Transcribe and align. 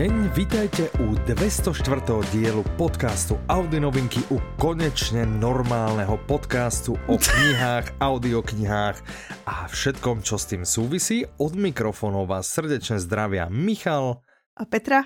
deň, 0.00 0.32
vítajte 0.32 0.88
u 1.04 1.12
204. 1.28 1.76
dielu 2.32 2.64
podcastu 2.80 3.36
Audi 3.52 3.76
novinky, 3.76 4.24
u 4.32 4.40
konečne 4.56 5.28
normálneho 5.28 6.16
podcastu 6.24 6.96
o 7.04 7.20
knihách, 7.28 8.00
audioknihách 8.00 8.96
a 9.44 9.68
všetkom, 9.68 10.24
čo 10.24 10.40
s 10.40 10.48
tým 10.48 10.64
súvisí. 10.64 11.28
Od 11.36 11.52
mikrofónov 11.52 12.32
vás 12.32 12.48
srdečne 12.48 12.96
zdravia 12.96 13.52
Michal 13.52 14.24
a 14.56 14.64
Petra. 14.64 15.04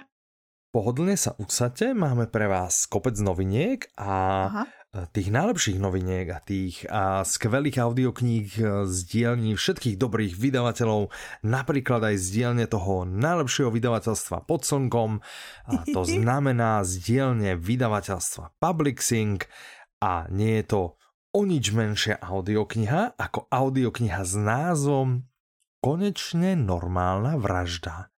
Pohodlne 0.70 1.18
sa 1.18 1.34
usadte, 1.42 1.90
máme 1.90 2.30
pre 2.30 2.46
vás 2.46 2.86
kopec 2.86 3.18
noviniek 3.18 3.90
a 3.98 4.14
Aha 4.46 4.64
tých 5.11 5.34
najlepších 5.34 5.79
noviniek 5.82 6.30
a 6.30 6.39
tých 6.39 6.86
a 6.86 7.26
skvelých 7.26 7.82
audiokníh 7.82 8.48
e, 8.54 8.62
z 8.86 8.96
dielní 9.11 9.58
všetkých 9.58 9.98
dobrých 9.98 10.39
vydavateľov, 10.39 11.11
napríklad 11.43 12.14
aj 12.14 12.17
z 12.22 12.26
dielne 12.30 12.67
toho 12.70 13.03
najlepšieho 13.03 13.75
vydavateľstva 13.75 14.46
pod 14.46 14.62
slnkom, 14.62 15.18
a 15.67 15.75
to 15.90 16.07
znamená 16.22 16.86
z 16.86 17.03
dielne 17.03 17.58
vydavateľstva 17.58 18.54
Publixing 18.62 19.43
a 19.98 20.30
nie 20.30 20.62
je 20.62 20.67
to 20.70 20.82
o 21.34 21.40
nič 21.42 21.75
menšia 21.75 22.22
audiokniha 22.22 23.18
ako 23.18 23.50
audiokniha 23.50 24.22
s 24.22 24.34
názvom 24.39 25.26
Konečne 25.82 26.56
normálna 26.56 27.36
vražda. 27.36 28.14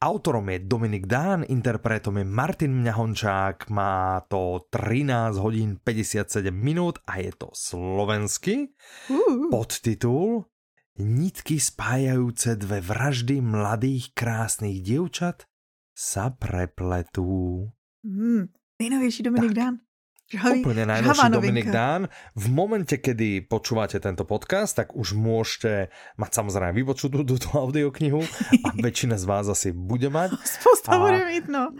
Autorom 0.00 0.48
je 0.48 0.64
Dominik 0.64 1.04
Dán, 1.04 1.44
interpretom 1.44 2.16
je 2.16 2.24
Martin 2.24 2.72
Mňahončák, 2.72 3.68
má 3.68 4.24
to 4.32 4.64
13 4.72 5.36
hodín 5.36 5.76
57 5.76 6.48
minút 6.56 7.04
a 7.04 7.20
je 7.20 7.28
to 7.36 7.52
slovensky. 7.52 8.72
Uh. 9.12 9.52
Podtitul 9.52 10.48
Nitky 10.96 11.60
spájajúce 11.60 12.56
dve 12.56 12.80
vraždy 12.80 13.44
mladých 13.44 14.16
krásnych 14.16 14.80
dievčat 14.80 15.44
sa 15.92 16.32
prepletú. 16.32 17.68
Mm, 18.00 18.48
nejnovější 18.80 19.22
Dominik 19.22 19.52
tak. 19.52 19.60
Dán. 19.60 19.74
Žhavý, 20.30 20.62
Úplne 20.62 20.86
najnovší 20.86 21.26
Dominik 21.26 21.74
Dán. 21.74 22.06
V 22.38 22.46
momente, 22.54 23.02
kedy 23.02 23.50
počúvate 23.50 23.98
tento 23.98 24.22
podcast, 24.22 24.78
tak 24.78 24.94
už 24.94 25.18
môžete 25.18 25.90
mať 26.22 26.30
samozrejme 26.30 26.70
vypočutú 26.70 27.26
túto 27.26 27.50
audioknihu 27.50 28.22
a 28.62 28.68
väčšina 28.86 29.18
z 29.18 29.26
vás 29.26 29.50
asi 29.50 29.74
bude 29.74 30.06
mať. 30.06 30.38
Spousta 30.46 30.94
a, 30.94 31.02
bude 31.02 31.26
mít, 31.26 31.50
no. 31.50 31.74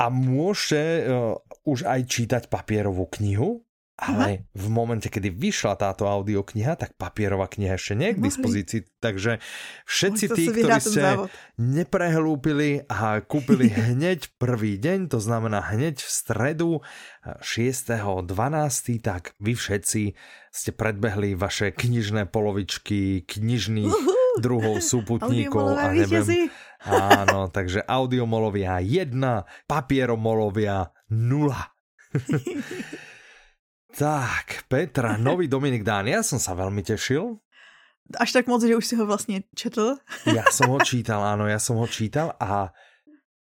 A 0.00 0.08
môžete 0.08 0.80
uh, 1.12 1.36
už 1.68 1.84
aj 1.84 2.08
čítať 2.08 2.42
papierovú 2.48 3.04
knihu, 3.20 3.67
ale 3.98 4.46
Aha. 4.46 4.54
v 4.54 4.66
momente, 4.70 5.10
kedy 5.10 5.34
vyšla 5.34 5.74
táto 5.74 6.06
audiokniha, 6.06 6.78
tak 6.78 6.94
papierová 6.94 7.50
kniha 7.50 7.74
ešte 7.74 7.98
nie 7.98 8.14
je 8.14 8.14
k 8.14 8.24
dispozícii. 8.30 8.80
Takže 9.02 9.42
všetci 9.90 10.24
tí, 10.38 10.44
ktorí 10.54 10.78
ste 10.78 11.26
neprehlúpili 11.58 12.86
a 12.86 13.18
kúpili 13.18 13.66
hneď 13.90 14.30
prvý 14.38 14.78
deň, 14.78 15.10
to 15.10 15.18
znamená 15.18 15.66
hneď 15.74 15.98
v 15.98 16.10
stredu 16.14 16.70
6.12., 17.26 18.22
tak 19.02 19.34
vy 19.42 19.58
všetci 19.58 20.02
ste 20.54 20.70
predbehli 20.70 21.34
vaše 21.34 21.74
knižné 21.74 22.30
polovičky, 22.30 23.26
knižných 23.26 23.90
Uhu. 23.90 24.38
druhov 24.38 24.78
súputníkov 24.78 25.74
a 25.74 25.90
neviem. 25.90 26.46
Áno, 26.86 27.50
takže 27.50 27.82
audiomolovia 27.82 28.78
1, 28.78 29.10
papieromolovia 29.66 30.94
0. 31.10 31.50
Tak, 33.98 34.70
Petra, 34.70 35.18
nový 35.18 35.50
Dominik 35.50 35.82
Dán, 35.82 36.06
ja 36.06 36.22
som 36.22 36.38
sa 36.38 36.54
veľmi 36.54 36.86
tešil. 36.86 37.34
Až 38.14 38.30
tak 38.30 38.46
moc, 38.46 38.62
že 38.62 38.78
už 38.78 38.86
si 38.86 38.94
ho 38.94 39.02
vlastne 39.02 39.42
četl. 39.58 39.98
Ja 40.38 40.46
som 40.54 40.70
ho 40.70 40.78
čítal, 40.86 41.18
áno, 41.26 41.50
ja 41.50 41.58
som 41.58 41.82
ho 41.82 41.86
čítal 41.90 42.30
a 42.38 42.70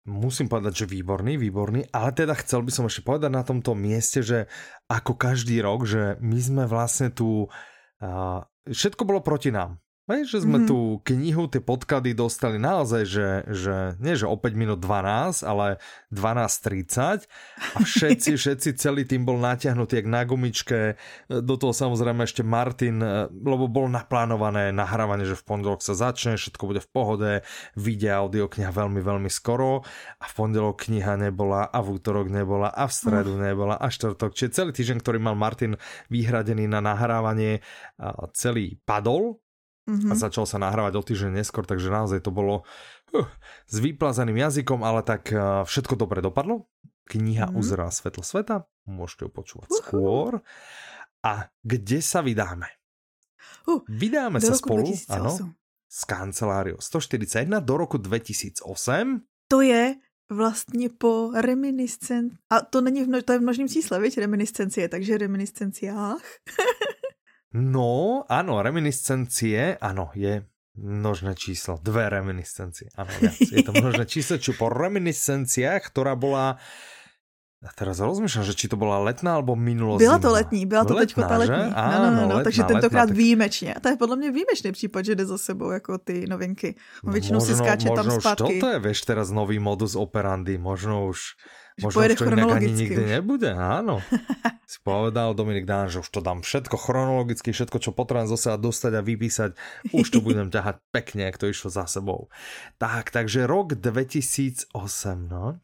musím 0.03 0.51
povedať, 0.51 0.83
že 0.83 0.91
výborný, 0.91 1.39
výborný, 1.39 1.87
ale 1.95 2.11
teda 2.11 2.35
chcel 2.43 2.59
by 2.67 2.75
som 2.75 2.91
ešte 2.91 3.07
povedať 3.07 3.31
na 3.31 3.47
tomto 3.47 3.71
mieste, 3.71 4.19
že 4.19 4.51
ako 4.91 5.15
každý 5.15 5.63
rok, 5.63 5.87
že 5.87 6.19
my 6.19 6.39
sme 6.43 6.63
vlastne 6.67 7.07
tu, 7.07 7.47
uh, 7.47 8.43
všetko 8.67 9.07
bolo 9.07 9.23
proti 9.23 9.47
nám. 9.47 9.79
Hej, 10.03 10.35
že 10.35 10.43
sme 10.43 10.59
mm-hmm. 10.59 10.67
tú 10.67 10.99
knihu, 11.15 11.47
tie 11.47 11.63
podklady 11.63 12.11
dostali 12.11 12.59
naozaj, 12.59 13.07
že, 13.07 13.27
že 13.47 13.75
nie 14.03 14.19
že 14.19 14.27
o 14.27 14.35
5 14.35 14.51
minút 14.51 14.83
12, 14.83 15.47
ale 15.47 15.79
12.30 16.11 17.23
a 17.71 17.77
všetci, 17.79 18.35
všetci 18.43 18.69
celý 18.75 19.07
tým 19.07 19.23
bol 19.23 19.39
natiahnutý 19.39 20.03
jak 20.03 20.11
na 20.11 20.27
gumičke, 20.27 20.99
do 21.31 21.55
toho 21.55 21.71
samozrejme 21.71 22.27
ešte 22.27 22.43
Martin, 22.43 22.99
lebo 23.31 23.71
bolo 23.71 23.87
naplánované 23.87 24.75
nahrávanie, 24.75 25.23
že 25.23 25.39
v 25.39 25.47
pondelok 25.47 25.79
sa 25.79 25.95
začne, 25.95 26.35
všetko 26.35 26.63
bude 26.67 26.83
v 26.83 26.89
pohode, 26.91 27.31
vyjde 27.79 28.11
audiokniha 28.11 28.75
veľmi, 28.75 28.99
veľmi 28.99 29.31
skoro. 29.31 29.87
A 30.19 30.27
v 30.27 30.33
pondelok 30.35 30.83
kniha 30.83 31.15
nebola 31.15 31.71
a 31.71 31.79
v 31.79 31.95
útorok 31.95 32.27
nebola 32.27 32.75
a 32.75 32.91
v 32.91 32.93
stredu 32.93 33.39
nebola 33.39 33.79
a 33.79 33.87
štvrtok, 33.87 34.35
čiže 34.35 34.51
celý 34.51 34.75
týždeň, 34.75 34.99
ktorý 34.99 35.23
mal 35.23 35.39
Martin 35.39 35.79
vyhradený 36.11 36.67
na 36.67 36.83
nahrávanie, 36.83 37.63
celý 38.35 38.75
padol 38.83 39.42
mm-hmm. 39.89 40.11
a 40.11 40.13
začal 40.15 40.47
sa 40.47 40.57
nahrávať 40.59 40.93
o 40.99 41.03
týždeň 41.03 41.39
neskôr, 41.39 41.67
takže 41.67 41.91
naozaj 41.91 42.23
to 42.23 42.31
bolo 42.31 42.63
uh, 43.13 43.27
s 43.67 43.75
vyplazaným 43.79 44.37
jazykom, 44.39 44.83
ale 44.83 45.03
tak 45.03 45.31
uh, 45.31 45.63
všetko 45.67 45.99
dobre 45.99 46.23
dopadlo. 46.23 46.67
Kniha 47.03 47.51
mm-hmm. 47.51 47.59
uzrela 47.59 47.91
svetlo 47.91 48.23
sveta, 48.23 48.63
môžete 48.87 49.27
ju 49.27 49.29
počúvať 49.31 49.69
uh-huh. 49.69 49.79
skôr. 49.83 50.31
A 51.23 51.51
kde 51.63 51.99
sa 51.99 52.23
vydáme? 52.23 52.67
Uh, 53.67 53.83
vydáme 53.87 54.39
sa 54.39 54.55
spolu, 54.55 54.87
ano, 55.11 55.55
s 55.87 56.01
kanceláriou 56.07 56.79
141 56.79 57.59
do 57.59 57.73
roku 57.77 57.99
2008. 57.99 58.65
To 59.47 59.61
je 59.61 59.95
vlastně 60.31 60.89
po 60.89 61.31
reminiscen... 61.35 62.29
A 62.49 62.61
to 62.61 62.81
není 62.81 63.03
v, 63.03 63.23
to 63.23 63.33
je 63.33 63.39
v 63.39 63.41
množném 63.41 63.69
čísle, 63.69 63.99
viď? 63.99 64.17
Reminiscencie, 64.17 64.89
takže 64.89 65.17
reminiscenciách. 65.17 66.21
No, 67.53 68.25
áno, 68.25 68.65
reminiscencie, 68.65 69.77
áno, 69.77 70.09
je 70.17 70.41
množné 70.73 71.37
číslo, 71.37 71.77
dve 71.77 72.09
reminiscencie, 72.09 72.89
áno, 72.97 73.13
viac. 73.21 73.37
Je 73.53 73.61
to 73.61 73.77
množné 73.77 74.09
číslo, 74.09 74.41
čo 74.41 74.57
po 74.57 74.73
reminiscenciách, 74.73 75.81
ktorá 75.93 76.17
bola 76.17 76.57
a 77.63 77.71
teraz 77.71 78.03
rozmýšľam, 78.03 78.43
že 78.43 78.59
či 78.59 78.67
to 78.67 78.75
byla 78.75 78.99
letná 78.99 79.39
alebo 79.39 79.55
minulo 79.55 79.95
Byla 79.95 80.19
to 80.19 80.35
letní, 80.35 80.67
byla 80.67 80.83
to 80.83 80.99
teď 80.99 81.15
ta 81.15 81.37
letní. 81.39 81.63
Že? 81.63 81.79
no, 81.79 81.97
no, 82.03 82.11
no, 82.11 82.11
no, 82.11 82.27
letná, 82.27 82.43
takže 82.43 82.63
tentokrát 82.63 83.07
letná, 83.07 83.15
výjimečně. 83.15 83.73
A 83.73 83.79
to 83.79 83.87
je 83.89 83.95
podle 83.95 84.15
mě 84.15 84.31
výjimečný 84.31 84.71
případ, 84.71 85.05
že 85.05 85.15
jde 85.15 85.25
za 85.25 85.37
sebou 85.37 85.71
jako 85.71 85.97
ty 85.97 86.27
novinky. 86.27 86.75
No, 87.03 87.13
většinou 87.13 87.39
možno, 87.39 87.55
si 87.55 87.63
skáče 87.63 87.87
možno 87.87 88.03
tam 88.03 88.19
zpátky. 88.19 88.43
Možno 88.43 88.59
toto 88.59 88.67
je, 88.67 88.79
vieš, 88.79 88.99
teraz 89.07 89.31
nový 89.31 89.63
modus 89.63 89.95
operandi. 89.95 90.59
Možno 90.59 91.07
už 91.07 91.39
Možno 91.81 92.05
už 92.05 92.19
to 92.21 92.29
inak 92.29 92.53
ani 92.53 92.69
nikdy 92.69 93.03
nebude, 93.17 93.49
áno. 93.49 93.97
si 94.69 94.77
povedal 94.85 95.33
Dominik 95.33 95.65
Dán, 95.65 95.89
že 95.89 96.05
už 96.05 96.09
to 96.13 96.21
dám 96.21 96.45
všetko 96.45 96.77
chronologicky, 96.77 97.49
všetko, 97.49 97.77
čo 97.81 97.91
potrebujem 97.93 98.29
zase 98.29 98.53
dostať 98.57 98.91
a 98.93 99.01
vypísať, 99.01 99.51
už 99.89 100.07
to 100.13 100.19
budem 100.21 100.53
ťahať 100.53 100.77
pekne, 100.93 101.25
jak 101.25 101.41
to 101.41 101.49
išlo 101.49 101.73
za 101.73 101.89
sebou. 101.89 102.29
Tak, 102.77 103.09
takže 103.09 103.49
rok 103.49 103.73
2008, 103.73 104.69
no. 105.25 105.57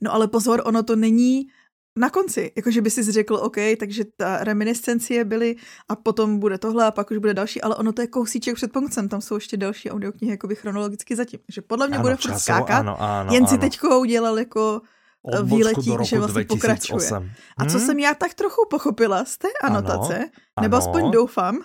No 0.00 0.08
ale 0.08 0.32
pozor, 0.32 0.64
ono 0.64 0.80
to 0.80 0.96
není 0.96 1.52
na 1.98 2.10
konci, 2.10 2.52
jakože 2.56 2.80
by 2.80 2.90
si 2.90 3.12
řekl, 3.12 3.34
OK, 3.34 3.56
takže 3.78 4.04
ta 4.16 4.44
reminiscencie 4.44 5.24
byly 5.24 5.56
a 5.88 5.96
potom 5.96 6.38
bude 6.38 6.58
tohle 6.58 6.86
a 6.86 6.90
pak 6.90 7.10
už 7.10 7.18
bude 7.18 7.34
další, 7.34 7.60
ale 7.60 7.76
ono 7.76 7.92
to 7.92 8.02
je 8.02 8.06
kousíček 8.06 8.54
před 8.54 8.72
punktem, 8.72 9.08
tam 9.08 9.20
jsou 9.20 9.34
ještě 9.34 9.56
další 9.56 9.90
audioknihy 9.90 10.30
jakoby 10.30 10.54
chronologicky 10.54 11.16
zatím. 11.16 11.40
Takže 11.46 11.62
podle 11.62 11.88
mě 11.88 11.96
ano, 11.96 12.02
bude 12.02 12.16
furt 12.16 12.38
skákat, 12.38 12.80
ano, 12.80 13.02
ano, 13.02 13.32
jen 13.32 13.44
ano. 13.44 13.52
si 13.52 13.58
teďko 13.58 14.00
udělal 14.00 14.38
jako 14.38 14.80
výletí, 15.42 15.84
že 15.84 16.18
vlastně 16.18 16.18
2008. 16.18 16.46
pokračuje. 16.48 17.30
A 17.58 17.64
co 17.64 17.78
hmm? 17.78 17.86
jsem 17.86 17.98
já 17.98 18.14
tak 18.14 18.34
trochu 18.34 18.66
pochopila 18.70 19.24
z 19.24 19.38
té 19.38 19.48
anotace, 19.62 20.18
ano, 20.18 20.62
nebo 20.62 20.76
ano. 20.76 20.86
aspoň 20.86 21.10
doufám, 21.10 21.58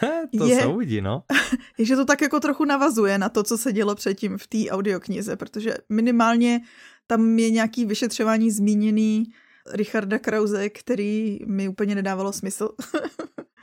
to 0.38 0.46
je, 0.46 0.60
se 0.60 0.66
uvidí, 0.66 1.00
no. 1.00 1.22
Je, 1.78 1.84
že 1.84 1.96
to 1.96 2.04
tak 2.04 2.22
jako 2.22 2.40
trochu 2.40 2.64
navazuje 2.64 3.18
na 3.18 3.28
to, 3.28 3.42
co 3.42 3.58
se 3.58 3.72
dělo 3.72 3.94
předtím 3.94 4.38
v 4.38 4.46
té 4.46 4.70
audioknize, 4.70 5.36
protože 5.36 5.74
minimálně 5.88 6.60
tam 7.06 7.38
je 7.38 7.50
nějaký 7.50 7.84
vyšetřování 7.84 8.50
zmíněný 8.50 9.24
Richarda 9.72 10.18
Krause, 10.18 10.68
který 10.68 11.38
mi 11.46 11.68
úplně 11.68 11.94
nedávalo 11.94 12.32
smysl. 12.32 12.68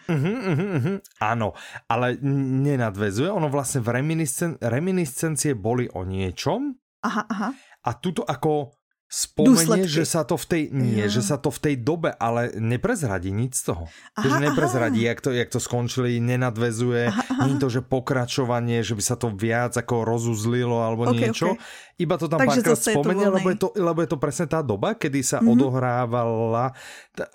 uh-huh, 0.09 0.37
uh-huh, 0.41 0.71
uh-huh. 0.77 0.97
Áno, 1.21 1.53
ale 1.89 2.17
nenadvezuje. 2.21 3.29
Ono 3.29 3.49
vlastne 3.53 3.85
v 3.85 4.01
reminiscen- 4.01 4.57
reminiscencie 4.57 5.53
boli 5.53 5.85
o 5.93 6.01
niečom. 6.01 6.73
Aha, 7.05 7.25
aha 7.29 7.53
a 7.81 7.91
tuto 7.97 8.21
ako 8.25 8.73
spomenie, 9.11 9.91
že 9.91 10.07
sa 10.07 10.23
to 10.23 10.39
v 10.39 10.45
tej, 10.47 10.63
nie, 10.71 11.03
ja. 11.03 11.11
že 11.11 11.19
sa 11.19 11.35
to 11.35 11.51
v 11.51 11.59
tej 11.59 11.75
dobe, 11.83 12.15
ale 12.15 12.55
neprezradí 12.55 13.35
nic 13.35 13.59
z 13.59 13.75
toho. 13.75 13.91
Aha, 14.15 14.23
že 14.23 14.39
neprezradí, 14.39 15.03
jak 15.03 15.19
to, 15.19 15.35
jak 15.35 15.51
to 15.51 15.59
skončili, 15.59 16.23
nenadvezuje, 16.23 17.11
aha, 17.11 17.19
aha. 17.19 17.43
nie 17.51 17.59
to, 17.59 17.67
že 17.67 17.83
pokračovanie, 17.83 18.79
že 18.87 18.95
by 18.95 19.03
sa 19.03 19.19
to 19.19 19.27
viac 19.35 19.75
ako 19.75 20.07
rozuzlilo 20.07 20.79
alebo 20.79 21.11
okay, 21.11 21.27
niečo. 21.27 21.59
Okay. 21.59 21.99
Iba 22.07 22.15
to 22.15 22.31
tam 22.31 22.39
párkrát 22.39 22.79
spomenie, 22.79 23.27
lebo 23.27 23.51
je, 23.51 23.57
to, 23.59 23.67
lebo 23.75 23.99
je 23.99 24.09
to 24.15 24.17
presne 24.17 24.47
tá 24.47 24.63
doba, 24.63 24.95
kedy 24.95 25.19
sa 25.19 25.43
mm-hmm. 25.43 25.53
odohrávala, 25.59 26.71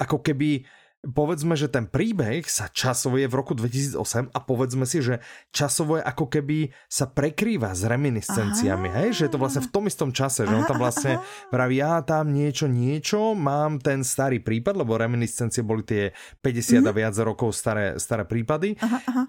ako 0.00 0.24
keby 0.24 0.64
povedzme, 1.06 1.54
že 1.54 1.70
ten 1.70 1.86
príbeh 1.86 2.46
sa 2.46 2.66
časovo 2.70 3.18
je 3.18 3.30
v 3.30 3.34
roku 3.34 3.54
2008 3.54 4.34
a 4.34 4.38
povedzme 4.42 4.84
si, 4.84 5.02
že 5.02 5.22
časovo 5.54 5.98
je 5.98 6.02
ako 6.02 6.26
keby 6.26 6.70
sa 6.90 7.06
prekrýva 7.06 7.72
s 7.74 7.86
reminiscenciami, 7.86 8.88
hej? 8.90 9.08
Že 9.14 9.22
je 9.26 9.32
to 9.32 9.42
vlastne 9.42 9.62
v 9.62 9.70
tom 9.70 9.84
istom 9.86 10.10
čase, 10.10 10.44
že 10.44 10.54
on 10.54 10.66
tam 10.66 10.82
vlastne 10.82 11.22
vraví, 11.54 11.78
ja 11.78 12.02
tam 12.02 12.34
niečo, 12.34 12.66
niečo, 12.66 13.38
mám 13.38 13.78
ten 13.78 14.02
starý 14.02 14.42
prípad, 14.42 14.74
lebo 14.82 14.98
reminiscencie 14.98 15.62
boli 15.62 15.86
tie 15.86 16.10
50 16.42 16.82
mm-hmm. 16.82 16.88
a 16.88 16.92
viac 16.92 17.14
rokov 17.22 17.54
staré, 17.54 17.96
staré 17.96 18.26
prípady. 18.26 18.74
Aha, 18.82 19.00
aha 19.06 19.24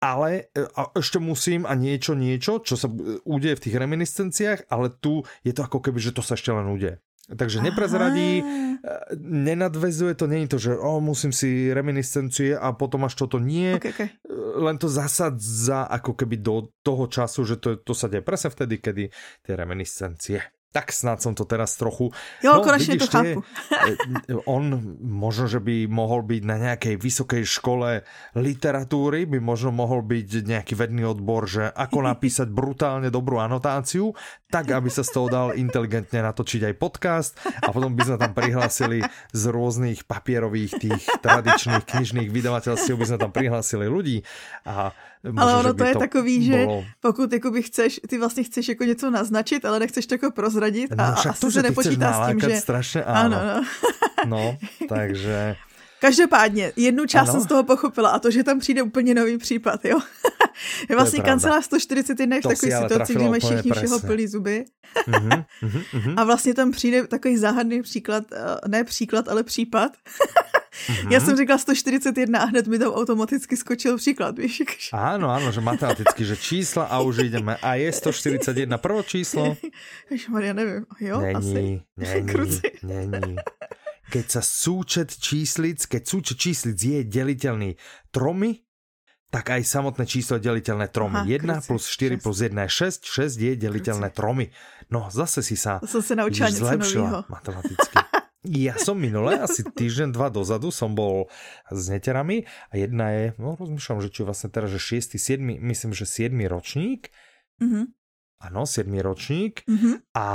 ale 0.00 0.48
e, 0.56 0.64
a 0.64 0.88
ešte 0.96 1.20
musím 1.20 1.68
a 1.68 1.76
niečo, 1.76 2.16
niečo, 2.16 2.64
čo 2.64 2.74
sa 2.74 2.88
udeje 3.28 3.54
v 3.60 3.64
tých 3.68 3.76
reminiscenciách, 3.76 4.60
ale 4.72 4.88
tu 4.96 5.22
je 5.44 5.52
to 5.52 5.60
ako 5.60 5.84
keby, 5.84 6.00
že 6.00 6.16
to 6.16 6.24
sa 6.24 6.34
ešte 6.34 6.50
len 6.50 6.72
udeje. 6.72 7.04
Takže 7.30 7.62
neprezradí, 7.62 8.42
Aha. 8.42 8.50
E, 8.80 9.16
nenadvezuje 9.20 10.14
to, 10.18 10.26
není 10.26 10.48
to, 10.50 10.58
že 10.58 10.74
oh, 10.74 10.98
musím 10.98 11.30
si 11.30 11.70
reminiscencie 11.70 12.58
a 12.58 12.72
potom 12.74 13.06
až 13.06 13.14
toto 13.14 13.38
nie. 13.38 13.78
Okay, 13.78 13.92
okay. 13.94 14.08
E, 14.10 14.34
len 14.58 14.78
to 14.80 14.90
zasadza 14.90 15.86
ako 15.86 16.18
keby 16.18 16.42
do 16.42 16.74
toho 16.82 17.06
času, 17.06 17.46
že 17.46 17.56
to, 17.62 17.78
to 17.78 17.94
sa 17.94 18.10
deje 18.10 18.26
presne 18.26 18.50
vtedy, 18.50 18.82
kedy 18.82 19.04
tie 19.46 19.54
reminiscencie 19.54 20.59
tak 20.70 20.94
snad 20.94 21.18
som 21.18 21.34
to 21.34 21.42
teraz 21.42 21.74
trochu... 21.74 22.14
Jo, 22.38 22.58
no, 22.58 22.62
konečne 22.62 22.94
vidíš, 22.94 23.10
to 23.10 23.14
chápu. 23.18 23.40
Je, 24.30 24.38
on 24.54 24.70
možno, 25.02 25.50
že 25.50 25.58
by 25.58 25.90
mohol 25.90 26.22
byť 26.22 26.42
na 26.46 26.56
nejakej 26.62 26.94
vysokej 26.94 27.42
škole 27.42 28.06
literatúry, 28.38 29.26
by 29.26 29.42
možno 29.42 29.74
mohol 29.74 30.06
byť 30.06 30.46
nejaký 30.46 30.78
vedný 30.78 31.10
odbor, 31.10 31.50
že 31.50 31.66
ako 31.74 31.98
napísať 32.14 32.46
brutálne 32.54 33.10
dobrú 33.10 33.42
anotáciu, 33.42 34.14
tak 34.46 34.70
aby 34.70 34.86
sa 34.90 35.02
z 35.02 35.10
toho 35.10 35.26
dal 35.26 35.48
inteligentne 35.58 36.22
natočiť 36.22 36.70
aj 36.70 36.74
podcast 36.78 37.32
a 37.62 37.70
potom 37.74 37.94
by 37.94 38.02
sme 38.06 38.16
tam 38.18 38.32
prihlásili 38.34 38.98
z 39.30 39.42
rôznych 39.50 40.06
papierových 40.06 40.72
tých 40.78 41.02
tradičných 41.22 41.86
knižných 41.86 42.30
vydavateľstiev 42.30 42.98
by 42.98 43.06
sme 43.06 43.18
tam 43.18 43.30
prihlásili 43.34 43.86
ľudí 43.86 44.26
a 44.66 44.90
Možná, 45.24 45.42
ale 45.42 45.56
ono 45.56 45.74
to 45.74 45.84
je 45.84 45.92
to 45.92 45.98
takový, 45.98 46.44
že 46.44 46.66
bolo... 46.66 46.84
pokud 47.00 47.32
jakoby 47.32 47.62
chceš, 47.62 48.00
ty 48.08 48.18
vlastně 48.18 48.42
chceš 48.42 48.68
jako 48.68 48.84
něco 48.84 49.10
naznačit, 49.10 49.64
ale 49.64 49.78
nechceš 49.78 50.06
to 50.06 50.14
jako 50.14 50.30
prozradit 50.30 50.90
no, 50.90 51.04
a 51.04 51.08
asi 51.08 51.40
to, 51.40 51.50
se 51.50 51.62
nepočítá 51.62 52.24
s 52.24 52.28
tím, 52.28 52.40
že... 52.40 52.56
Strašně, 52.56 53.04
ano. 53.04 53.40
ano 53.40 53.64
no. 54.26 54.36
no, 54.36 54.58
takže... 54.88 55.56
Každopádně, 56.00 56.72
jednu 56.76 57.06
část 57.06 57.28
ano. 57.28 57.32
jsem 57.32 57.40
z 57.40 57.46
toho 57.46 57.62
pochopila 57.62 58.10
a 58.10 58.18
to, 58.18 58.30
že 58.30 58.44
tam 58.44 58.58
přijde 58.58 58.82
úplně 58.82 59.14
nový 59.14 59.38
případ, 59.38 59.84
jo. 59.84 59.98
je 60.90 60.96
vlastně 60.96 61.22
kancelář 61.22 61.64
141 61.64 62.36
v 62.36 62.42
takové 62.42 62.82
situaci, 62.82 63.14
kdy 63.14 63.28
mají 63.28 63.40
všichni 63.40 63.70
všeho 63.70 64.00
plný 64.00 64.26
zuby. 64.26 64.64
mm-hmm, 65.08 65.44
mm-hmm. 65.62 66.14
a 66.16 66.24
vlastně 66.24 66.54
tam 66.54 66.70
přijde 66.70 67.06
takový 67.06 67.36
záhadný 67.36 67.82
příklad, 67.82 68.24
eh, 68.32 68.68
ne 68.68 68.84
příklad, 68.84 69.28
ale 69.28 69.42
případ. 69.42 69.92
Mm-hmm. 70.70 71.12
Já 71.12 71.20
jsem 71.20 71.36
říkala 71.36 71.58
141 71.58 72.38
a 72.40 72.44
hned 72.44 72.66
mi 72.66 72.78
tam 72.78 72.92
automaticky 72.92 73.56
skočil 73.56 73.96
příklad, 73.96 74.38
víš? 74.38 74.62
Áno, 74.94 75.26
áno, 75.26 75.50
že 75.50 75.58
matematicky, 75.58 76.22
že 76.22 76.36
čísla 76.38 76.86
a 76.86 77.02
už 77.02 77.26
ideme. 77.26 77.58
A 77.58 77.74
je 77.74 77.90
141 77.92 78.78
prvé 78.78 79.02
číslo? 79.02 79.56
Maria, 80.28 80.52
nevím. 80.52 80.86
Jo, 81.00 81.20
není, 81.20 81.36
asi. 81.36 81.52
Není, 82.82 83.08
není. 83.10 83.36
Keď 84.10 84.26
sa 84.26 84.42
súčet 84.42 85.14
číslic, 85.14 85.86
keď 85.86 86.02
súčet 86.02 86.36
číslic 86.38 86.74
je 86.78 87.06
deliteľný 87.06 87.78
tromi, 88.10 88.58
tak 89.30 89.54
aj 89.54 89.62
samotné 89.62 90.02
číslo 90.10 90.42
je 90.42 90.50
deliteľné 90.50 90.90
tromi. 90.90 91.22
Aha, 91.22 91.30
1 91.30 91.46
kruci, 91.46 91.66
plus 91.70 91.82
4 91.86 92.18
6. 92.18 92.26
plus 92.26 92.38
1 92.42 92.66
je 92.66 92.70
6, 92.90 93.38
6 93.38 93.46
je 93.46 93.52
deliteľné 93.54 94.08
kruci. 94.10 94.18
tromi. 94.18 94.46
No, 94.90 95.06
zase 95.14 95.46
si 95.46 95.54
sa, 95.54 95.78
som 95.86 96.02
sa 96.02 96.18
naučila 96.18 96.50
zlepšila 96.50 97.30
matematicky. 97.30 97.94
Ja 98.40 98.80
som 98.80 98.96
minule, 98.96 99.36
asi 99.36 99.60
týždeň, 99.60 100.16
dva 100.16 100.32
dozadu 100.32 100.72
som 100.72 100.96
bol 100.96 101.28
s 101.68 101.92
neterami 101.92 102.48
a 102.72 102.80
jedna 102.80 103.12
je, 103.12 103.24
no 103.36 103.52
rozmýšľam, 103.52 104.00
že 104.00 104.08
či 104.08 104.24
vlastne 104.24 104.48
teraz, 104.48 104.72
že 104.72 104.80
6, 104.80 105.20
7, 105.20 105.44
myslím, 105.44 105.92
že 105.92 106.08
7 106.08 106.32
ročník. 106.48 107.12
Mm-hmm. 107.60 107.84
Áno, 108.40 108.64
7 108.64 108.88
ročník. 109.04 109.60
Mm-hmm. 109.68 110.16
A 110.16 110.28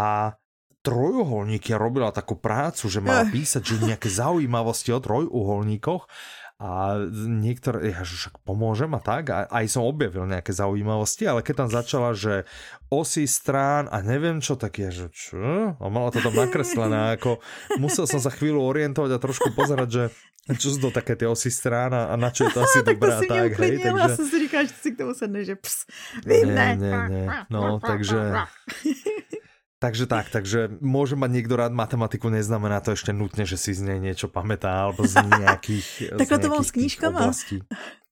trojuholník 0.85 1.73
ja 1.73 1.81
robila 1.81 2.13
takú 2.13 2.37
prácu, 2.37 2.85
že 2.85 3.01
mala 3.01 3.25
písať, 3.25 3.61
že 3.65 3.81
nejaké 3.81 4.05
zaujímavosti 4.05 4.93
o 4.93 5.01
trojuholníkoch 5.01 6.05
a 6.55 7.03
niektoré, 7.11 7.91
ja 7.91 8.07
však 8.07 8.39
pomôžem 8.47 8.87
a 8.95 9.03
tak, 9.03 9.27
a 9.27 9.43
aj 9.51 9.75
som 9.75 9.83
objavil 9.83 10.23
nejaké 10.23 10.55
zaujímavosti, 10.55 11.27
ale 11.27 11.43
keď 11.43 11.67
tam 11.67 11.69
začala, 11.69 12.15
že 12.15 12.47
osy 12.87 13.27
strán 13.27 13.91
a 13.91 13.99
neviem 13.99 14.39
čo, 14.39 14.55
tak 14.55 14.79
je, 14.79 14.87
že 14.87 15.07
čo? 15.11 15.75
A 15.75 15.85
mala 15.91 16.15
to 16.15 16.23
tam 16.23 16.31
nakreslené, 16.31 17.19
ako 17.19 17.43
musel 17.75 18.07
som 18.07 18.23
sa 18.23 18.31
chvíľu 18.31 18.63
orientovať 18.63 19.11
a 19.11 19.19
trošku 19.19 19.51
pozerať, 19.51 19.89
že 19.91 20.03
čo 20.55 20.71
sú 20.71 20.79
to 20.79 20.89
také 20.95 21.19
tie 21.19 21.27
osy 21.27 21.51
strán 21.51 21.91
a, 21.91 22.15
na 22.15 22.31
čo 22.31 22.47
je 22.47 22.55
to 22.55 22.63
asi 22.63 22.87
tak 22.87 23.03
dobré 23.03 23.19
a 23.19 23.21
tak, 23.27 23.51
hej, 23.59 23.75
takže... 23.83 23.99
Ja 23.99 24.15
som 24.15 24.25
si 24.29 24.35
říkal, 24.47 24.61
že 24.63 24.75
si 24.79 24.89
k 24.93 24.95
tomu 24.95 25.11
sedne, 25.11 25.41
že 25.43 25.59
ps, 25.59 25.89
vy 26.23 26.39
ne. 26.47 26.67
Ne, 26.79 26.95
ne, 27.11 27.23
no, 27.51 27.83
takže... 27.83 28.47
Takže 29.79 30.07
tak, 30.07 30.31
takže 30.31 30.71
môže 30.79 31.19
mať 31.19 31.29
niekto 31.35 31.59
rád 31.59 31.75
matematiku, 31.75 32.31
neznamená 32.31 32.79
to 32.79 32.95
ešte 32.95 33.11
nutne, 33.11 33.43
že 33.43 33.59
si 33.59 33.75
z 33.75 33.83
nej 33.83 33.99
niečo 33.99 34.31
pamätá, 34.31 34.87
alebo 34.87 35.03
z 35.03 35.19
nejakých 35.19 35.87
Takhle 36.21 36.39
to 36.39 36.49
mám 36.49 36.63
s 36.63 36.71
knížkama. 36.71 37.21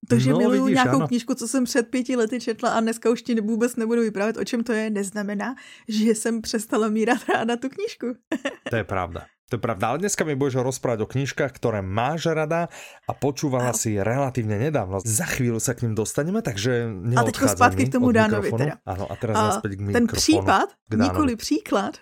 To, 0.10 0.20
že 0.20 0.36
no, 0.36 0.38
miluju 0.38 0.64
vidíš, 0.64 0.76
nějakou 0.76 0.96
ano. 0.96 1.08
knížku, 1.08 1.36
co 1.36 1.48
jsem 1.48 1.64
před 1.64 1.88
pěti 1.88 2.16
lety 2.16 2.40
četla 2.40 2.70
a 2.70 2.80
dneska 2.80 3.10
už 3.10 3.22
ti 3.22 3.42
vůbec 3.42 3.76
nebudu 3.76 4.02
vyprávět, 4.02 4.38
o 4.38 4.44
čem 4.44 4.64
to 4.64 4.74
je, 4.74 4.90
neznamená, 4.90 5.56
že 5.88 6.16
jsem 6.16 6.42
přestala 6.42 6.90
mírat 6.90 7.30
ráda 7.30 7.56
tu 7.56 7.70
knížku. 7.70 8.08
to 8.70 8.76
je 8.76 8.84
pravda. 8.84 9.26
To 9.54 9.62
je 9.62 9.70
pravda, 9.70 9.94
ale 9.94 10.02
dneska 10.02 10.26
mi 10.26 10.34
budeš 10.34 10.66
rozprávať 10.66 11.06
o 11.06 11.08
knižkách, 11.14 11.54
ktoré 11.62 11.86
máš 11.86 12.26
rada 12.26 12.74
a 13.06 13.12
počúvala 13.14 13.70
si 13.78 14.02
relatívne 14.02 14.58
nedávno. 14.58 14.98
Za 15.06 15.30
chvíľu 15.30 15.62
sa 15.62 15.78
k 15.78 15.86
ním 15.86 15.94
dostaneme, 15.94 16.42
takže 16.42 16.90
A 17.14 17.22
teďko 17.22 17.54
zpátky 17.54 17.86
k 17.86 17.94
tomu 17.94 18.10
Dánovi 18.10 18.50
teda. 18.50 18.82
Áno, 18.82 19.06
a 19.06 19.14
teraz 19.14 19.38
a 19.38 19.42
naspäť 19.54 19.78
k 19.78 19.82
mikrofonu. 19.86 20.10
Ten 20.10 20.18
případ, 20.18 20.68
nikoli 20.90 21.38
příklad, 21.38 22.02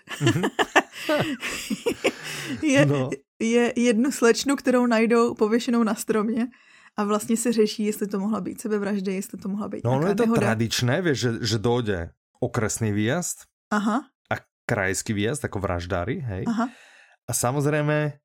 je, 2.64 2.80
no. 2.88 3.12
je 3.36 3.64
jednu 3.76 4.08
slečnu, 4.08 4.56
kterou 4.56 4.88
najdou 4.88 5.36
pověšenou 5.36 5.84
na 5.84 5.92
stromě 5.92 6.48
a 6.96 7.04
vlastně 7.04 7.36
se 7.36 7.52
řeší, 7.52 7.84
jestli 7.84 8.08
to 8.08 8.16
mohla 8.16 8.40
být 8.40 8.64
sebevražda, 8.64 9.12
jestli 9.12 9.36
to 9.36 9.52
mohla 9.52 9.68
být 9.68 9.84
No, 9.84 10.00
no 10.00 10.08
je 10.08 10.16
to 10.16 10.24
nehoda. 10.24 10.40
tradičné, 10.40 11.04
vieš, 11.04 11.18
že, 11.20 11.30
že 11.44 11.56
dojde 11.60 12.16
okresný 12.40 12.96
výjazd 12.96 13.44
Aha. 13.68 14.08
a 14.32 14.34
krajský 14.64 15.12
výjazd, 15.12 15.44
ako 15.44 15.60
vraždári, 15.60 16.16
hej. 16.24 16.48
Aha. 16.48 16.72
A 17.32 17.34
samozrejme, 17.34 18.20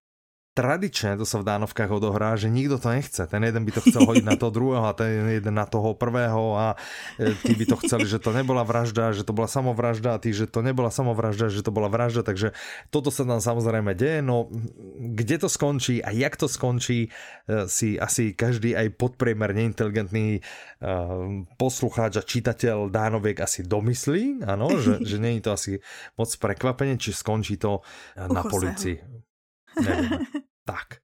tradične 0.58 1.22
to 1.22 1.26
sa 1.30 1.38
v 1.38 1.46
Dánovkách 1.46 1.94
odohrá, 1.94 2.34
že 2.34 2.50
nikto 2.50 2.82
to 2.82 2.90
nechce. 2.90 3.22
Ten 3.30 3.46
jeden 3.46 3.62
by 3.62 3.72
to 3.78 3.86
chcel 3.86 4.10
hodiť 4.10 4.26
na 4.26 4.34
toho 4.34 4.50
druhého 4.50 4.86
a 4.90 4.98
ten 4.98 5.22
jeden 5.30 5.54
na 5.54 5.70
toho 5.70 5.94
prvého 5.94 6.58
a 6.58 6.74
e, 7.22 7.38
tí 7.46 7.54
by 7.54 7.66
to 7.70 7.78
chceli, 7.86 8.10
že 8.10 8.18
to 8.18 8.34
nebola 8.34 8.66
vražda, 8.66 9.14
že 9.14 9.22
to 9.22 9.38
bola 9.38 9.46
samovražda 9.46 10.18
a 10.18 10.22
tí, 10.22 10.34
že 10.34 10.50
to 10.50 10.66
nebola 10.66 10.90
samovražda, 10.90 11.54
že 11.54 11.62
to 11.62 11.70
bola 11.70 11.94
vražda, 11.94 12.26
takže 12.26 12.58
toto 12.90 13.14
sa 13.14 13.22
tam 13.22 13.38
samozrejme 13.38 13.94
deje, 13.94 14.26
no 14.26 14.50
kde 14.98 15.46
to 15.46 15.46
skončí 15.46 16.02
a 16.02 16.10
jak 16.10 16.34
to 16.34 16.50
skončí 16.50 17.06
e, 17.06 17.70
si 17.70 18.02
asi 18.02 18.34
každý 18.34 18.74
aj 18.74 18.98
podpriemerne 18.98 19.62
inteligentný 19.62 20.40
e, 20.40 20.42
poslucháč 21.62 22.18
a 22.18 22.26
čitateľ 22.26 22.90
Dánoviek 22.90 23.46
asi 23.46 23.62
domyslí, 23.62 24.42
áno, 24.42 24.74
že, 24.82 24.98
že 25.10 25.22
není 25.22 25.38
to 25.38 25.54
asi 25.54 25.78
moc 26.18 26.34
prekvapenie, 26.42 26.98
či 26.98 27.14
skončí 27.14 27.62
to 27.62 27.86
na 28.18 28.42
policii. 28.42 29.28
Tak. 30.68 31.00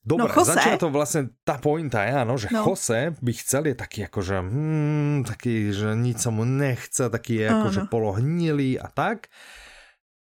Dobre, 0.00 0.32
no, 0.32 0.40
začína 0.40 0.80
to 0.80 0.88
vlastne 0.88 1.36
tá 1.44 1.60
pointa 1.60 2.08
je, 2.08 2.12
áno, 2.24 2.40
že 2.40 2.48
no. 2.48 2.64
Jose 2.64 3.12
by 3.20 3.32
chcel 3.36 3.68
je 3.68 3.76
taký 3.76 4.08
akože, 4.08 4.40
hmm, 4.40 5.28
taký, 5.28 5.76
že 5.76 5.92
nič 5.92 6.24
sa 6.24 6.32
mu 6.32 6.48
nechce, 6.48 7.12
taký 7.12 7.44
je 7.44 7.46
akože 7.52 7.80
polohnilý 7.92 8.80
a 8.80 8.88
tak. 8.88 9.28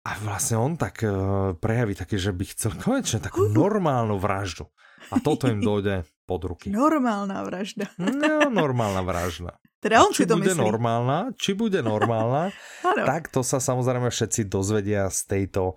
A 0.06 0.14
vlastne 0.23 0.62
on 0.62 0.78
tak 0.78 1.02
uh, 1.02 1.58
prejaví 1.58 1.99
taký, 1.99 2.23
že 2.23 2.30
by 2.30 2.44
chcel 2.54 2.78
konečne 2.78 3.18
takú 3.18 3.50
normálnu 3.50 4.14
vraždu. 4.14 4.70
A 5.11 5.18
toto 5.18 5.50
im 5.50 5.58
dojde 5.58 6.06
pod 6.23 6.46
ruky. 6.46 6.70
Normálna 6.70 7.42
vražda. 7.42 7.90
No, 7.99 8.46
normálna 8.52 9.02
vražda. 9.02 9.58
Teda 9.82 10.00
on 10.00 10.16
či 10.16 10.25
si 10.25 10.28
to 10.30 10.40
bude 10.40 10.54
myslí. 10.54 10.64
normálna, 10.64 11.34
či 11.37 11.52
bude 11.52 11.84
normálna, 11.84 12.49
tak 12.80 13.28
to 13.28 13.44
sa 13.44 13.61
samozrejme 13.61 14.08
všetci 14.08 14.49
dozvedia 14.49 15.12
z 15.12 15.20
tejto 15.28 15.76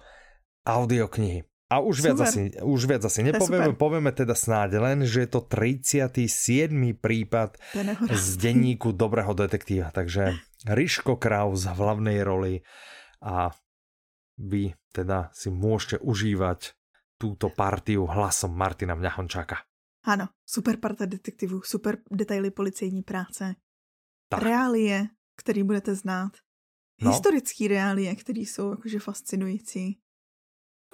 audioknihy. 0.63 1.43
A 1.67 1.83
už 1.83 1.99
viac, 1.99 2.19
asi, 2.23 2.55
už 2.63 2.87
viac 2.87 3.03
asi 3.03 3.27
nepovieme, 3.27 3.75
povieme 3.75 4.15
teda 4.15 4.31
snáď 4.31 4.79
len, 4.79 4.97
že 5.03 5.27
je 5.27 5.29
to 5.35 5.43
37. 5.43 6.15
prípad 6.95 7.59
z 8.07 8.27
denníku 8.39 8.95
Dobrého 8.95 9.35
detektíva, 9.35 9.91
takže 9.91 10.39
Riško 10.63 11.19
Kraus 11.19 11.67
v 11.67 11.75
hlavnej 11.75 12.23
roli 12.23 12.63
a 13.19 13.51
vy 14.39 14.71
teda 14.95 15.27
si 15.35 15.51
môžete 15.51 15.99
užívať 15.99 16.71
túto 17.19 17.51
partiu 17.51 18.07
hlasom 18.07 18.55
Martina 18.55 18.95
Mňahončáka. 18.95 19.67
Ano, 20.07 20.31
super 20.45 20.79
parta 20.79 21.05
detektivů, 21.05 21.61
super 21.67 21.97
detaily 22.11 22.51
policejní 22.51 23.03
práce, 23.03 23.55
tak. 24.29 24.43
reálie, 24.43 25.07
který 25.35 25.63
budete 25.63 25.95
znát, 25.95 26.31
no. 27.01 27.11
historický 27.11 27.67
reálie, 27.67 28.15
které 28.15 28.39
jsou 28.39 28.71
jakože 28.71 28.99
fascinující. 28.99 29.99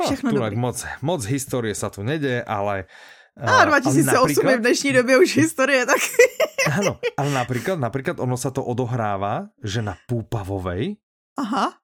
Všechno 0.01 0.33
no, 0.33 0.41
moc, 0.57 0.77
moc 1.05 1.21
histórie 1.29 1.77
sa 1.77 1.93
tu 1.93 2.01
nedeje, 2.01 2.41
ale 2.43 2.89
A 3.37 3.65
2008 3.65 4.49
je 4.49 4.57
v 4.57 4.61
dnešní 4.61 4.93
době 4.93 5.17
už 5.17 5.29
historie, 5.37 5.85
tak... 5.85 5.97
Áno, 6.77 7.01
ale 7.17 7.29
napríklad, 7.33 7.81
napríklad 7.81 8.21
ono 8.21 8.37
sa 8.37 8.53
to 8.53 8.61
odohráva, 8.61 9.49
že 9.59 9.81
na 9.81 9.97
Púpavovej. 10.05 11.01
Aha, 11.35 11.75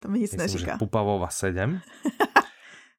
to 0.00 0.08
mi 0.08 0.24
nic 0.24 0.32
myslím, 0.32 0.40
neříká. 0.40 0.72
Že 0.74 0.80
Púpavova 0.80 1.28
7. 1.28 1.80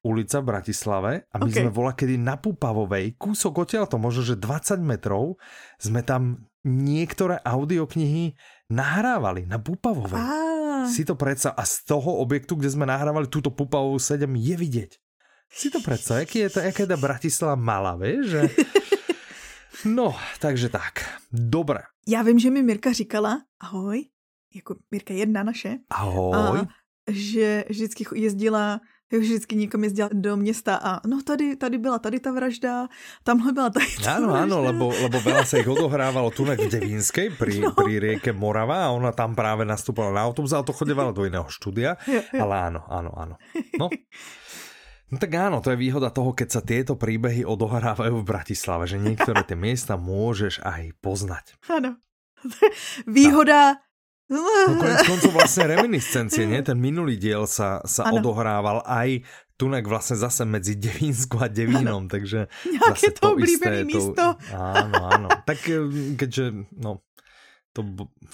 ulica 0.00 0.40
v 0.40 0.48
Bratislave 0.48 1.12
a 1.28 1.36
my 1.36 1.50
okay. 1.52 1.60
sme 1.60 1.70
vola 1.72 1.92
kedy 1.92 2.16
na 2.16 2.40
Pupavovej, 2.40 3.20
kúsok 3.20 3.68
odtiaľ 3.68 3.84
to 3.84 4.00
možno, 4.00 4.24
že 4.24 4.40
20 4.40 4.80
metrov, 4.80 5.36
sme 5.76 6.00
tam 6.00 6.48
niektoré 6.64 7.40
audioknihy 7.44 8.36
nahrávali 8.70 9.44
na 9.50 9.58
Pupavovej. 9.58 10.22
Ah. 10.22 10.86
Si 10.88 11.04
to 11.04 11.18
predsa 11.18 11.52
a 11.52 11.66
z 11.66 11.84
toho 11.84 12.22
objektu, 12.22 12.56
kde 12.56 12.72
sme 12.72 12.86
nahrávali 12.86 13.26
túto 13.26 13.50
Pupavovú 13.50 13.98
7 13.98 14.24
je 14.38 14.54
vidieť. 14.56 14.92
Si 15.50 15.68
to 15.68 15.82
predsa, 15.82 16.22
jaký 16.22 16.46
je 16.46 16.50
to, 16.54 16.58
jaká 16.62 16.86
je 16.86 16.90
ta 16.94 16.98
Bratislava 16.98 17.58
malá, 17.58 17.98
vieš, 17.98 18.24
že... 18.30 18.40
No, 19.84 20.12
takže 20.38 20.68
tak. 20.68 21.00
Dobre. 21.32 21.80
Já 22.08 22.22
vím, 22.22 22.38
že 22.38 22.50
mi 22.50 22.62
Mirka 22.62 22.92
říkala, 22.92 23.42
ahoj, 23.60 24.04
jako 24.54 24.74
Mirka 24.90 25.14
jedna 25.14 25.42
naše. 25.42 25.78
Ahoj. 25.90 26.58
A, 26.58 26.66
že 27.08 27.64
vždycky 27.68 28.04
jezdila 28.14 28.80
jak 29.12 29.20
vždycky 29.22 29.56
někam 29.56 29.84
jezdila 29.84 30.08
do 30.12 30.36
města 30.36 30.76
a 30.82 31.00
no 31.06 31.22
tady, 31.22 31.56
tady 31.56 31.78
byla 31.78 31.98
tady 31.98 32.20
ta 32.20 32.32
vražda, 32.32 32.88
tamhle 33.24 33.52
byla 33.52 33.70
tady 33.70 33.86
ta 34.04 34.16
Áno, 34.16 34.26
vražda. 34.30 34.42
áno, 34.46 34.56
lebo, 34.62 34.84
lebo 34.94 35.18
veľa 35.18 35.44
sa 35.44 35.58
ich 35.58 35.66
odohrávalo 35.66 36.30
tu 36.30 36.46
v 36.46 36.54
Devínskej 36.56 37.34
pri, 37.34 37.66
no. 37.66 37.74
pri 37.74 37.98
rieke 37.98 38.30
Morava 38.30 38.86
a 38.86 38.94
ona 38.94 39.10
tam 39.10 39.34
práve 39.34 39.66
nastúpala 39.66 40.14
na 40.14 40.22
autobus, 40.22 40.54
ale 40.54 40.62
to 40.62 40.76
chodevala 40.76 41.10
do 41.10 41.26
iného 41.26 41.46
štúdia, 41.50 41.98
jo, 42.06 42.22
jo. 42.22 42.38
ale 42.38 42.54
áno, 42.70 42.80
áno, 42.86 43.10
áno. 43.18 43.34
No. 43.78 43.90
No 45.10 45.18
tak 45.18 45.34
áno, 45.34 45.58
to 45.58 45.74
je 45.74 45.82
výhoda 45.82 46.14
toho, 46.14 46.30
keď 46.30 46.48
sa 46.54 46.62
tieto 46.62 46.94
príbehy 46.94 47.42
odohrávajú 47.42 48.22
v 48.22 48.28
Bratislave, 48.30 48.86
že 48.86 49.02
niektoré 49.02 49.42
tie 49.42 49.58
miesta 49.58 49.98
môžeš 49.98 50.62
aj 50.62 50.94
poznať. 51.02 51.58
Áno. 51.66 51.98
Výhoda 53.10 53.82
No 54.30 54.78
konec 54.78 55.02
koncov 55.10 55.34
vlastne 55.34 55.66
reminiscencie, 55.66 56.46
nie? 56.46 56.62
Ten 56.62 56.78
minulý 56.78 57.18
diel 57.18 57.50
sa, 57.50 57.82
sa 57.82 58.06
odohrával 58.14 58.86
aj 58.86 59.26
tunak 59.58 59.84
vlastne 59.84 60.16
zase 60.16 60.46
medzi 60.46 60.78
Devínsku 60.78 61.36
a 61.42 61.50
Devínom, 61.50 62.06
ano. 62.06 62.08
takže 62.08 62.46
Nějaké 62.64 62.88
zase 62.88 63.10
to, 63.10 63.34
to 63.34 63.38
isté. 63.42 63.84
místo. 63.84 64.14
To, 64.14 64.28
áno, 64.56 64.98
áno. 65.04 65.28
Tak 65.44 65.58
eh, 65.68 66.14
keďže, 66.16 66.64
no, 66.78 67.02
to 67.74 67.84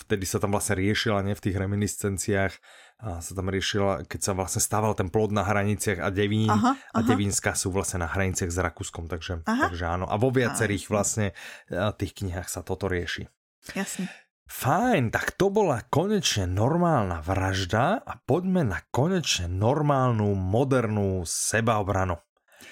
vtedy 0.07 0.29
sa 0.29 0.39
tam 0.39 0.53
vlastne 0.53 0.79
riešila, 0.79 1.25
nie 1.25 1.35
v 1.35 1.45
tých 1.49 1.57
reminiscenciách, 1.57 2.53
a 2.97 3.21
sa 3.21 3.33
tam 3.37 3.53
riešila, 3.53 4.09
keď 4.09 4.21
sa 4.25 4.33
vlastne 4.33 4.65
stával 4.65 4.97
ten 4.97 5.13
plod 5.13 5.29
na 5.29 5.45
hraniciach 5.45 6.01
a 6.01 6.09
Devín 6.09 6.49
aha, 6.49 6.73
a 6.73 7.01
aha. 7.01 7.05
Devínska 7.05 7.53
sú 7.53 7.69
vlastne 7.69 8.01
na 8.01 8.09
hraniciach 8.09 8.49
s 8.49 8.57
Rakúskom, 8.57 9.05
takže, 9.05 9.45
takže 9.45 9.85
áno. 9.85 10.09
A 10.09 10.17
vo 10.17 10.33
viacerých 10.33 10.89
vlastne 10.89 11.37
eh, 11.69 11.93
tých 11.97 12.17
knihách 12.21 12.49
sa 12.49 12.65
toto 12.65 12.89
rieši. 12.89 13.29
Jasne. 13.77 14.09
Fajn, 14.47 15.11
tak 15.11 15.35
to 15.35 15.51
bola 15.51 15.83
konečne 15.91 16.47
normálna 16.47 17.19
vražda 17.19 17.99
a 17.99 18.15
poďme 18.15 18.63
na 18.63 18.79
konečne 18.95 19.51
normálnu, 19.51 20.39
modernú 20.39 21.27
sebaobranu. 21.27 22.23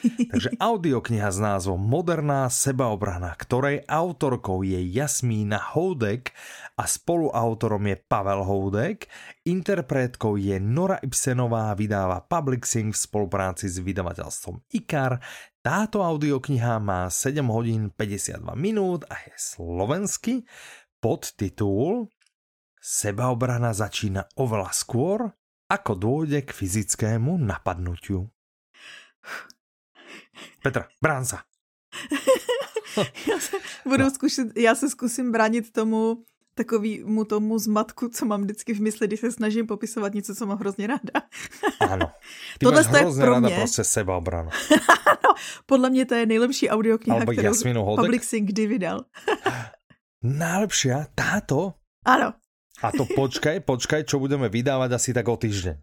Takže 0.30 0.54
audiokniha 0.60 1.28
s 1.32 1.38
názvom 1.40 1.80
Moderná 1.80 2.46
sebaobrana, 2.46 3.32
ktorej 3.34 3.82
autorkou 3.88 4.62
je 4.62 4.80
Jasmína 4.80 5.74
Houdek 5.74 6.30
a 6.78 6.84
spoluautorom 6.84 7.82
je 7.88 7.96
Pavel 8.06 8.44
Houdek, 8.44 9.08
interpretkou 9.42 10.36
je 10.36 10.60
Nora 10.60 11.00
Ibsenová, 11.00 11.72
vydáva 11.74 12.22
Publixing 12.22 12.92
v 12.92 13.02
spolupráci 13.02 13.66
s 13.66 13.80
vydavateľstvom 13.80 14.62
IKAR. 14.76 15.18
Táto 15.64 16.04
audiokniha 16.04 16.76
má 16.76 17.08
7 17.08 17.40
hodín 17.48 17.88
52 17.88 18.44
minút 18.52 19.08
a 19.08 19.16
je 19.24 19.32
slovensky 19.36 20.44
podtitul 21.04 22.08
Sebaobrana 22.80 23.76
začína 23.76 24.24
oveľa 24.40 24.72
skôr, 24.72 25.28
ako 25.68 25.92
dôjde 25.96 26.44
k 26.44 26.50
fyzickému 26.52 27.40
napadnutiu. 27.40 28.28
Petra, 30.64 30.88
brán 31.00 31.24
sa. 31.24 31.44
já, 33.28 33.40
se, 33.40 33.56
budu 33.84 34.10
zkušit, 34.10 34.48
já 34.56 34.74
se 34.74 34.90
zkusím 34.90 35.32
bránit 35.32 35.72
tomu 35.72 36.24
takovýmu 36.54 37.24
tomu 37.24 37.58
zmatku, 37.58 38.08
co 38.08 38.26
mám 38.26 38.42
vždycky 38.42 38.74
v 38.74 38.80
mysli, 38.80 39.06
když 39.06 39.20
se 39.20 39.32
snažím 39.32 39.66
popisovat 39.66 40.14
něco, 40.14 40.34
co 40.34 40.46
mám 40.46 40.58
hrozně 40.58 40.86
ráda. 40.86 41.28
Ano. 41.80 42.12
Ty 42.58 42.64
Tohle 42.66 42.82
máš 42.82 43.00
hrozně 43.00 43.22
pro 43.22 43.32
ráda 43.32 43.48
mě... 43.48 43.56
prostě 43.56 43.84
sebaobranu. 43.84 44.50
ano, 45.06 45.34
podle 45.66 45.90
mě 45.90 46.06
to 46.06 46.14
je 46.14 46.26
nejlepší 46.26 46.68
audiokniha, 46.68 47.20
kterou 47.20 47.96
Public 47.96 48.24
Sync 48.24 48.46
kdy 48.48 48.66
vydal. 48.66 49.04
Najlepšia 50.24 51.12
táto? 51.12 51.76
Áno. 52.08 52.32
A 52.80 52.88
to 52.96 53.04
počkaj, 53.04 53.60
počkaj, 53.60 54.08
čo 54.08 54.16
budeme 54.16 54.48
vydávať 54.48 54.96
asi 54.96 55.12
tak 55.12 55.28
o 55.28 55.36
týždeň. 55.36 55.76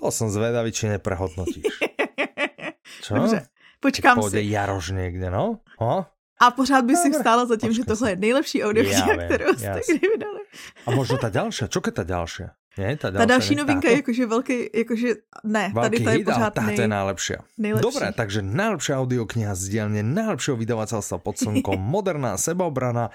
To 0.00 0.08
som 0.08 0.32
zvedavý, 0.32 0.72
či 0.72 0.88
neprehodnotíš. 0.88 1.68
Čo? 3.04 3.18
Dobře, 3.18 3.46
počkám 3.82 4.14
Pôjde 4.16 4.40
si. 4.40 4.48
Jaroš 4.48 4.90
někde, 4.94 5.30
no? 5.30 5.60
Ho? 5.78 6.06
A 6.40 6.50
pořád 6.50 6.84
by 6.84 6.96
si 6.96 7.10
vstála 7.10 7.46
za 7.46 7.56
tím, 7.56 7.72
že 7.72 7.84
tohle 7.84 8.10
je 8.10 8.16
nejlepší 8.16 8.64
audio, 8.64 8.84
ja 8.84 9.26
kterou 9.26 9.54
jste 9.54 9.80
kdy 9.88 10.08
vydali. 10.08 10.40
A 10.86 10.90
možno 10.90 11.18
ta 11.18 11.28
další, 11.28 11.68
čo 11.68 11.80
je 11.86 11.92
ta 11.92 12.02
další? 12.02 12.42
Ta, 12.72 13.10
ta 13.10 13.24
další 13.24 13.54
novinka 13.54 13.88
je 13.88 13.96
jakože 14.00 14.26
velký, 14.26 14.70
jakože 14.74 15.08
ne, 15.44 15.70
velký 15.74 15.82
tady 15.82 16.04
to 16.04 16.10
je 16.10 16.24
pořád 16.24 16.56
nej... 16.56 16.80
je 16.80 16.88
najlepšia. 16.88 17.38
Nejlepší. 17.58 17.84
Dobre, 17.84 18.06
takže 18.16 18.40
najlepšia 18.42 18.94
audiokniha 18.96 19.52
z 19.52 19.62
dielne 19.68 20.00
najlepšieho 20.00 20.56
vydavateľstva 20.56 21.16
pod 21.20 21.36
slnkom, 21.44 21.76
moderná 21.76 22.40
sebaobrana, 22.40 23.12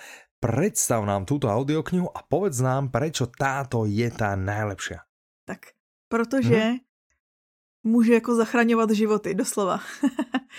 predstav 0.47 1.03
nám 1.03 1.27
túto 1.27 1.51
audioknihu 1.51 2.07
a 2.07 2.23
povedz 2.23 2.63
nám, 2.63 2.87
prečo 2.87 3.27
táto 3.27 3.83
je 3.83 4.07
tá 4.07 4.39
najlepšia. 4.39 5.03
Tak, 5.43 5.75
protože 6.07 6.59
hmm? 6.59 6.79
může 7.83 8.13
jako 8.13 8.35
zachraňovat 8.35 8.91
životy, 8.91 9.35
doslova. 9.35 9.79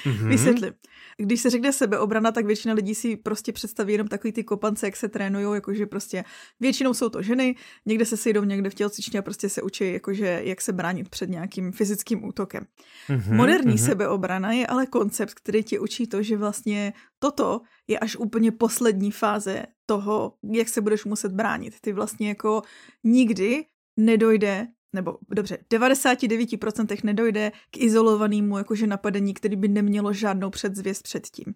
mm-hmm. 0.04 0.28
Vysvětlím 0.32 0.74
když 1.18 1.40
se 1.40 1.50
řekne 1.50 1.72
sebeobrana, 1.72 2.32
tak 2.32 2.46
většina 2.46 2.74
lidí 2.74 2.94
si 2.94 3.16
prostě 3.16 3.52
představí 3.52 3.92
jenom 3.92 4.08
takový 4.08 4.32
ty 4.32 4.44
kopance, 4.44 4.86
jak 4.86 4.96
se 4.96 5.08
trénují, 5.08 5.54
jakože 5.54 5.86
prostě 5.86 6.24
většinou 6.60 6.94
jsou 6.94 7.08
to 7.08 7.22
ženy, 7.22 7.56
někde 7.86 8.04
se 8.04 8.16
sejdou 8.16 8.44
někde 8.44 8.70
v 8.70 8.74
tělocvičně 8.74 9.18
a 9.18 9.22
prostě 9.22 9.48
se 9.48 9.62
učí, 9.62 9.92
jakože 9.92 10.40
jak 10.44 10.60
se 10.60 10.72
bránit 10.72 11.08
před 11.08 11.30
nějakým 11.30 11.72
fyzickým 11.72 12.24
útokem. 12.24 12.66
Mm-hmm, 13.08 13.34
Moderní 13.36 13.74
mm-hmm. 13.74 13.86
sebeobrana 13.86 14.52
je 14.52 14.66
ale 14.66 14.86
koncept, 14.86 15.34
který 15.34 15.62
ti 15.62 15.78
učí 15.78 16.06
to, 16.06 16.22
že 16.22 16.36
vlastně 16.36 16.92
toto 17.18 17.60
je 17.88 17.98
až 17.98 18.16
úplně 18.16 18.52
poslední 18.52 19.12
fáze 19.12 19.66
toho, 19.88 20.36
jak 20.52 20.68
se 20.68 20.80
budeš 20.80 21.04
muset 21.04 21.32
bránit. 21.32 21.80
Ty 21.80 21.92
vlastně 21.92 22.28
jako 22.28 22.62
nikdy 23.04 23.64
nedojde 23.96 24.66
nebo 24.92 25.18
dobře, 25.28 25.58
99% 25.72 27.04
nedojde 27.04 27.52
k 27.70 27.76
izolovanému 27.76 28.58
jakože 28.58 28.86
napadení, 28.86 29.34
který 29.34 29.56
by 29.56 29.68
nemělo 29.68 30.12
žádnou 30.12 30.50
předzvěst 30.50 31.02
předtím. 31.02 31.54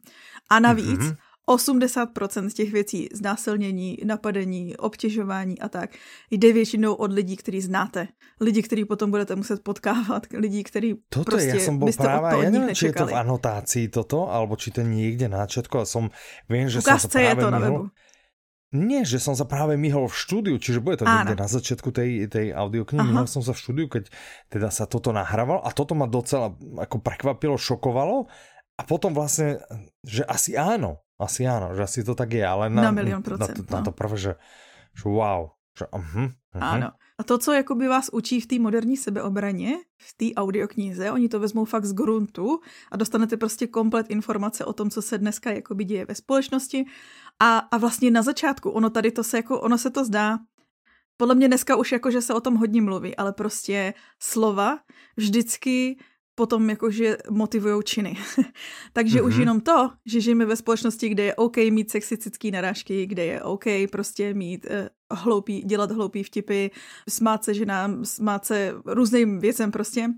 A 0.50 0.60
navíc 0.60 1.00
mm-hmm. 1.00 1.16
80% 1.48 2.50
těch 2.50 2.72
věcí, 2.72 3.08
znásilnění, 3.12 3.98
napadení, 4.04 4.76
obtěžování 4.76 5.58
a 5.58 5.68
tak, 5.68 5.90
jde 6.30 6.52
většinou 6.52 6.94
od 6.94 7.12
lidí, 7.12 7.36
který 7.36 7.60
znáte. 7.60 8.08
Lidi, 8.40 8.62
který 8.62 8.84
potom 8.84 9.10
budete 9.10 9.36
muset 9.36 9.62
potkávat, 9.62 10.26
lidi, 10.34 10.64
který 10.64 10.94
toto 11.08 11.30
prostě 11.30 11.48
ja 11.48 11.60
som 11.60 11.78
bol 11.78 11.92
práve, 11.92 12.44
ja 12.44 12.50
neviem, 12.50 12.74
či 12.74 12.86
je 12.86 12.92
to 12.92 13.06
v 13.06 13.14
anotácii 13.14 13.88
toto, 13.88 14.30
alebo 14.30 14.56
či 14.56 14.70
to 14.70 14.82
niekde 14.82 15.28
na 15.28 15.46
četku, 15.46 15.78
a 15.78 15.84
som, 15.86 16.10
viem, 16.50 16.66
že 16.66 16.82
som 16.82 16.98
sa 16.98 17.08
práve 17.08 17.26
je 17.28 17.34
to 17.38 17.50
na 17.50 17.58
webu. 17.58 17.82
Nie, 18.72 19.04
že 19.04 19.20
som 19.20 19.36
sa 19.36 19.44
práve 19.44 19.76
myhol 19.76 20.08
v 20.08 20.16
štúdiu, 20.16 20.56
čiže 20.56 20.80
bude 20.80 20.96
to 20.96 21.04
niekde 21.04 21.36
na 21.36 21.44
začiatku 21.44 21.92
tej, 21.92 22.24
tej 22.32 22.56
audioknihy. 22.56 23.04
Myhol 23.04 23.28
som 23.28 23.44
sa 23.44 23.52
v 23.52 23.60
štúdiu, 23.60 23.86
keď 23.86 24.08
teda 24.48 24.72
sa 24.72 24.88
toto 24.88 25.12
nahrával 25.12 25.60
a 25.60 25.68
toto 25.76 25.92
ma 25.92 26.08
docela 26.08 26.56
ako 26.80 26.96
prekvapilo, 27.04 27.60
šokovalo 27.60 28.32
a 28.80 28.82
potom 28.88 29.12
vlastne, 29.12 29.60
že 30.00 30.24
asi 30.24 30.56
áno, 30.56 31.04
asi 31.20 31.44
áno, 31.44 31.76
že 31.76 31.84
asi 31.84 32.00
to 32.00 32.16
tak 32.16 32.32
je, 32.32 32.40
ale 32.40 32.72
na, 32.72 32.88
na 32.88 32.96
milión 32.96 33.20
procent. 33.20 33.60
Na 33.60 33.60
to, 33.60 33.68
no. 33.68 33.76
na 33.76 33.80
to 33.84 33.92
prvé, 33.92 34.16
že, 34.16 34.32
že 34.96 35.04
wow, 35.04 35.52
že 35.76 35.84
uh-huh, 35.92 36.32
uh-huh. 36.32 36.60
Áno. 36.64 36.96
A 37.18 37.22
to, 37.24 37.38
co 37.38 37.52
jakoby 37.52 37.88
vás 37.88 38.08
učí 38.12 38.40
v 38.40 38.46
té 38.46 38.58
moderní 38.58 38.96
sebeobraně, 38.96 39.76
v 39.96 40.10
té 40.16 40.40
audioknize, 40.40 41.12
oni 41.12 41.28
to 41.28 41.40
vezmou 41.40 41.64
fakt 41.64 41.84
z 41.84 41.92
gruntu 41.92 42.60
a 42.92 42.96
dostanete 42.96 43.36
prostě 43.36 43.66
komplet 43.66 44.10
informace 44.10 44.64
o 44.64 44.72
tom, 44.72 44.90
co 44.90 45.02
se 45.02 45.18
dneska 45.18 45.50
jakoby 45.52 45.84
děje 45.84 46.06
ve 46.06 46.14
společnosti. 46.14 46.84
A, 47.44 47.58
a 47.58 47.78
vlastně 47.78 48.10
na 48.10 48.22
začátku, 48.22 48.70
ono 48.70 48.90
tady 48.90 49.10
to 49.10 49.24
se 49.24 49.36
jako, 49.36 49.60
ono 49.60 49.78
se 49.78 49.90
to 49.90 50.04
zdá, 50.04 50.38
podle 51.16 51.34
mě 51.34 51.48
dneska 51.48 51.76
už 51.76 51.92
jako, 51.92 52.10
že 52.10 52.22
se 52.22 52.34
o 52.34 52.40
tom 52.40 52.54
hodně 52.54 52.82
mluví, 52.82 53.16
ale 53.16 53.32
prostě 53.32 53.94
slova 54.18 54.78
vždycky 55.16 55.96
potom 56.34 56.70
jakože 56.70 57.16
motivují 57.30 57.82
činy. 57.84 58.16
Takže 58.92 59.18
mm-hmm. 59.18 59.26
už 59.26 59.32
mhm. 59.32 59.40
jenom 59.40 59.60
to, 59.60 59.90
že 60.06 60.20
žijeme 60.20 60.44
ve 60.44 60.56
společnosti, 60.56 61.08
kde 61.08 61.22
je 61.22 61.34
OK 61.34 61.56
mít 61.56 61.90
sexistický 61.90 62.50
narážky, 62.50 63.06
kde 63.06 63.24
je 63.24 63.42
OK 63.42 63.64
prostě 63.92 64.34
mít 64.34 64.66
uh, 64.66 65.18
hloupý, 65.18 65.62
dělat 65.62 65.90
hloupý 65.90 66.22
vtipy, 66.22 66.68
smát 67.08 67.44
se 67.44 67.54
ženám, 67.54 68.04
smát 68.04 68.44
se 68.44 68.74
různým 68.86 69.40
věcem 69.40 69.70
prostě, 69.70 70.08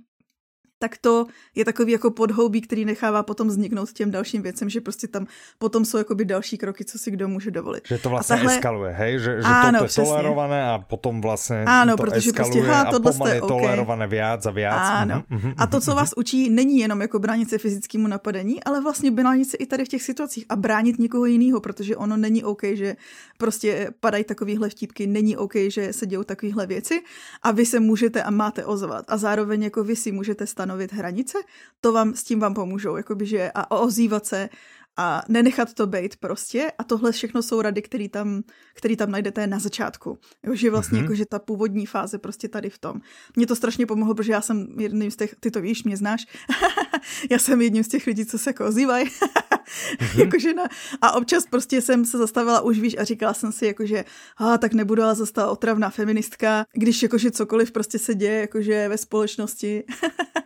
tak 0.85 0.97
to 1.00 1.26
je 1.55 1.64
takový 1.64 1.93
jako 1.93 2.11
podhoubí, 2.11 2.61
který 2.61 2.85
nechává 2.85 3.23
potom 3.23 3.49
vzniknout 3.49 3.93
těm 3.93 4.11
dalším 4.11 4.43
věcem, 4.43 4.69
že 4.69 4.81
prostě 4.81 5.09
tam 5.09 5.26
potom 5.59 5.85
jsou 5.85 5.99
jakoby 5.99 6.25
další 6.25 6.59
kroky, 6.59 6.85
co 6.85 6.99
si 6.99 7.11
kdo 7.11 7.29
může 7.29 7.50
dovolit. 7.50 7.83
Že 7.88 7.99
to 7.99 8.09
vlastně 8.09 8.37
tahle... 8.37 8.55
eskaluje, 8.55 8.93
hej? 8.93 9.19
Že, 9.19 9.43
že 9.43 9.49
ano, 9.49 9.73
toto 9.73 9.85
je 9.85 9.88
přesně. 9.88 10.05
tolerované 10.05 10.69
a 10.69 10.79
potom 10.79 11.21
vlastně 11.21 11.64
ano, 11.64 11.97
to 11.97 12.03
protože 12.03 12.12
prostě, 12.12 12.31
eskaluje 12.31 12.75
prostě, 13.03 13.23
ha, 13.23 13.31
a 13.31 13.35
je 13.35 13.43
okay. 13.43 13.59
tolerované 13.59 14.07
víc 14.07 14.47
a 14.47 14.50
víc. 14.50 14.67
Ano. 14.69 15.25
Mm-hmm, 15.31 15.55
a 15.57 15.67
to, 15.67 15.81
co 15.81 15.95
vás 15.95 16.12
učí, 16.17 16.50
není 16.50 16.79
jenom 16.79 17.00
jako 17.00 17.19
bránit 17.19 17.50
se 17.50 17.59
fyzickému 17.59 18.09
napadení, 18.09 18.64
ale 18.64 18.81
vlastně 18.81 19.11
bránit 19.11 19.50
se 19.50 19.57
i 19.57 19.67
tady 19.67 19.85
v 19.85 19.88
těch 19.88 20.03
situacích 20.03 20.45
a 20.49 20.57
bránit 20.57 20.99
někoho 20.99 21.25
jiného, 21.25 21.61
protože 21.61 21.97
ono 21.97 22.17
není 22.17 22.45
OK, 22.45 22.62
že 22.73 22.97
prostě 23.38 23.91
padají 24.00 24.25
takovýhle 24.25 24.69
vtípky, 24.69 25.07
není 25.07 25.37
OK, 25.37 25.53
že 25.69 25.93
se 25.93 26.07
dějou 26.07 26.25
takovéhle 26.25 26.67
věci 26.67 27.03
a 27.43 27.50
vy 27.50 27.67
se 27.67 27.81
můžete 27.81 28.23
a 28.23 28.31
máte 28.31 28.64
ozvat 28.64 29.05
a 29.09 29.17
zároveň 29.17 29.62
jako 29.62 29.85
vy 29.85 29.97
si 29.97 30.12
můžete 30.12 30.47
stanovit 30.47 30.74
hranice, 30.93 31.38
to 31.81 31.93
vám, 31.93 32.14
s 32.14 32.25
tím 32.25 32.40
vám 32.40 32.54
pomůžou, 32.54 32.97
jakoby, 32.97 33.26
že 33.26 33.50
a 33.54 33.71
ozývat 33.71 34.26
se 34.26 34.49
a 34.96 35.22
nenechat 35.28 35.74
to 35.74 35.86
být 35.86 36.16
prostě 36.16 36.72
a 36.78 36.84
tohle 36.84 37.12
všechno 37.12 37.42
jsou 37.42 37.62
rady, 37.62 37.82
který 37.82 38.08
tam, 38.08 38.42
který 38.74 38.96
tam 38.96 39.10
najdete 39.10 39.46
na 39.46 39.58
začátku. 39.58 40.18
Jo, 40.42 40.54
že 40.54 40.70
vlastně 40.70 40.98
mm-hmm. 40.98 41.02
jako, 41.02 41.14
že 41.14 41.26
ta 41.26 41.38
původní 41.38 41.86
fáze 41.86 42.18
prostě 42.18 42.48
tady 42.48 42.70
v 42.70 42.78
tom. 42.78 43.00
Mně 43.36 43.46
to 43.46 43.56
strašně 43.56 43.86
pomohlo, 43.86 44.14
protože 44.14 44.32
já 44.32 44.40
jsem 44.40 44.66
jedním 44.78 45.10
z 45.10 45.16
těch, 45.16 45.34
ty 45.40 45.50
to 45.50 45.60
víš, 45.60 45.84
mě 45.84 45.96
znáš, 45.96 46.26
já 47.30 47.38
jsem 47.38 47.62
jedním 47.62 47.84
z 47.84 47.88
těch 47.88 48.06
lidí, 48.06 48.26
co 48.26 48.38
se 48.38 48.50
jako 48.50 48.66
ozývají. 48.66 49.06
mm-hmm. 49.06 50.20
jakože 50.24 50.54
na, 50.54 50.64
a 51.00 51.12
občas 51.12 51.46
prostě 51.50 51.80
jsem 51.82 52.04
se 52.04 52.18
zastavila 52.18 52.60
už 52.60 52.78
víš 52.78 52.96
a 52.98 53.04
říkala 53.04 53.34
jsem 53.34 53.52
si 53.52 53.66
jakože 53.66 54.04
a 54.36 54.58
tak 54.58 54.74
nebudu 54.74 55.02
ale 55.02 55.14
zase 55.14 55.32
ta 55.32 55.50
otravná 55.50 55.90
feministka, 55.90 56.66
když 56.72 57.02
jakože 57.02 57.30
cokoliv 57.30 57.72
prostě 57.72 57.98
se 57.98 58.14
děje 58.14 58.40
jakože 58.40 58.88
ve 58.88 58.98
společnosti. 58.98 59.84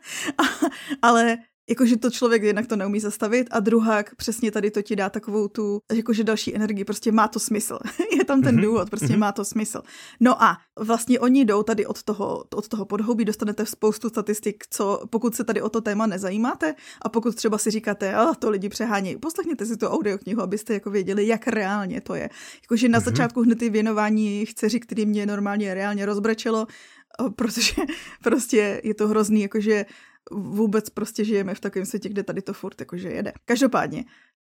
ale 1.02 1.38
jakože 1.68 1.96
to 1.96 2.10
člověk 2.10 2.42
jednak 2.42 2.66
to 2.66 2.76
neumí 2.76 3.00
zastavit 3.00 3.46
a 3.50 3.60
druhá 3.60 4.04
přesně 4.16 4.50
tady 4.50 4.70
to 4.70 4.82
ti 4.82 4.96
dá 4.96 5.10
takovou 5.10 5.48
tu, 5.48 5.80
jakože 5.92 6.24
další 6.24 6.56
energii, 6.56 6.84
prostě 6.84 7.12
má 7.12 7.28
to 7.28 7.40
smysl. 7.40 7.78
je 8.18 8.24
tam 8.24 8.42
ten 8.42 8.56
mm-hmm. 8.56 8.62
důvod, 8.62 8.90
prostě 8.90 9.06
mm-hmm. 9.06 9.18
má 9.18 9.32
to 9.32 9.44
smysl. 9.44 9.82
No 10.20 10.42
a 10.42 10.56
vlastně 10.78 11.20
oni 11.20 11.44
jdou 11.44 11.62
tady 11.62 11.86
od 11.86 12.02
toho, 12.02 12.44
od 12.54 12.68
toho 12.68 12.84
podhoubí, 12.84 13.24
dostanete 13.24 13.66
spoustu 13.66 14.08
statistik, 14.08 14.64
co 14.70 15.00
pokud 15.10 15.34
se 15.34 15.44
tady 15.44 15.62
o 15.62 15.68
to 15.68 15.80
téma 15.80 16.06
nezajímáte 16.06 16.74
a 17.02 17.08
pokud 17.08 17.34
třeba 17.34 17.58
si 17.58 17.70
říkáte, 17.70 18.14
a 18.14 18.34
to 18.34 18.50
lidi 18.50 18.68
přehání, 18.68 19.16
poslechněte 19.16 19.66
si 19.66 19.76
tu 19.76 19.86
audioknihu, 19.86 20.42
abyste 20.42 20.74
jako 20.74 20.90
věděli, 20.90 21.26
jak 21.26 21.48
reálně 21.48 22.00
to 22.00 22.14
je. 22.14 22.30
Jakože 22.62 22.88
na 22.88 22.98
mm-hmm. 22.98 23.04
začátku 23.04 23.42
hned 23.42 23.58
ty 23.58 23.70
věnování 23.70 24.26
jejich 24.26 24.54
dceři, 24.54 24.80
který 24.80 25.06
mě 25.06 25.26
normálně 25.26 25.74
reálně 25.74 26.06
rozbrečelo, 26.06 26.66
protože 27.36 27.82
prostě 28.22 28.80
je 28.84 28.94
to 28.94 29.08
hrozný, 29.08 29.42
jakože 29.42 29.84
vůbec 30.30 30.90
prostě 30.90 31.24
žijeme 31.24 31.54
v 31.54 31.60
takovém 31.60 31.86
světě, 31.86 32.08
kde 32.08 32.22
tady 32.22 32.42
to 32.42 32.52
furt 32.52 32.80
jakože 32.80 33.08
jede. 33.08 33.32
Každopádně, 33.44 34.04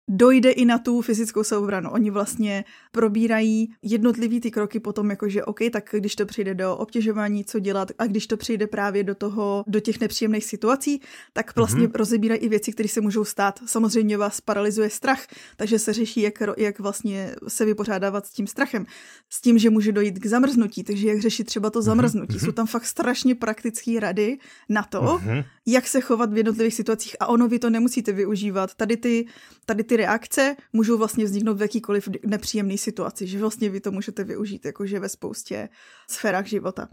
dojde 0.09 0.51
i 0.51 0.65
na 0.65 0.77
tu 0.77 1.01
fyzickou 1.01 1.43
seobranu. 1.43 1.89
Oni 1.89 2.09
vlastně 2.09 2.65
probírají 2.91 3.73
jednotlivý 3.81 4.39
ty 4.39 4.51
kroky 4.51 4.79
potom, 4.79 5.09
jakože 5.09 5.43
OK, 5.43 5.59
tak 5.71 5.89
když 5.91 6.15
to 6.15 6.25
přijde 6.25 6.55
do 6.55 6.77
obtěžování, 6.77 7.45
co 7.45 7.59
dělat 7.59 7.91
a 7.97 8.05
když 8.05 8.27
to 8.27 8.37
přijde 8.37 8.67
právě 8.67 9.03
do 9.03 9.15
toho, 9.15 9.63
do 9.67 9.79
těch 9.79 9.99
nepříjemných 9.99 10.45
situací, 10.45 11.01
tak 11.33 11.55
vlastně 11.55 11.87
mm-hmm. 11.87 11.97
rozebírají 11.97 12.41
i 12.41 12.49
věci, 12.49 12.71
které 12.71 12.89
se 12.89 13.01
můžou 13.01 13.25
stát. 13.25 13.59
Samozřejmě 13.65 14.17
vás 14.17 14.41
paralizuje 14.41 14.89
strach, 14.89 15.27
takže 15.57 15.79
se 15.79 15.93
řeší, 15.93 16.21
jak, 16.21 16.33
jak 16.57 16.79
vlastně 16.79 17.35
se 17.47 17.65
vypořádávat 17.65 18.25
s 18.25 18.31
tím 18.31 18.47
strachem. 18.47 18.85
S 19.29 19.41
tím, 19.41 19.57
že 19.57 19.69
může 19.69 19.91
dojít 19.91 20.19
k 20.19 20.25
zamrznutí, 20.25 20.83
takže 20.83 21.07
jak 21.07 21.19
řešit 21.19 21.43
třeba 21.43 21.69
to 21.69 21.79
mhm, 21.79 21.85
zamrznutí. 21.85 22.33
Mm-hmm. 22.33 22.45
Jsou 22.45 22.51
tam 22.51 22.67
fakt 22.67 22.85
strašně 22.85 23.35
praktické 23.35 23.99
rady 23.99 24.37
na 24.69 24.83
to, 24.83 25.01
mm-hmm. 25.01 25.45
Jak 25.71 25.87
se 25.87 26.01
chovat 26.01 26.33
v 26.33 26.37
jednotlivých 26.37 26.73
situacích 26.73 27.15
a 27.19 27.27
ono 27.27 27.47
vy 27.47 27.59
to 27.59 27.69
nemusíte 27.69 28.11
využívat. 28.11 28.75
Tady 28.75 28.97
ty, 28.97 29.25
tady 29.65 29.83
ty 29.83 29.97
reakce 29.97 30.55
můžou 30.73 30.97
vlastně 30.97 31.25
vzniknout 31.25 31.57
v 31.57 31.61
jakýkoliv 31.61 32.09
nepříjemné 32.25 32.77
situaci, 32.77 33.27
že 33.27 33.39
vlastně 33.39 33.69
vy 33.69 33.79
to 33.79 33.91
můžete 33.91 34.23
využít 34.23 34.65
jakože 34.65 34.99
ve 34.99 35.09
spoustě 35.09 35.69
sférách 36.09 36.45
života. 36.45 36.87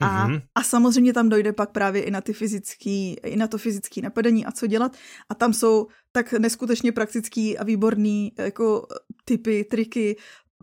A, 0.00 0.28
mm-hmm. 0.28 0.42
a 0.54 0.62
samozřejmě 0.62 1.12
tam 1.12 1.28
dojde 1.28 1.52
pak 1.52 1.70
právě 1.70 2.02
i 2.02 2.10
na 2.10 2.20
ty 2.20 2.32
fyzický, 2.32 3.14
i 3.14 3.36
na 3.36 3.46
to 3.46 3.58
fyzické 3.58 4.00
napadení 4.02 4.46
a 4.46 4.52
co 4.52 4.66
dělat. 4.66 4.96
A 5.28 5.34
tam 5.34 5.52
jsou 5.52 5.86
tak 6.12 6.32
neskutečně 6.32 6.92
praktický 6.92 7.58
a 7.58 7.64
výborný 7.64 8.32
jako 8.38 8.86
typy, 9.24 9.64
triky, 9.64 10.16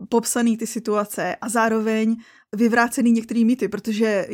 popsaný 0.08 0.56
ty 0.56 0.66
situace 0.66 1.36
a 1.36 1.48
zároveň 1.48 2.16
vyvrácený 2.56 3.12
některý 3.12 3.44
mýty, 3.44 3.68
protože 3.68 4.26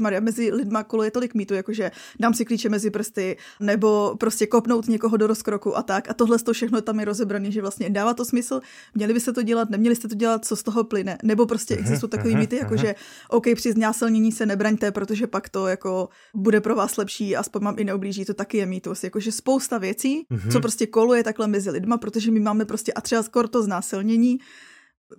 Maria 0.00 0.20
mezi 0.20 0.52
lidma 0.52 0.84
koluje 0.84 1.10
tolik 1.10 1.34
mýtů, 1.34 1.54
jakože 1.54 1.90
dám 2.20 2.34
si 2.34 2.44
klíče 2.44 2.68
mezi 2.68 2.90
prsty, 2.90 3.36
nebo 3.60 4.14
prostě 4.20 4.46
kopnout 4.46 4.88
někoho 4.88 5.16
do 5.16 5.26
rozkroku 5.26 5.76
a 5.76 5.82
tak. 5.82 6.10
A 6.10 6.14
tohle 6.14 6.38
to 6.38 6.52
všechno 6.52 6.80
tam 6.80 7.00
je 7.00 7.04
rozebrané, 7.04 7.50
že 7.50 7.60
vlastně 7.60 7.90
dává 7.90 8.14
to 8.14 8.24
smysl, 8.24 8.60
měli 8.94 9.12
byste 9.12 9.32
to 9.32 9.42
dělat, 9.42 9.70
neměli 9.70 9.96
jste 9.96 10.08
to 10.08 10.14
dělat, 10.14 10.44
co 10.44 10.56
z 10.56 10.62
toho 10.62 10.84
plyne. 10.84 11.18
Nebo 11.22 11.46
prostě 11.46 11.76
existují 11.76 12.10
takový 12.10 12.36
mýty, 12.36 12.56
jakože 12.56 12.94
OK, 13.28 13.46
při 13.54 13.72
znásilnění 13.72 14.32
se 14.32 14.46
nebraňte, 14.46 14.92
protože 14.92 15.26
pak 15.26 15.48
to 15.48 15.66
jako 15.66 16.08
bude 16.34 16.60
pro 16.60 16.74
vás 16.74 16.96
lepší, 16.96 17.36
aspoň 17.36 17.62
mám 17.62 17.74
i 17.78 17.84
neublíží, 17.84 18.24
to 18.24 18.34
taky 18.34 18.58
je 18.58 18.66
mýtus. 18.66 19.04
Jakože 19.04 19.32
spousta 19.32 19.78
věcí, 19.78 20.26
co 20.52 20.60
prostě 20.60 20.86
koluje 20.86 21.24
takhle 21.24 21.46
mezi 21.46 21.70
lidma, 21.70 21.98
protože 21.98 22.30
my 22.30 22.40
máme 22.40 22.64
prostě 22.64 22.92
a 22.92 23.00
třeba 23.00 23.22
skoro 23.22 23.48
to 23.48 23.62
znásilnění, 23.62 24.38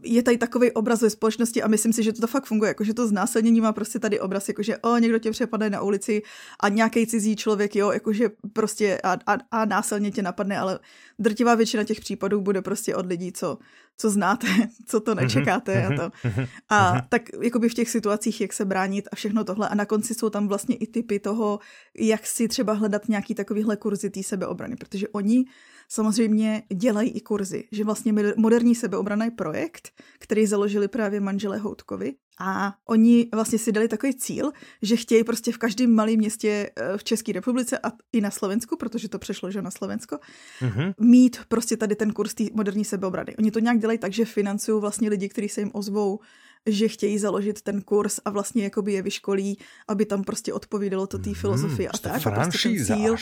je 0.01 0.23
tady 0.23 0.37
takový 0.37 0.71
obraz 0.71 1.01
ve 1.01 1.09
společnosti 1.09 1.63
a 1.63 1.67
myslím 1.67 1.93
si, 1.93 2.03
že 2.03 2.13
to, 2.13 2.21
to 2.21 2.27
fakt 2.27 2.45
funguje, 2.45 2.69
jakože 2.69 2.93
to 2.93 3.07
znásilnění 3.07 3.61
má 3.61 3.73
prostě 3.73 3.99
tady 3.99 4.19
obraz, 4.19 4.47
jakože 4.47 4.77
o, 4.77 4.97
někdo 4.97 5.19
tě 5.19 5.31
přepadne 5.31 5.69
na 5.69 5.81
ulici 5.81 6.21
a 6.59 6.69
nějaký 6.69 7.07
cizí 7.07 7.35
člověk, 7.35 7.75
jo, 7.75 7.91
jakože 7.91 8.29
prostě 8.53 8.99
a, 9.03 9.17
a, 9.27 9.37
a 9.51 9.65
násilně 9.65 10.11
tě 10.11 10.21
napadne, 10.21 10.57
ale 10.57 10.79
drtivá 11.19 11.55
většina 11.55 11.83
těch 11.83 11.99
případů 11.99 12.41
bude 12.41 12.61
prostě 12.61 12.95
od 12.95 13.05
lidí, 13.05 13.31
co, 13.31 13.57
co 13.97 14.09
znáte, 14.09 14.47
co 14.85 14.99
to 14.99 15.11
mhm, 15.11 15.23
nečekáte 15.23 15.85
a 15.85 15.89
mhm, 15.89 15.97
to. 15.97 16.11
Mhm, 16.23 16.45
a 16.69 17.01
tak 17.09 17.21
jakoby 17.41 17.69
v 17.69 17.73
těch 17.73 17.89
situacích, 17.89 18.41
jak 18.41 18.53
se 18.53 18.65
bránit 18.65 19.07
a 19.11 19.15
všechno 19.15 19.43
tohle 19.43 19.69
a 19.69 19.75
na 19.75 19.85
konci 19.85 20.13
jsou 20.13 20.29
tam 20.29 20.47
vlastně 20.47 20.75
i 20.75 20.87
typy 20.87 21.19
toho, 21.19 21.59
jak 21.99 22.27
si 22.27 22.47
třeba 22.47 22.73
hledat 22.73 23.09
nějaký 23.09 23.35
takovýhle 23.35 23.77
kurzy 23.77 24.09
té 24.09 24.23
sebeobrany, 24.23 24.75
protože 24.75 25.07
oni 25.07 25.45
samozřejmě 25.89 26.63
dělají 26.73 27.09
i 27.09 27.21
kurzy, 27.21 27.63
že 27.71 27.83
vlastně 27.83 28.13
moderní 28.37 28.75
sebeobrana 28.75 29.25
je 29.25 29.31
projekt, 29.31 29.91
který 30.19 30.45
založili 30.45 30.87
právě 30.87 31.19
manželé 31.19 31.57
Houtkovi 31.57 32.13
a 32.39 32.73
oni 32.89 33.29
vlastně 33.33 33.59
si 33.59 33.71
dali 33.71 33.87
takový 33.87 34.15
cíl, 34.15 34.51
že 34.81 34.95
chtějí 34.95 35.23
prostě 35.23 35.51
v 35.51 35.57
každém 35.57 35.95
malém 35.95 36.17
městě 36.17 36.69
eh, 36.75 36.97
v 36.97 37.03
České 37.03 37.31
republice 37.31 37.79
a 37.83 37.91
i 38.13 38.21
na 38.21 38.31
Slovensku, 38.31 38.77
protože 38.77 39.09
to 39.09 39.19
přešlo, 39.19 39.51
že 39.51 39.61
na 39.61 39.71
Slovensko, 39.71 40.17
mm-hmm. 40.61 40.93
mít 40.99 41.39
prostě 41.47 41.77
tady 41.77 41.95
ten 41.95 42.13
kurz 42.13 42.33
té 42.33 42.43
moderní 42.53 42.85
sebeobrany. 42.85 43.35
Oni 43.39 43.51
to 43.51 43.59
nějak 43.59 43.79
dělají 43.79 43.99
tak, 43.99 44.13
že 44.13 44.25
financují 44.25 44.81
vlastně 44.81 45.09
lidi, 45.09 45.29
kteří 45.29 45.49
se 45.49 45.61
jim 45.61 45.71
ozvou, 45.73 46.19
že 46.65 46.87
chtějí 46.87 47.19
založit 47.19 47.61
ten 47.61 47.81
kurz 47.81 48.19
a 48.25 48.29
vlastně 48.29 48.63
jakoby 48.63 48.93
je 48.93 49.01
vyškolí, 49.01 49.57
aby 49.87 50.05
tam 50.05 50.23
prostě 50.23 50.53
odpovídalo 50.53 51.07
to 51.07 51.17
té 51.17 51.29
mm, 51.29 51.35
filozofii 51.35 51.87
a 51.87 51.97
tak. 51.97 52.27
A 52.27 52.31
prostě 52.31 52.69
ten 52.69 52.85
cíl, 52.85 53.15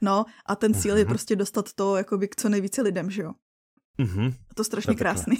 No 0.00 0.24
a 0.46 0.56
ten 0.56 0.74
cíl 0.74 0.94
uh-huh. 0.94 0.98
je 0.98 1.04
mhm. 1.04 1.12
prostě 1.12 1.36
dostat 1.36 1.72
to 1.72 1.96
jakoby 1.96 2.28
k 2.28 2.36
co 2.36 2.48
nejvíce 2.48 2.82
lidem, 2.82 3.10
že 3.10 3.22
jo. 3.22 3.32
Uh-huh. 3.98 4.34
To 4.54 4.64
strašně 4.64 4.94
to 4.94 4.98
krásný. 4.98 5.36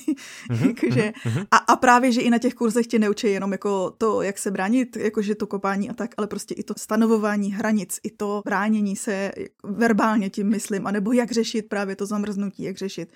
Uh-huh. 0.51 0.69
jakože, 0.69 1.13
uh-huh. 1.25 1.47
a, 1.51 1.57
a 1.57 1.77
právě, 1.77 2.13
že 2.13 2.21
i 2.21 2.31
na 2.31 2.39
těch 2.39 2.55
kurzech 2.55 2.87
tě 2.87 2.99
neučí 2.99 3.27
jenom 3.27 3.53
jako 3.53 3.91
to, 3.91 4.23
jak 4.23 4.39
se 4.39 4.51
bránit, 4.51 4.97
jakože 4.97 5.35
to 5.35 5.47
kopání 5.47 5.91
a 5.91 5.95
tak, 5.95 6.15
ale 6.17 6.27
prostě 6.27 6.55
i 6.55 6.63
to 6.63 6.75
stanovování 6.77 7.53
hranic, 7.53 8.01
i 8.03 8.11
to 8.11 8.43
bránění 8.45 8.97
se 8.97 9.33
verbálně 9.65 10.31
tím 10.31 10.49
myslím, 10.49 10.87
anebo 10.87 11.13
jak 11.13 11.33
řešit 11.33 11.69
právě 11.69 11.97
to 11.97 12.07
zamrznutí, 12.07 12.63
jak 12.63 12.77
řešit 12.77 13.13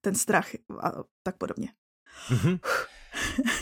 ten 0.00 0.14
strach 0.14 0.48
a 0.80 0.92
tak 1.22 1.36
podobně. 1.36 1.68
Uh-huh. 2.30 2.60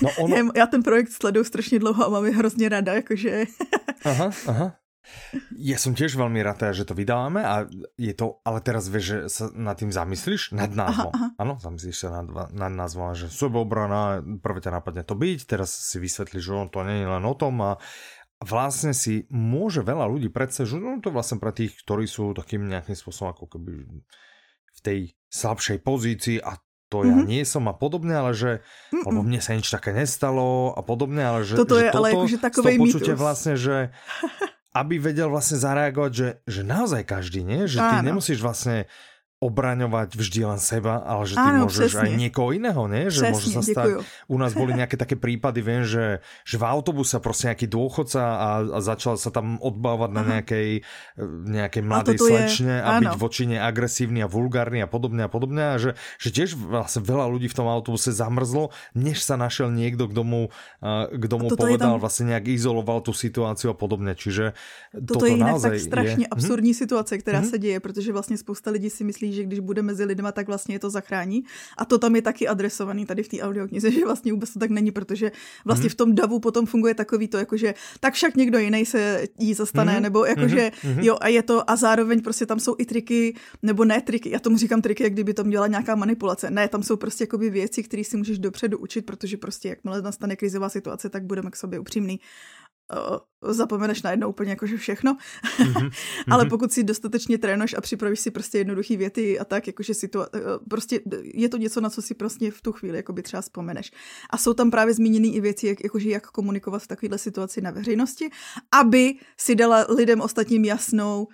No 0.03 0.11
ono... 0.19 0.53
Já 0.57 0.67
ten 0.67 0.83
projekt 0.83 1.13
sleduju 1.13 1.45
strašně 1.45 1.79
dlouho 1.79 2.07
a 2.07 2.09
mám 2.09 2.25
je 2.25 2.37
hrozně 2.37 2.69
rada, 2.69 2.95
jakože... 2.95 3.45
aha, 4.05 4.31
aha. 4.47 4.77
Ja 5.57 5.81
som 5.81 5.97
tiež 5.97 6.15
veľmi 6.15 6.41
rád, 6.45 6.77
že 6.77 6.85
to 6.87 6.95
vydáme 6.95 7.41
a 7.41 7.67
je 7.97 8.15
to, 8.15 8.39
ale 8.45 8.61
teraz 8.61 8.87
vieš, 8.87 9.05
že 9.05 9.19
sa 9.33 9.45
nad 9.53 9.75
tým 9.75 9.91
zamyslíš, 9.91 10.53
nad 10.55 10.71
názvom. 10.71 11.13
Áno, 11.41 11.57
zamyslíš 11.59 11.97
sa 12.07 12.21
nad, 12.21 12.53
nad 12.53 12.73
názvom, 12.73 13.17
že 13.17 13.33
sebeobrana, 13.33 14.23
prvé 14.45 14.61
ťa 14.61 14.77
napadne 14.77 15.03
to 15.03 15.17
byť, 15.17 15.39
teraz 15.49 15.73
si 15.73 15.97
vysvetlíš, 15.99 16.45
že 16.45 16.53
to 16.71 16.81
nie 16.85 17.03
je 17.03 17.09
len 17.09 17.25
o 17.25 17.35
tom 17.35 17.59
a 17.65 17.81
vlastne 18.41 18.97
si 18.97 19.29
môže 19.29 19.85
veľa 19.85 20.09
ľudí 20.09 20.33
predsa, 20.33 20.65
že 20.65 20.81
no 20.81 21.01
to 21.01 21.13
vlastne 21.13 21.37
pre 21.37 21.53
tých, 21.53 21.77
ktorí 21.85 22.09
sú 22.09 22.33
takým 22.33 22.65
nejakým 22.69 22.97
spôsobom 22.97 23.37
ako 23.37 23.57
keby 23.57 23.85
v 24.71 24.81
tej 24.81 25.13
slabšej 25.29 25.79
pozícii 25.85 26.39
a 26.41 26.57
to 26.91 27.07
ja 27.07 27.15
mm-hmm. 27.15 27.31
nie 27.31 27.47
som 27.47 27.71
a 27.71 27.75
podobne, 27.77 28.11
ale 28.11 28.35
že, 28.35 28.67
Mm-mm. 28.91 29.07
alebo 29.07 29.23
mne 29.23 29.39
sa 29.39 29.55
nič 29.55 29.71
také 29.71 29.95
nestalo 29.95 30.75
a 30.75 30.83
podobne, 30.83 31.23
ale 31.23 31.47
že, 31.47 31.55
toto 31.55 31.79
že 31.79 31.87
je 31.87 31.91
toto, 31.95 31.99
ale 32.03 32.09
akože 32.11 32.39
takové 32.43 32.71
počutie 32.75 33.15
vlastne, 33.15 33.55
že 33.55 33.95
aby 34.71 35.03
vedel 35.03 35.27
vlastne 35.27 35.59
zareagovať, 35.59 36.13
že, 36.15 36.29
že 36.47 36.63
naozaj 36.63 37.03
každý, 37.03 37.43
nie? 37.43 37.67
Že 37.67 37.79
ty 37.83 37.97
Áno. 38.03 38.07
nemusíš 38.07 38.39
vlastne 38.39 38.87
obraňovať 39.41 40.21
vždy 40.21 40.41
len 40.45 40.61
seba, 40.61 41.01
ale 41.01 41.25
že 41.25 41.41
ty 41.41 41.49
Áno, 41.49 41.65
môžeš 41.65 41.97
přesně. 41.97 42.05
aj 42.05 42.11
niekoho 42.13 42.53
iného, 42.53 42.83
ne? 42.85 43.09
Že 43.09 43.21
přesně, 43.25 43.33
môže 43.33 43.49
sa 43.57 43.63
stať, 43.65 43.89
u 44.29 44.37
nás 44.37 44.53
boli 44.53 44.77
nejaké 44.77 45.01
také 45.01 45.17
prípady, 45.17 45.65
viem, 45.65 45.81
že, 45.89 46.21
že 46.45 46.61
v 46.61 46.65
autobuse 46.69 47.17
prostě 47.17 47.49
nejaký 47.49 47.67
dôchodca 47.73 48.21
a, 48.21 48.51
a 48.69 48.79
začal 48.85 49.17
sa 49.17 49.33
tam 49.33 49.57
odbávať 49.65 50.11
na 50.13 50.23
nejakej, 50.29 50.85
nejakej 51.57 51.83
mladej 51.83 52.21
slečne 52.21 52.75
je, 52.77 52.85
a 52.85 53.01
byť 53.01 53.17
voči 53.17 53.49
nej 53.49 53.61
agresívny 53.65 54.21
a 54.21 54.29
vulgárny 54.29 54.85
a 54.85 54.89
podobne 54.89 55.25
a 55.25 55.31
podobne 55.33 55.73
a 55.73 55.81
že, 55.81 55.97
že 56.21 56.29
tiež 56.37 56.61
vlastne 56.61 57.01
veľa 57.01 57.25
ľudí 57.33 57.49
v 57.49 57.57
tom 57.57 57.65
autobuse 57.65 58.13
zamrzlo, 58.13 58.77
než 58.93 59.25
sa 59.25 59.41
našiel 59.41 59.73
niekto, 59.73 60.05
kto 60.05 60.21
mu, 60.21 60.43
kto 61.17 61.35
mu 61.41 61.49
povedal, 61.57 61.97
tam... 61.97 62.05
vlastne 62.05 62.37
nejak 62.37 62.45
izoloval 62.53 63.01
tú 63.01 63.17
situáciu 63.17 63.73
a 63.73 63.77
podobne. 63.77 64.13
Čiže 64.13 64.53
toto, 64.93 65.25
toto 65.25 65.25
je 65.25 65.41
jinak 65.41 65.57
tak 65.65 65.81
strašně 65.81 66.25
je... 66.25 66.29
Mhm. 66.29 66.37
absurdní 66.37 66.73
hmm? 66.77 66.81
situace, 66.85 67.19
která 67.19 67.41
hmm? 67.41 67.51
se 67.51 67.59
děje, 67.59 67.81
protože 67.81 68.13
vlastně 68.13 68.37
spousta 68.37 68.71
lidí 68.71 68.91
si 68.91 69.05
myslí, 69.05 69.30
že 69.33 69.45
když 69.45 69.59
bude 69.59 69.83
mezi 69.83 70.05
lidma, 70.05 70.33
tak 70.33 70.47
vlastně 70.47 70.75
je 70.75 70.79
to 70.79 70.91
zachrání. 70.91 71.45
A 71.79 71.85
to 71.85 71.99
tam 71.99 72.17
je 72.17 72.23
taky 72.23 72.49
adresovaný 72.49 73.07
tady 73.07 73.23
v 73.23 73.29
té 73.29 73.41
audioknize, 73.41 73.91
že 73.93 74.05
vlastně 74.05 74.33
vůbec 74.33 74.53
to 74.53 74.59
tak 74.59 74.71
není, 74.71 74.91
protože 74.91 75.33
vlastně 75.65 75.89
hmm. 75.89 75.91
v 75.91 75.95
tom 75.95 76.15
davu 76.15 76.39
potom 76.39 76.67
funguje 76.67 76.95
takový 76.95 77.29
to, 77.29 77.39
jakože 77.39 77.75
tak 78.01 78.15
však 78.15 78.37
někdo 78.37 78.59
jiný 78.59 78.87
se 78.87 79.27
jí 79.39 79.55
zastane, 79.55 79.93
hmm. 79.93 80.03
nebo 80.03 80.25
jakože 80.25 80.71
hmm. 80.83 81.01
jo 81.01 81.17
a 81.21 81.29
je 81.29 81.43
to 81.43 81.71
a 81.71 81.77
zároveň 81.77 82.23
prostě 82.23 82.47
tam 82.47 82.61
jsou 82.61 82.75
i 82.79 82.85
triky, 82.85 83.35
nebo 83.63 83.85
ne 83.85 84.01
triky, 84.01 84.31
já 84.31 84.39
tomu 84.39 84.57
říkám 84.57 84.83
triky, 84.83 85.03
jak 85.03 85.13
kdyby 85.13 85.35
to 85.35 85.45
měla 85.45 85.67
nějaká 85.67 85.95
manipulace. 85.95 86.51
Ne, 86.51 86.69
tam 86.69 86.83
jsou 86.83 86.97
prostě 86.97 87.23
jakoby 87.23 87.51
věci, 87.51 87.83
které 87.83 88.05
si 88.05 88.17
můžeš 88.17 88.39
dopředu 88.39 88.79
učit, 88.79 89.07
protože 89.07 89.37
prostě 89.37 89.69
jakmile 89.69 90.03
nastane 90.03 90.37
krizová 90.37 90.69
situace, 90.69 91.09
tak 91.09 91.25
budeme 91.25 91.51
k 91.51 91.57
sobě 91.57 91.79
upřímný 91.79 92.21
uh, 92.93 93.53
zapomeneš 93.53 94.03
najednou 94.03 94.29
úplně 94.29 94.51
jakože 94.51 94.77
všechno. 94.77 95.17
Mm-hmm. 95.59 95.91
Ale 96.31 96.45
mhm. 96.45 96.51
pokud 96.51 96.73
si 96.73 96.85
dostatečně 96.85 97.39
trénoš 97.39 97.75
a 97.75 97.81
připravíš 97.81 98.21
si 98.21 98.31
prostě 98.31 98.59
jednoduché 98.59 98.97
věty 98.97 99.39
a 99.39 99.45
tak, 99.45 99.67
jakože 99.67 99.93
situa- 99.93 100.29
uh, 100.35 100.67
prostě 100.69 101.01
je 101.35 101.49
to 101.49 101.57
něco, 101.57 101.81
na 101.81 101.91
co 101.91 102.03
si 102.03 102.15
prostě 102.15 102.51
v 102.51 102.63
tu 102.63 102.73
chvíli 102.73 102.97
jakoby 102.97 103.23
třeba 103.23 103.41
vzpomeneš. 103.41 103.91
A 104.31 104.39
jsou 104.39 104.55
tam 104.55 104.71
právě 104.71 104.95
zmíněny 104.95 105.29
i 105.29 105.41
věci, 105.41 105.67
jak, 105.67 105.85
jakože 105.85 106.11
jak 106.11 106.27
komunikovat 106.27 106.83
v 106.83 106.87
takovéhle 106.87 107.19
situaci 107.19 107.61
na 107.61 107.71
veřejnosti, 107.71 108.31
aby 108.81 109.15
si 109.37 109.55
dala 109.55 109.87
lidem 109.89 110.21
ostatním 110.21 110.65
jasnou, 110.65 111.29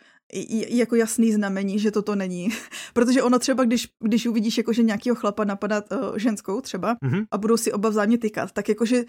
jako 0.69 0.97
jasný 0.97 1.33
znamení, 1.33 1.79
že 1.79 1.91
toto 1.91 2.15
není. 2.15 2.49
Protože 2.95 3.23
ono 3.23 3.39
třeba, 3.39 3.65
když, 3.65 3.89
když 4.01 4.27
uvidíš 4.27 4.59
jakože 4.59 4.83
nějakého 4.83 5.17
chlapa 5.17 5.45
napadat 5.45 5.85
uh, 5.93 6.19
ženskou 6.19 6.61
třeba 6.61 6.95
mm-hmm. 6.95 7.27
a 7.31 7.39
budou 7.39 7.57
si 7.57 7.73
oba 7.73 7.89
vzájemně 7.89 8.19
tykat, 8.19 8.53
tak 8.53 8.69
jakože 8.69 9.05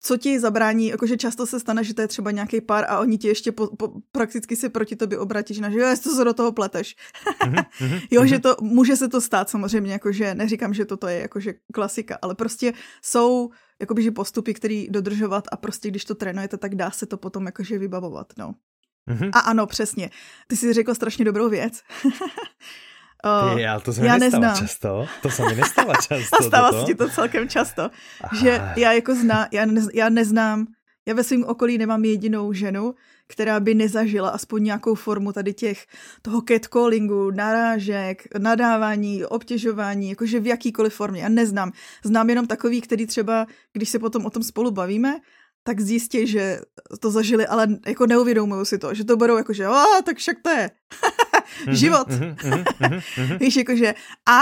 co 0.00 0.16
ti 0.16 0.40
zabrání, 0.40 0.86
jakože 0.86 1.16
často 1.16 1.46
se 1.46 1.60
stane, 1.60 1.84
že 1.84 1.94
to 1.94 2.00
je 2.00 2.08
třeba 2.08 2.30
nějaký 2.30 2.60
pár 2.60 2.84
a 2.88 2.98
oni 2.98 3.18
ti 3.18 3.28
ještě 3.28 3.52
po, 3.52 3.76
po, 3.76 3.92
prakticky 4.12 4.56
se 4.56 4.68
proti 4.68 4.96
tobě 4.96 5.18
obratí, 5.18 5.54
že 5.54 5.62
jo, 5.70 5.96
co 6.00 6.10
se 6.10 6.24
do 6.24 6.34
toho 6.34 6.52
pleteš. 6.52 6.96
mm-hmm, 7.40 7.64
jo, 8.10 8.22
mm-hmm. 8.22 8.24
že 8.24 8.38
to, 8.38 8.56
může 8.60 8.96
se 8.96 9.08
to 9.08 9.20
stát 9.20 9.50
samozřejmě, 9.50 9.92
jakože 9.92 10.34
neříkám, 10.34 10.74
že 10.74 10.84
toto 10.84 11.08
je 11.08 11.18
jakože 11.18 11.54
klasika, 11.72 12.18
ale 12.22 12.34
prostě 12.34 12.72
jsou 13.02 13.50
jakoby, 13.80 14.02
že 14.02 14.10
postupy, 14.10 14.54
který 14.54 14.88
dodržovat 14.90 15.44
a 15.52 15.56
prostě 15.56 15.88
když 15.88 16.04
to 16.04 16.14
trénujete, 16.14 16.56
tak 16.56 16.74
dá 16.74 16.90
se 16.90 17.06
to 17.06 17.16
potom 17.16 17.46
jakože 17.46 17.78
vybavovat, 17.78 18.32
no. 18.38 18.54
Mm-hmm. 19.10 19.30
A 19.32 19.38
ano, 19.38 19.66
přesně. 19.66 20.10
Ty 20.46 20.56
jsi 20.56 20.72
řekl 20.72 20.94
strašně 20.94 21.24
dobrou 21.24 21.48
věc. 21.48 21.80
Uh, 23.24 23.56
Ty, 23.56 23.66
ale 23.66 23.80
to 23.80 23.92
se 23.92 24.00
mi 24.00 24.06
já 24.06 24.16
neznám. 24.16 24.56
často. 24.56 25.06
To 25.22 25.30
se 25.30 25.42
mi 25.42 25.54
nestává 25.54 25.94
často. 26.08 26.36
A 26.40 26.42
stává 26.42 26.72
se 26.72 26.86
ti 26.86 26.94
to 26.94 27.08
celkem 27.08 27.48
často. 27.48 27.82
Aha. 28.20 28.40
Že 28.40 28.62
já 28.76 28.92
jako 28.92 29.14
zná, 29.14 29.48
já, 29.52 29.64
ne, 29.66 29.80
já 29.94 30.08
neznám, 30.08 30.66
já 31.08 31.14
ve 31.14 31.24
svém 31.24 31.44
okolí 31.44 31.78
nemám 31.78 32.04
jedinou 32.04 32.52
ženu, 32.52 32.94
která 33.28 33.60
by 33.60 33.74
nezažila 33.74 34.28
aspoň 34.28 34.64
nějakou 34.64 34.94
formu 34.94 35.32
tady 35.32 35.54
těch, 35.54 35.86
toho 36.22 36.42
catcallingu, 36.48 37.30
narážek, 37.30 38.22
nadávání, 38.38 39.24
obtěžování, 39.24 40.08
jakože 40.08 40.40
v 40.40 40.46
jakýkoliv 40.46 40.94
formě. 40.94 41.22
Já 41.22 41.28
neznám. 41.28 41.72
Znám 42.04 42.30
jenom 42.30 42.46
takový, 42.46 42.80
který 42.80 43.06
třeba, 43.06 43.46
když 43.72 43.88
se 43.88 43.98
potom 43.98 44.26
o 44.26 44.30
tom 44.30 44.42
spolu 44.42 44.70
bavíme, 44.70 45.20
tak 45.66 45.80
zjistí, 45.80 46.26
že 46.26 46.60
to 47.00 47.10
zažili, 47.10 47.46
ale 47.46 47.68
jako 47.86 48.06
neuvědomují 48.06 48.66
si 48.66 48.78
to, 48.78 48.94
že 48.94 49.04
to 49.04 49.16
budou 49.16 49.36
jako, 49.36 49.52
že 49.52 49.66
tak 50.04 50.16
však 50.16 50.36
to 50.42 50.50
je 50.50 50.70
život. 51.70 52.08
Mhm, 52.08 52.64
mhm, 52.80 53.38
Víš, 53.38 53.56
jakože 53.56 53.94
a 54.28 54.40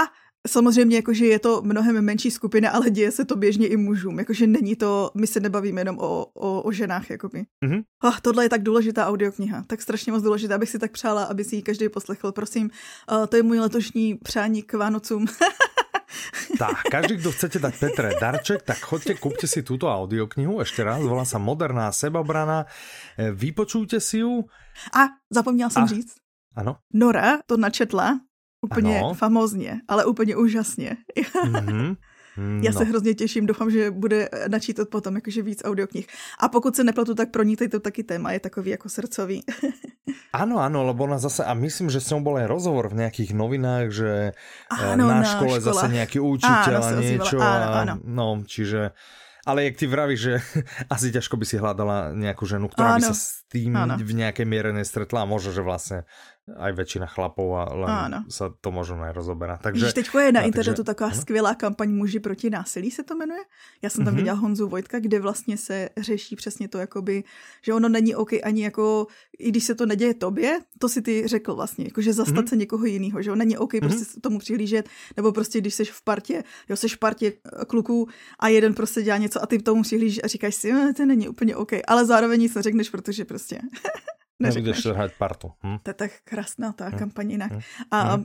Samozřejmě, 0.49 0.97
jakože 0.97 1.27
je 1.27 1.39
to 1.39 1.63
mnohem 1.63 2.05
menší 2.05 2.31
skupina, 2.31 2.71
ale 2.71 2.91
děje 2.91 3.11
se 3.11 3.25
to 3.25 3.37
běžně 3.37 3.67
i 3.67 3.77
mužům. 3.77 4.19
Jakože 4.19 4.47
není 4.47 4.77
to, 4.77 5.11
my 5.15 5.27
se 5.27 5.41
nebavíme 5.41 5.81
jenom 5.81 5.99
o, 5.99 6.27
o, 6.35 6.63
o 6.63 6.73
ženách, 6.73 7.11
jakoby. 7.11 7.45
Mm-hmm. 7.65 7.83
Oh, 8.03 8.19
tohle 8.23 8.45
je 8.45 8.49
tak 8.49 8.63
důležitá 8.63 9.07
audiokniha, 9.07 9.65
tak 9.67 9.83
strašně 9.83 10.13
moc 10.13 10.23
důležitá, 10.23 10.55
abych 10.55 10.71
si 10.71 10.79
tak 10.79 10.93
přála, 10.93 11.25
aby 11.25 11.45
si 11.45 11.57
ji 11.57 11.63
každý 11.63 11.89
poslechl. 11.89 12.33
Prosím, 12.33 12.71
uh, 13.13 13.27
to 13.27 13.37
je 13.37 13.43
můj 13.43 13.59
letošní 13.59 14.15
přání 14.15 14.63
k 14.63 14.75
Vánocům. 14.75 15.27
Tak, 16.59 16.83
každý, 16.91 17.17
kto 17.17 17.33
chcete 17.33 17.59
dať 17.59 17.75
Petre 17.81 18.11
darček, 18.21 18.63
tak 18.63 18.79
chodte, 18.85 19.17
kúpte 19.17 19.49
si 19.49 19.65
túto 19.65 19.89
audioknihu, 19.89 20.61
ešte 20.61 20.85
raz, 20.85 21.01
volá 21.01 21.25
sa 21.25 21.41
Moderná 21.41 21.89
sebabrana, 21.89 22.69
e, 23.17 23.33
vypočujte 23.33 23.97
si 23.97 24.21
ju. 24.21 24.45
A 24.93 25.09
zapomněla 25.33 25.71
jsem 25.71 25.83
A... 25.83 25.87
říct. 25.87 26.22
Ano. 26.57 26.77
Nora 26.95 27.39
to 27.47 27.57
načetla 27.57 28.21
úplně 28.63 28.99
ano. 28.99 29.15
famózně, 29.15 29.81
ale 29.89 30.05
úplně 30.05 30.37
úžasně. 30.37 30.97
Mm-hmm. 31.45 31.97
No. 32.37 32.61
Já 32.63 32.73
se 32.73 32.85
hrozně 32.85 33.15
těším, 33.15 33.47
doufám, 33.47 33.71
že 33.71 33.91
bude 33.91 34.29
načítat 34.49 34.89
potom 34.89 35.15
jakože 35.15 35.43
víc 35.43 35.63
audioknih. 35.65 36.07
A 36.41 36.49
pokud 36.49 36.77
se 36.77 36.85
nepletu, 36.85 37.15
tak 37.15 37.31
pro 37.31 37.43
ní 37.43 37.57
to 37.57 37.81
taky 37.81 38.03
téma 38.03 38.33
je 38.33 38.41
takový 38.41 38.71
jako 38.71 38.89
srdcový. 38.89 39.43
Áno, 40.33 40.65
áno, 40.65 40.81
lebo 40.89 41.05
ona 41.05 41.21
zase, 41.21 41.45
a 41.45 41.53
myslím, 41.53 41.93
že 41.93 42.01
s 42.01 42.09
ňou 42.09 42.25
aj 42.41 42.49
rozhovor 42.49 42.89
v 42.89 43.05
nejakých 43.05 43.37
novinách, 43.37 43.93
že 43.93 44.33
áno, 44.73 45.05
na, 45.05 45.21
na 45.21 45.29
škole 45.29 45.61
školách. 45.61 45.69
zase 45.69 45.87
nejaký 45.93 46.19
učiteľ 46.25 46.81
áno, 46.81 46.89
a 46.89 46.91
niečo. 46.97 47.37
Áno, 47.37 47.67
áno. 47.69 47.95
A, 48.01 48.09
no, 48.09 48.27
čiže 48.49 48.97
ale 49.45 49.69
jak 49.69 49.77
ty 49.77 49.85
vravíš, 49.91 50.21
že 50.25 50.35
asi 50.95 51.13
ťažko 51.13 51.37
by 51.37 51.45
si 51.45 51.61
hľadala 51.61 52.17
nejakú 52.17 52.49
ženu, 52.49 52.73
ktorá 52.73 52.97
áno. 52.97 52.99
by 52.99 53.03
sa 53.13 53.15
s 53.15 53.45
tým 53.53 53.77
áno. 53.77 54.01
v 54.01 54.13
nejakej 54.15 54.47
miere 54.49 54.73
nestretla 54.73 55.27
a 55.27 55.29
možno, 55.29 55.53
že 55.53 55.61
vlastne 55.61 56.09
aj 56.51 56.73
väčšina 56.75 57.07
chlapov 57.07 57.55
a 57.55 57.63
len 57.71 58.27
sa 58.27 58.51
to 58.51 58.75
možno 58.75 58.99
nerozoberá. 58.99 59.63
Takže, 59.63 59.95
Víš, 59.95 59.95
je 59.95 60.33
na 60.33 60.43
internetu 60.43 60.83
takže, 60.83 60.91
taková 60.91 61.11
ano? 61.11 61.21
skvělá 61.21 61.55
kampaň 61.55 61.91
Muži 61.95 62.21
proti 62.21 62.51
násilí 62.51 62.91
se 62.91 63.03
to 63.03 63.15
jmenuje. 63.15 63.41
Já 63.83 63.91
jsem 63.91 64.05
tam 64.05 64.15
mm-hmm. 64.15 64.17
viděla 64.17 64.37
Honzu 64.37 64.69
Vojtka, 64.69 65.01
kde 65.01 65.21
vlastně 65.21 65.57
se 65.57 65.89
řeší 65.97 66.37
přesně 66.37 66.69
to, 66.69 66.79
jakoby, 66.79 67.25
že 67.63 67.75
ono 67.75 67.89
není 67.89 68.15
OK 68.15 68.31
ani 68.43 68.65
jako, 68.65 69.07
i 69.39 69.49
když 69.49 69.65
se 69.65 69.75
to 69.75 69.87
neděje 69.87 70.15
tobě, 70.15 70.61
to 70.79 70.89
si 70.89 71.03
ty 71.03 71.29
řekl 71.29 71.55
vlastně, 71.55 71.85
jako 71.85 72.03
že 72.03 72.13
zastat 72.13 72.45
mm-hmm. 72.45 72.49
se 72.49 72.57
někoho 72.57 72.85
jiného, 72.85 73.23
že 73.23 73.31
ono 73.31 73.39
není 73.39 73.57
OK 73.59 73.73
mm-hmm. 73.73 73.81
prostě 73.81 74.21
tomu 74.21 74.39
přihlížet, 74.39 74.89
nebo 75.17 75.33
prostě 75.33 75.61
když 75.61 75.75
jsi 75.75 75.85
v 75.85 76.03
partě, 76.05 76.45
jo, 76.69 76.77
jsi 76.77 76.89
v 76.89 76.99
partě 76.99 77.33
kluků 77.67 78.09
a 78.39 78.49
jeden 78.49 78.75
prostě 78.75 79.03
dělá 79.03 79.17
něco 79.17 79.43
a 79.43 79.47
ty 79.47 79.59
tomu 79.59 79.83
přihlížíš 79.83 80.21
a 80.25 80.27
říkáš 80.27 80.55
si, 80.55 80.73
no, 80.73 80.95
to 80.95 81.07
není 81.07 81.29
úplně 81.29 81.57
OK, 81.57 81.73
ale 81.87 82.07
zároveň 82.07 82.41
nic 82.41 82.55
neřekneš, 82.55 82.91
protože 82.91 83.25
prostě 83.25 83.61
neřekneš. 84.43 84.85
Nebudeš 84.85 84.97
hrát 84.97 85.13
partu. 85.19 85.53
Hm? 85.63 85.79
To 85.83 85.91
je 85.91 85.95
tak 85.95 86.11
krásná 86.25 86.73
ta 86.73 86.89
hm? 86.89 86.99
kampaň 86.99 87.31
jinak. 87.31 87.53
Hm? 87.53 87.61
A, 87.91 88.17
hm? 88.17 88.25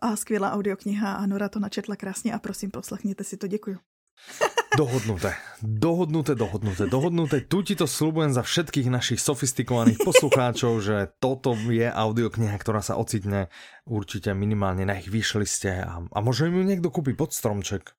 a 0.00 0.16
skvělá 0.16 0.52
audiokniha 0.52 1.12
a 1.12 1.26
Nora 1.26 1.48
to 1.48 1.58
načetla 1.58 1.96
krásně 1.96 2.32
a 2.34 2.38
prosím, 2.38 2.70
poslechněte 2.70 3.24
si 3.24 3.36
to, 3.36 3.46
děkuju. 3.46 3.78
Dohodnuté, 4.76 5.34
dohodnuté, 5.62 6.34
dohodnuté, 6.34 6.86
dohodnuté. 6.86 7.40
Tu 7.40 7.62
ti 7.62 7.74
to 7.74 7.86
slubujem 7.88 8.30
za 8.30 8.44
všetkých 8.44 8.92
našich 8.92 9.18
sofistikovaných 9.18 9.98
poslucháčov, 10.04 10.84
že 10.84 10.96
toto 11.18 11.56
je 11.56 11.88
audiokniha, 11.88 12.54
ktorá 12.60 12.84
sa 12.84 13.00
ocitne 13.00 13.48
určite 13.88 14.30
minimálne 14.36 14.84
na 14.84 15.00
ich 15.00 15.08
vyšliste 15.08 15.72
a, 15.72 16.04
a 16.04 16.18
možno 16.20 16.52
ju 16.52 16.62
niekto 16.62 16.92
kúpi 16.92 17.16
pod 17.16 17.32
stromček. 17.32 17.96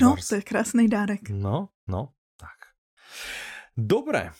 No, 0.00 0.16
to 0.16 0.40
je 0.40 0.42
krásný 0.42 0.88
dárek. 0.88 1.28
No, 1.28 1.76
no, 1.84 2.16
tak. 2.40 2.74
Dobre, 3.76 4.32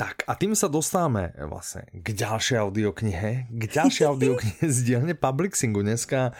tak 0.00 0.24
a 0.24 0.32
tým 0.32 0.56
sa 0.56 0.72
dostáváme 0.72 1.36
vlastne 1.44 1.84
k 1.92 2.16
ďalšej 2.16 2.56
audioknihe, 2.56 3.52
k 3.52 3.62
ďalšej 3.68 4.04
audioknihe 4.08 4.64
z 4.64 4.78
dielne 4.88 5.12
Publixingu 5.12 5.84
dneska. 5.84 6.32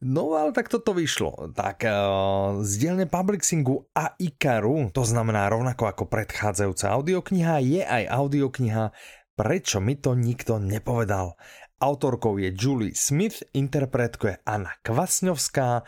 No 0.00 0.32
ale 0.32 0.56
tak 0.56 0.72
toto 0.72 0.96
vyšlo. 0.96 1.52
Tak 1.52 1.84
uh, 1.84 2.64
z 2.64 2.72
dielne 2.80 3.04
Publixingu 3.04 3.84
a 3.92 4.16
Ikaru, 4.16 4.88
to 4.96 5.04
znamená 5.04 5.44
rovnako 5.52 5.92
ako 5.92 6.04
predchádzajúca 6.08 6.88
audiokniha, 6.88 7.60
je 7.60 7.82
aj 7.84 8.08
audiokniha 8.08 8.96
Prečo 9.36 9.84
mi 9.84 10.00
to 10.00 10.16
nikto 10.16 10.56
nepovedal. 10.56 11.36
Autorkou 11.76 12.40
je 12.40 12.56
Julie 12.56 12.96
Smith, 12.96 13.44
interpretkou 13.52 14.32
je 14.32 14.40
Anna 14.48 14.72
Kvasňovská, 14.80 15.84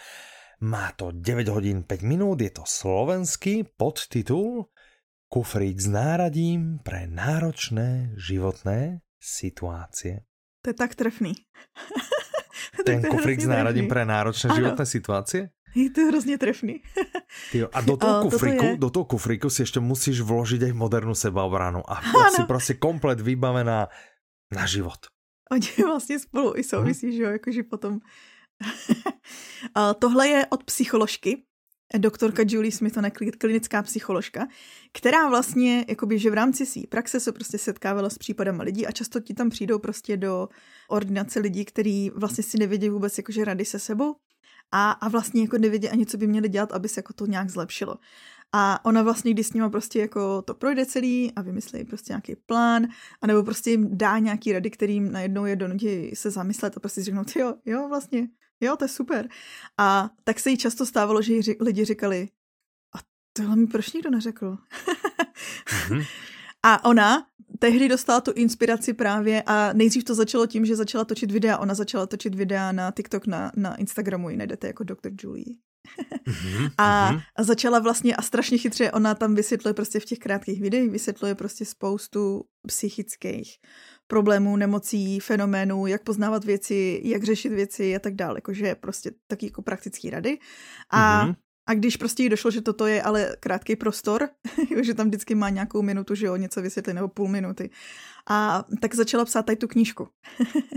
má 0.68 0.92
to 0.92 1.16
9 1.16 1.49
hodín 1.49 1.88
5 1.88 2.05
minút, 2.05 2.44
je 2.44 2.53
to 2.53 2.68
slovenský 2.68 3.64
podtitul 3.64 4.68
Kufrík 5.29 5.77
s 5.77 5.88
náradím 5.93 6.81
pre 6.81 7.05
náročné 7.05 8.17
životné 8.17 9.05
situácie. 9.21 10.25
To 10.64 10.73
je 10.73 10.77
tak 10.77 10.97
trefný. 10.97 11.37
Ten 12.88 13.05
kufrík 13.05 13.41
s 13.41 13.49
náradím 13.49 13.93
pre 13.93 14.09
náročné 14.09 14.51
ano. 14.51 14.57
životné 14.57 14.85
situácie? 14.88 15.43
Je 15.77 15.91
to 15.91 16.01
hrozně 16.09 16.38
trefný. 16.38 16.81
Tyjo, 17.53 17.69
a 17.73 17.81
do 17.81 17.97
toho, 18.01 18.23
kufríku, 18.23 18.77
do 18.77 18.91
toho 18.91 19.05
kufríku 19.05 19.51
si 19.51 19.62
ještě 19.62 19.81
musíš 19.81 20.21
vložit 20.21 20.62
aj 20.62 20.73
modernú 20.73 21.14
sebaobranu 21.14 21.85
a 21.85 22.01
si 22.31 22.43
prostě 22.43 22.75
komplet 22.75 23.21
vybavená 23.21 23.88
na 24.51 24.67
život. 24.67 25.12
Oni 25.53 25.69
vlastně 25.87 26.19
spolu 26.19 26.57
i 26.57 26.64
souvisí, 26.64 27.07
hmm. 27.07 27.17
že 27.17 27.23
jo, 27.23 27.31
jakože 27.31 27.62
potom 27.62 28.01
Tohle 29.99 30.29
je 30.29 30.47
od 30.47 30.64
psycholožky, 30.64 31.43
doktorka 31.96 32.42
Julie 32.46 32.72
Smith, 32.72 32.96
ona 32.96 33.11
klinická 33.38 33.83
psycholožka, 33.83 34.48
která 34.92 35.29
vlastně, 35.29 35.85
jakoby, 35.88 36.18
že 36.18 36.31
v 36.31 36.35
rámci 36.35 36.66
své 36.66 36.83
praxe 36.88 37.20
se 37.20 37.33
prostě 37.33 37.59
setkávala 37.59 38.11
s 38.11 38.18
případama 38.18 38.64
lidí 38.64 38.87
a 38.87 38.92
často 38.92 39.20
ti 39.20 39.35
tam 39.35 39.51
přijdou 39.51 39.79
prostě 39.79 40.16
do 40.16 40.48
ordinace 40.88 41.40
lidí, 41.40 41.64
kteří 41.64 42.11
vlastně 42.14 42.44
si 42.44 42.59
nevědí 42.59 42.88
vůbec 42.88 43.18
jakože 43.18 43.44
rady 43.44 43.64
se 43.64 43.79
sebou 43.79 44.14
a, 44.72 44.90
a 44.90 45.09
vlastně 45.09 45.42
jako 45.42 45.59
nevědí 45.59 45.88
ani, 45.88 46.07
co 46.07 46.16
by 46.16 46.27
měli 46.27 46.48
dělat, 46.48 46.72
aby 46.72 46.88
se 46.88 46.98
jako 46.98 47.12
to 47.12 47.27
nějak 47.27 47.51
zlepšilo. 47.51 47.96
A 48.53 48.85
ona 48.85 49.03
vlastně, 49.03 49.33
když 49.33 49.46
s 49.46 49.53
nima 49.53 49.70
prostě 49.70 49.98
jako 49.98 50.42
to 50.42 50.55
projde 50.55 50.87
celý 50.87 51.33
a 51.37 51.42
vymyslí 51.42 51.85
prostě 51.85 52.12
nějaký 52.12 52.37
plán, 52.37 52.87
anebo 53.22 53.42
prostě 53.42 53.70
jim 53.70 53.98
dá 53.98 54.18
nějaký 54.18 54.53
rady, 54.53 54.70
kterým 54.70 55.12
najednou 55.12 55.44
je 55.44 55.57
donutí 55.57 56.16
se 56.16 56.31
zamyslet 56.31 56.77
a 56.77 56.81
prostě 56.81 57.03
řeknou, 57.03 57.22
jo, 57.37 57.55
jo, 57.66 57.88
vlastně, 57.88 58.29
jo, 58.61 58.77
to 58.77 58.85
je 58.85 58.88
super. 58.88 59.29
A 59.79 60.11
tak 60.25 60.40
se 60.40 60.51
jí 60.51 60.57
často 60.57 60.87
stávalo, 60.87 61.23
že 61.23 61.33
jí 61.33 61.42
lidi 61.61 61.85
říkali, 61.85 62.29
a 62.97 62.99
tohle 63.33 63.57
mi 63.57 63.66
proč 63.66 63.92
nikdo 63.92 64.11
neřekl? 64.11 64.59
mm-hmm. 65.66 66.07
A 66.62 66.85
ona 66.85 67.27
tehdy 67.59 67.88
dostala 67.88 68.21
tu 68.21 68.33
inspiraci 68.33 68.94
právě 68.94 69.42
a 69.47 69.73
nejdřív 69.73 70.05
to 70.05 70.14
začalo 70.14 70.47
tím, 70.47 70.66
že 70.66 70.77
začala 70.77 71.05
točit 71.05 71.31
videa. 71.31 71.59
Ona 71.59 71.75
začala 71.75 72.07
točit 72.07 72.35
videa 72.35 72.73
na 72.73 72.90
TikTok, 72.90 73.27
na, 73.27 73.53
na 73.57 73.77
Instagramu, 73.77 74.31
ji 74.31 74.37
najdete 74.37 74.66
jako 74.66 74.85
Dr. 74.85 75.11
Julie. 75.23 75.57
Mm-hmm, 76.27 76.71
a, 76.79 77.12
mm-hmm. 77.12 77.23
a 77.37 77.42
začala 77.42 77.79
vlastně 77.79 78.16
a 78.16 78.23
strašně 78.23 78.59
chytře, 78.59 78.92
ona 78.92 79.14
tam 79.14 79.35
vysvětluje 79.35 79.75
prostě 79.75 80.01
v 80.01 80.05
těch 80.05 80.18
krátkých 80.18 80.61
videích, 80.61 80.90
vysvětluje 80.90 81.35
prostě 81.35 81.64
spoustu 81.64 82.44
psychických 82.66 83.57
problémů, 84.09 84.57
nemocí, 84.57 85.21
fenoménů, 85.21 85.87
jak 85.87 86.03
poznávat 86.03 86.44
věci, 86.44 87.01
jak 87.05 87.25
řešit 87.25 87.49
věci 87.49 87.97
a 87.97 87.99
tak 87.99 88.14
dále, 88.14 88.37
jakože 88.37 88.75
prostě 88.75 89.11
taky 89.27 89.47
jako 89.47 89.62
praktický 89.62 90.11
rady. 90.11 90.38
A 90.90 91.27
mm-hmm. 91.27 91.35
A 91.68 91.75
když 91.75 91.97
prostě 91.97 92.23
jí 92.23 92.29
došlo, 92.29 92.51
že 92.51 92.61
toto 92.61 92.87
je 92.87 93.03
ale 93.03 93.37
krátký 93.40 93.77
prostor, 93.77 94.29
že 94.83 94.94
tam 94.94 95.07
vždycky 95.07 95.35
má 95.35 95.51
nějakou 95.51 95.83
minutu, 95.83 96.14
že 96.14 96.27
jo, 96.27 96.37
něco 96.37 96.62
vysvětlit, 96.62 96.94
nebo 96.94 97.09
půl 97.09 97.29
minuty. 97.29 97.71
A 98.29 98.64
tak 98.81 98.94
začala 98.94 99.25
psát 99.25 99.47
tady 99.47 99.57
tu 99.57 99.68
knížku, 99.68 100.09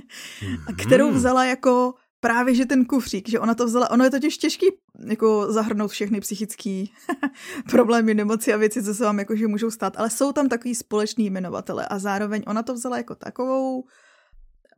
kterou 0.84 1.08
mhm. 1.08 1.16
vzala 1.16 1.46
jako 1.46 1.94
právě, 2.22 2.56
že 2.56 2.66
ten 2.66 2.86
kufřík, 2.86 3.30
že 3.30 3.40
ona 3.40 3.56
to 3.56 3.66
vzala, 3.66 3.92
ono 3.92 4.04
je 4.04 4.12
totiž 4.12 4.38
těžký 4.38 4.66
jako 5.06 5.52
zahrnout 5.52 5.92
všechny 5.92 6.20
psychické 6.20 6.84
problémy, 7.70 8.14
nemoci 8.14 8.54
a 8.54 8.58
věci, 8.58 8.84
co 8.84 8.94
se 8.94 9.04
vám 9.04 9.20
jakože 9.20 9.48
můžou 9.48 9.72
stát, 9.72 9.94
ale 9.98 10.10
jsou 10.10 10.32
tam 10.32 10.50
takový 10.50 10.76
společný 10.76 11.26
jmenovatele 11.26 11.88
a 11.88 12.00
zároveň 12.00 12.44
ona 12.48 12.64
to 12.64 12.74
vzala 12.74 12.98
jako 12.98 13.16
takovou 13.16 13.84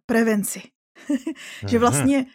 prevenci. 0.06 0.62
že 1.68 1.80
vlastně 1.80 2.26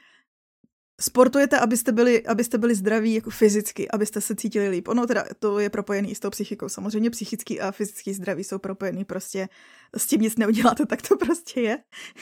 sportujete, 1.00 1.58
abyste 1.58 1.92
byli, 1.92 2.26
abyste 2.26 2.58
byli 2.58 2.74
zdraví 2.74 3.14
jako 3.14 3.30
fyzicky, 3.30 3.90
abyste 3.90 4.20
se 4.20 4.36
cítili 4.36 4.68
líp. 4.68 4.88
Ono 4.88 5.06
teda 5.06 5.24
to 5.38 5.58
je 5.58 5.70
propojený 5.70 6.14
s 6.14 6.20
tou 6.20 6.30
psychikou. 6.30 6.68
Samozřejmě 6.68 7.10
psychický 7.10 7.60
a 7.60 7.72
fyzický 7.72 8.14
zdraví 8.14 8.44
jsou 8.44 8.58
propojený 8.58 9.04
prostě 9.04 9.48
s 9.96 10.06
tím 10.06 10.20
nic 10.20 10.36
neuděláte, 10.36 10.86
tak 10.86 11.02
to 11.08 11.16
prostě 11.16 11.60
je. 11.60 11.78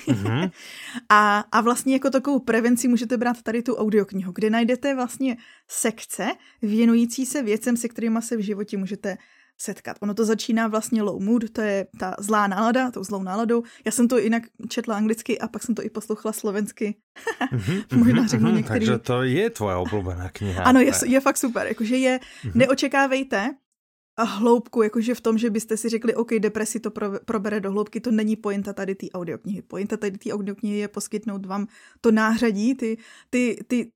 Mm-hmm. 0.06 0.50
a, 1.08 1.44
a 1.52 1.60
vlastně 1.60 1.92
jako 1.92 2.10
takovou 2.10 2.38
prevenci 2.38 2.88
můžete 2.88 3.16
brát 3.16 3.42
tady 3.42 3.62
tu 3.62 3.76
audioknihu, 3.76 4.32
kde 4.34 4.50
najdete 4.50 4.94
vlastně 4.94 5.36
sekce 5.68 6.26
věnující 6.62 7.26
se 7.26 7.42
věcem, 7.42 7.76
se 7.76 7.88
kterými 7.88 8.22
se 8.22 8.36
v 8.36 8.40
životě 8.40 8.76
můžete 8.76 9.16
setkat. 9.58 9.96
Ono 10.00 10.14
to 10.14 10.24
začíná 10.24 10.68
vlastně 10.68 11.02
low 11.02 11.22
mood, 11.22 11.50
to 11.50 11.60
je 11.60 11.86
ta 11.98 12.14
zlá 12.18 12.46
nálada, 12.46 12.90
tou 12.90 13.04
zlou 13.04 13.22
náladou. 13.22 13.62
Já 13.84 13.92
jsem 13.92 14.08
to 14.08 14.18
jinak 14.18 14.42
četla 14.68 14.96
anglicky 14.96 15.38
a 15.38 15.48
pak 15.48 15.62
jsem 15.62 15.74
to 15.74 15.82
i 15.84 15.90
poslouchala 15.90 16.32
slovensky. 16.32 16.94
mm-hmm, 17.52 17.98
Možná 17.98 18.26
řeknu 18.26 18.50
mm-hmm, 18.50 18.56
některý. 18.56 18.86
Takže 18.86 18.98
to 18.98 19.22
je 19.22 19.50
tvoje 19.50 19.76
oblíbená 19.76 20.28
kniha. 20.28 20.64
Ano, 20.64 20.80
je, 20.80 20.92
je 21.04 21.20
fakt 21.20 21.36
super. 21.36 21.66
Jakože 21.66 21.96
je, 21.96 22.18
mm-hmm. 22.18 22.52
neočekávejte, 22.54 23.54
a 24.16 24.24
hloubku, 24.24 24.82
jakože 24.82 25.14
v 25.14 25.20
tom, 25.20 25.38
že 25.38 25.50
byste 25.50 25.76
si 25.76 25.88
řekli, 25.88 26.14
OK, 26.14 26.30
depresi 26.40 26.80
to 26.80 26.90
pro, 26.90 27.20
probere 27.24 27.60
do 27.60 27.72
hloubky, 27.72 28.00
to 28.00 28.10
není 28.10 28.36
pointa 28.36 28.72
tady 28.72 28.94
té 28.94 29.06
audioknihy. 29.14 29.62
Pointa 29.62 29.96
tady 29.96 30.18
té 30.18 30.32
audioknihy 30.32 30.78
je 30.78 30.88
poskytnout 30.88 31.46
vám 31.46 31.66
to 32.00 32.10
nářadí, 32.10 32.74
ty, 32.74 32.96
ty, 33.30 33.58
ty, 33.68 33.90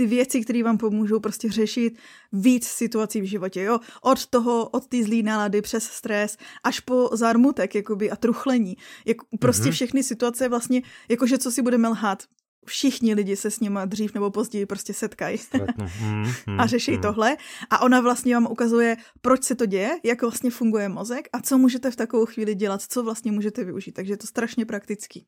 ty 0.00 0.06
věci, 0.06 0.40
které 0.40 0.62
vám 0.62 0.78
pomůžou 0.78 1.20
prostě 1.20 1.50
řešit 1.50 1.98
víc 2.32 2.66
situací 2.66 3.20
v 3.20 3.24
životě, 3.24 3.62
jo. 3.62 3.78
Od 4.02 4.26
toho, 4.26 4.68
od 4.68 4.86
té 4.86 5.04
zlý 5.04 5.22
nálady 5.22 5.62
přes 5.62 5.84
stres, 5.84 6.36
až 6.64 6.80
po 6.80 7.10
zármutek, 7.12 7.74
jakoby, 7.74 8.10
a 8.10 8.16
truchlení. 8.16 8.76
Jak, 9.06 9.16
prostě 9.40 9.68
mm-hmm. 9.68 9.72
všechny 9.72 10.02
situace 10.02 10.48
vlastně, 10.48 10.82
jakože 11.08 11.38
co 11.38 11.50
si 11.50 11.62
budeme 11.62 11.88
lhát, 11.88 12.22
všichni 12.66 13.14
lidi 13.14 13.36
se 13.36 13.50
s 13.50 13.60
nima 13.60 13.84
dřív 13.84 14.14
nebo 14.14 14.30
později 14.30 14.66
prostě 14.66 14.94
setkají 14.94 15.38
mm, 16.00 16.60
a 16.60 16.66
řeší 16.66 16.92
mm. 16.92 17.00
tohle. 17.00 17.36
A 17.70 17.82
ona 17.82 18.00
vlastně 18.00 18.34
vám 18.34 18.46
ukazuje, 18.46 18.96
proč 19.20 19.44
se 19.44 19.54
to 19.54 19.66
děje, 19.66 20.00
jak 20.04 20.22
vlastně 20.22 20.50
funguje 20.50 20.88
mozek 20.88 21.28
a 21.32 21.40
co 21.42 21.58
můžete 21.58 21.90
v 21.90 21.96
takovou 21.96 22.26
chvíli 22.26 22.54
dělat, 22.54 22.82
co 22.82 23.02
vlastně 23.02 23.32
můžete 23.32 23.64
využít. 23.64 23.92
Takže 23.92 24.12
je 24.12 24.16
to 24.16 24.26
strašně 24.26 24.66
praktický. 24.66 25.26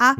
A 0.00 0.14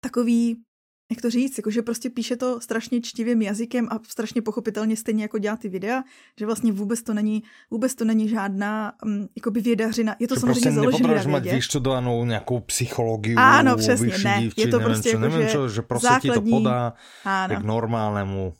takový 0.00 0.62
jak 1.10 1.20
to 1.20 1.30
říct, 1.30 1.58
jakože 1.58 1.82
prostě 1.82 2.10
píše 2.10 2.36
to 2.36 2.60
strašně 2.60 3.00
čtivým 3.00 3.42
jazykem 3.42 3.88
a 3.90 3.98
strašně 4.08 4.42
pochopitelně 4.42 4.96
stejně 4.96 5.22
jako 5.22 5.38
dělá 5.38 5.56
ty 5.56 5.68
videa, 5.68 6.02
že 6.38 6.46
vlastně 6.46 6.72
vůbec 6.72 7.02
to 7.02 7.14
není, 7.14 7.42
vůbec 7.70 7.94
to 7.94 8.04
není 8.04 8.28
žádná 8.28 8.92
um, 9.04 9.28
jakoby 9.36 9.60
vědařina. 9.60 10.16
Je 10.18 10.28
to 10.28 10.34
že 10.34 10.40
samozřejmě 10.40 10.60
prostě 10.60 10.80
založené 10.80 11.08
na 11.08 11.22
vědě. 11.22 11.50
mít 11.50 11.56
vyštudovanou 11.56 12.24
nějakou 12.24 12.60
psychologii, 12.60 13.34
Ano, 13.34 13.76
přesně, 13.76 14.18
ne. 14.24 14.48
Je 14.56 14.68
to 14.68 14.78
nevím, 14.78 14.92
prostě 14.92 15.08
jako, 15.08 15.20
nevím, 15.20 15.48
čo, 15.48 15.68
že 15.68 15.82
prostě 15.82 16.08
základní... 16.08 16.30
ti 16.30 16.34
to 16.34 16.40
podá 16.40 16.92
ano. 17.24 17.56
k 17.56 17.64
normálnému. 17.64 18.54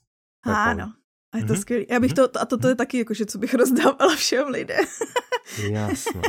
Ano. 0.44 0.92
A 1.32 1.38
je 1.38 1.44
to 1.44 1.52
mm-hmm. 1.52 1.60
skvělé. 1.60 1.84
Já 1.90 2.00
bych 2.00 2.12
to, 2.12 2.40
a 2.40 2.46
toto 2.46 2.68
je 2.68 2.74
taky 2.74 2.98
jakože, 2.98 3.26
co 3.26 3.38
bych 3.38 3.54
rozdávala 3.60 4.16
všem 4.16 4.46
lidem. 4.46 4.84
Jasné. 5.70 6.22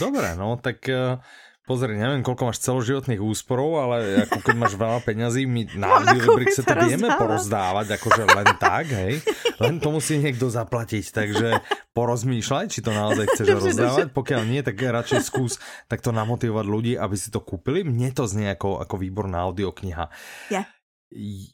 Dobré, 0.00 0.36
no, 0.36 0.56
tak 0.62 0.76
uh, 0.88 1.20
Pozri, 1.62 1.94
neviem, 1.94 2.26
koľko 2.26 2.50
máš 2.50 2.58
celoživotných 2.66 3.22
úsporov, 3.22 3.78
ale 3.78 4.26
ako 4.26 4.42
keď 4.42 4.54
máš 4.58 4.74
veľa 4.74 4.98
peňazí, 5.06 5.46
my 5.46 5.62
na 5.78 5.86
Audiolibrixe 6.02 6.66
to 6.66 6.74
vieme 6.74 7.06
porozdávať, 7.14 8.02
akože 8.02 8.22
len 8.26 8.48
tak, 8.58 8.90
hej. 8.90 9.22
Len 9.62 9.78
to 9.78 9.94
musí 9.94 10.18
niekto 10.18 10.50
zaplatiť, 10.50 11.14
takže 11.14 11.62
porozmýšľaj, 11.94 12.66
či 12.66 12.82
to 12.82 12.90
naozaj 12.90 13.30
chceš 13.30 13.46
dobře, 13.46 13.68
rozdávať. 13.70 14.06
Dobře. 14.10 14.16
Pokiaľ 14.18 14.42
nie, 14.50 14.60
tak 14.66 14.74
radšej 14.74 15.22
skús 15.22 15.62
takto 15.86 16.10
namotivovať 16.10 16.66
ľudí, 16.66 16.92
aby 16.98 17.14
si 17.14 17.30
to 17.30 17.38
kúpili. 17.38 17.86
Mne 17.86 18.10
to 18.10 18.26
znie 18.26 18.58
ako, 18.58 18.82
ako 18.82 18.98
výborná 18.98 19.46
audiokniha. 19.46 20.10
Je. 20.50 20.66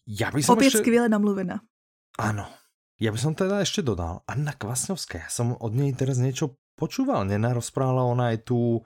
Ja 0.09 0.33
by 0.33 0.41
som 0.41 0.57
Opět 0.57 0.73
ešte... 0.73 0.79
skvěle 0.87 1.09
namluvená. 1.13 1.61
Áno. 2.17 2.49
Ja 2.99 3.15
by 3.15 3.19
som 3.19 3.35
teda 3.37 3.63
ešte 3.63 3.87
dodal, 3.87 4.27
Anna 4.27 4.51
Kvasňovská, 4.59 5.23
ja 5.23 5.31
som 5.31 5.55
od 5.55 5.71
nej 5.71 5.95
teraz 5.95 6.19
niečo 6.19 6.59
počúval, 6.75 7.23
nenarozprávala 7.31 8.03
ona 8.03 8.35
aj 8.35 8.43
tu 8.43 8.83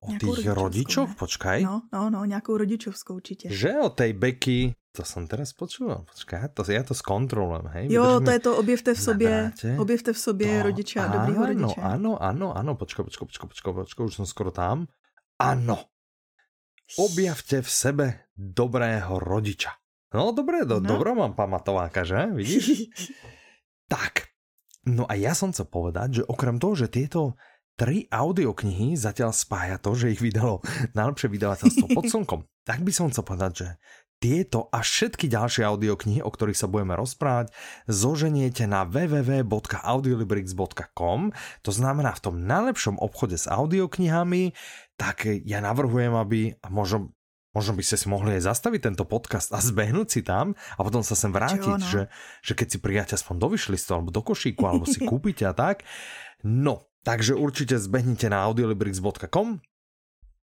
O 0.00 0.14
těch 0.14 0.46
rodičoch? 0.46 1.08
Ne? 1.08 1.14
Počkaj. 1.18 1.62
No, 1.62 1.82
no, 1.92 2.10
no, 2.10 2.24
nějakou 2.24 2.56
rodičovskou 2.56 3.14
určitě. 3.14 3.48
Že 3.50 3.72
o 3.82 3.90
tej 3.90 4.12
Beky, 4.12 4.74
to 4.92 5.04
jsem 5.04 5.26
teraz 5.26 5.52
počul. 5.52 5.94
Počkaj, 5.94 6.48
to, 6.54 6.72
já 6.72 6.82
to 6.82 6.94
zkontrolujem, 6.94 7.66
hej. 7.66 7.86
Jo, 7.90 8.02
Vydržíme 8.02 8.24
to 8.24 8.30
je 8.30 8.38
to 8.38 8.56
objevte 8.56 8.94
v 8.94 9.00
sobě, 9.00 9.52
objevte 9.78 10.12
v 10.12 10.18
sobě 10.18 10.56
to, 10.56 10.62
rodiče 10.62 11.00
a 11.00 11.06
dobrýho 11.06 11.46
rodiče. 11.46 11.80
Ano, 11.80 12.22
ano, 12.22 12.56
ano, 12.56 12.74
počkaj, 12.74 13.04
počkaj, 13.04 13.26
počkaj, 13.26 13.48
počkaj, 13.48 13.74
počkaj, 13.74 14.06
už 14.06 14.14
jsem 14.14 14.26
skoro 14.26 14.50
tam. 14.50 14.86
Ano. 15.38 15.78
Objavte 16.98 17.62
v 17.62 17.70
sebe 17.70 18.06
dobrého 18.36 19.18
rodiča. 19.18 19.70
No, 20.14 20.32
dobré, 20.32 20.64
do, 20.64 20.80
no. 20.80 20.88
dobro 20.88 21.14
mám 21.14 21.36
pamatováka, 21.36 22.00
že? 22.04 22.32
Vidíš? 22.32 22.88
tak. 23.92 24.32
No 24.88 25.04
a 25.04 25.12
ja 25.20 25.36
som 25.36 25.52
chcel 25.52 25.68
povedať, 25.68 26.08
že 26.22 26.22
okrem 26.24 26.56
toho, 26.56 26.72
že 26.72 26.88
tieto 26.88 27.36
tri 27.78 28.10
audioknihy 28.10 28.98
zatiaľ 28.98 29.30
spája 29.30 29.78
to, 29.78 29.94
že 29.94 30.18
ich 30.18 30.20
vydalo 30.20 30.58
najlepšie 30.98 31.30
vydavateľstvo 31.30 31.86
pod 31.94 32.04
slnkom. 32.12 32.42
Tak 32.66 32.82
by 32.82 32.90
som 32.90 33.14
chcel 33.14 33.24
povedať, 33.24 33.52
že 33.54 33.78
tieto 34.18 34.66
a 34.74 34.82
všetky 34.82 35.30
ďalšie 35.30 35.62
audioknihy, 35.62 36.26
o 36.26 36.30
ktorých 36.30 36.58
sa 36.58 36.66
budeme 36.66 36.98
rozprávať, 36.98 37.54
zoženiete 37.86 38.66
na 38.66 38.82
www.audiolibrix.com, 38.82 41.20
to 41.62 41.70
znamená 41.70 42.18
v 42.18 42.22
tom 42.26 42.42
najlepšom 42.42 42.98
obchode 42.98 43.38
s 43.38 43.46
audioknihami, 43.46 44.58
tak 44.98 45.30
ja 45.46 45.62
navrhujem, 45.62 46.18
aby, 46.18 46.58
a 46.58 46.66
možno, 46.66 47.14
možno 47.54 47.78
by 47.78 47.82
ste 47.86 47.94
si 47.94 48.10
mohli 48.10 48.42
aj 48.42 48.50
zastaviť 48.50 48.90
tento 48.90 49.06
podcast 49.06 49.54
a 49.54 49.62
zbehnúť 49.62 50.10
si 50.10 50.26
tam 50.26 50.58
a 50.74 50.82
potom 50.82 51.06
sa 51.06 51.14
sem 51.14 51.30
vrátiť, 51.30 51.78
no? 51.78 51.86
že, 51.86 52.10
že 52.42 52.58
keď 52.58 52.74
si 52.74 52.82
prijáte 52.82 53.14
aspoň 53.14 53.38
do 53.38 53.54
vyšlistu 53.54 53.94
alebo 53.94 54.10
do 54.10 54.26
košíku, 54.26 54.66
alebo 54.66 54.82
si 54.82 54.98
kúpite 55.10 55.46
a 55.46 55.54
tak. 55.54 55.86
No, 56.42 56.87
takže 57.08 57.34
určitě 57.34 57.78
zbehnite 57.78 58.28
na 58.28 58.44
audiolibrix.com 58.44 59.64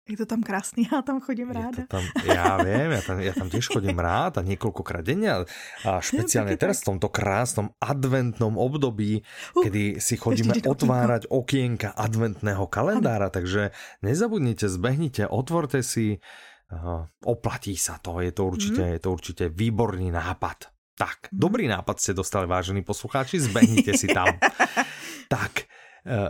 je 0.10 0.17
to 0.17 0.26
tam 0.26 0.41
krásný, 0.41 0.89
já 0.89 1.02
tam 1.02 1.22
chodím 1.22 1.54
ráda. 1.54 1.86
Tam, 1.88 2.02
já 2.26 2.58
vím, 2.58 2.91
já 2.91 3.02
tam, 3.02 3.19
já 3.19 3.34
tam 3.34 3.50
těž 3.50 3.67
chodím 3.67 4.00
rád 4.00 4.38
a 4.38 4.41
několikrát 4.41 5.06
denně 5.06 5.34
a, 5.34 5.45
a 5.86 6.02
špeciálně 6.02 6.58
teraz 6.58 6.82
v 6.82 6.86
tomto 6.86 7.10
krásnom 7.10 7.69
adventnom 7.82 8.58
období, 8.58 9.22
uh, 9.22 9.63
kdy 9.63 10.02
si 10.02 10.17
chodíme 10.17 10.54
otvárať 10.65 11.30
okienka 11.30 11.93
adventného 11.93 12.67
kalendára, 12.67 13.30
takže 13.30 13.69
nezabudnite, 14.02 14.65
zbehnite, 14.65 15.30
otvorte 15.30 15.86
si 15.86 16.17
uh, 16.17 17.06
oplatí 17.22 17.78
sa 17.78 18.02
to, 18.02 18.17
je 18.26 18.34
to 18.34 18.50
určite, 18.50 18.82
mm. 18.82 18.91
je 18.98 19.00
to 19.00 19.10
určite 19.13 19.43
výborný 19.54 20.10
nápad. 20.10 20.74
Tak, 20.98 21.30
mm. 21.30 21.38
dobrý 21.38 21.69
nápad 21.69 22.02
ste 22.02 22.17
dostali, 22.17 22.50
vážení 22.50 22.82
poslucháči, 22.82 23.38
zbehnite 23.38 23.93
si 23.93 24.10
tam. 24.10 24.41
tak, 25.30 25.69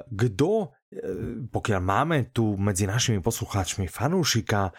kdo 0.10 0.74
pokiaľ 1.54 1.82
máme 1.86 2.34
tu 2.34 2.58
medzi 2.58 2.90
našimi 2.90 3.22
poslucháčmi 3.22 3.86
fanúšika 3.86 4.74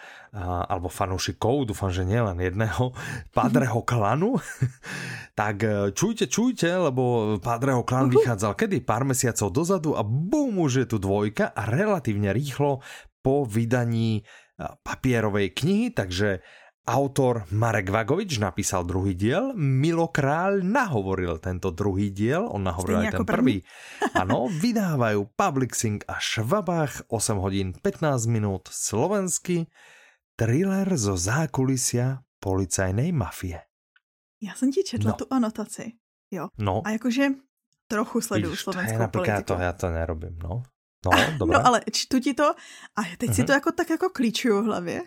alebo 0.67 0.91
fanúšikov, 0.91 1.71
dúfam, 1.71 1.87
že 1.87 2.03
nielen 2.03 2.35
jedného, 2.35 2.91
Padreho 3.37 3.79
klanu, 3.87 4.35
tak 5.39 5.63
čujte, 5.95 6.27
čujte, 6.27 6.67
lebo 6.67 7.35
Padreho 7.39 7.87
klan 7.87 8.11
vychádzal 8.11 8.59
kedy? 8.59 8.83
Pár 8.83 9.07
mesiacov 9.07 9.55
dozadu 9.55 9.95
a 9.95 10.03
bum, 10.03 10.59
už 10.59 10.83
je 10.83 10.87
tu 10.91 10.97
dvojka 10.99 11.55
a 11.55 11.63
relatívne 11.71 12.35
rýchlo 12.35 12.83
po 13.23 13.47
vydaní 13.47 14.27
papierovej 14.83 15.55
knihy, 15.57 15.95
takže 15.95 16.43
Autor 16.81 17.45
Marek 17.53 17.93
Vagovič 17.93 18.41
napísal 18.41 18.81
druhý 18.89 19.13
diel, 19.13 19.53
Milo 19.53 20.09
Král 20.09 20.65
nahovoril 20.65 21.37
tento 21.37 21.69
druhý 21.69 22.09
diel, 22.09 22.49
on 22.49 22.65
nahovoril 22.65 23.05
aj 23.05 23.21
ten 23.21 23.27
prvý. 23.27 23.61
Ano, 24.21 24.49
vydávajú 24.49 25.29
Public 25.37 25.77
Sing 25.77 26.01
a 26.09 26.17
Švabách 26.17 27.05
8 27.13 27.37
hodín 27.37 27.77
15 27.77 28.25
minút 28.25 28.65
slovensky, 28.73 29.69
thriller 30.33 30.89
zo 30.97 31.13
zákulisia 31.13 32.25
policajnej 32.41 33.13
mafie. 33.13 33.61
Já 34.41 34.53
jsem 34.53 34.71
ti 34.71 34.83
četla 34.83 35.11
no. 35.11 35.17
tu 35.17 35.25
anotaci, 35.29 35.93
jo. 36.31 36.49
No. 36.57 36.81
A 36.85 36.89
jakože 36.89 37.29
trochu 37.87 38.21
sleduju 38.21 38.51
Víš, 38.51 38.59
slovenskou 38.59 39.05
to 39.05 39.07
politiku. 39.07 39.31
Já 39.31 39.41
to, 39.41 39.53
já 39.53 39.73
to 39.73 39.89
nerobím, 39.89 40.37
no. 40.43 40.63
No, 41.05 41.37
dobré. 41.37 41.57
no 41.57 41.67
ale 41.67 41.81
čtu 41.91 42.19
ti 42.19 42.33
to 42.33 42.43
a 42.95 43.01
teď 43.17 43.29
uh-huh. 43.29 43.33
si 43.33 43.41
mhm. 43.41 43.47
to 43.47 43.53
jako 43.53 43.71
tak 43.71 43.89
jako 43.89 44.09
klíčuju 44.09 44.61
v 44.61 44.65
hlavě. 44.65 45.01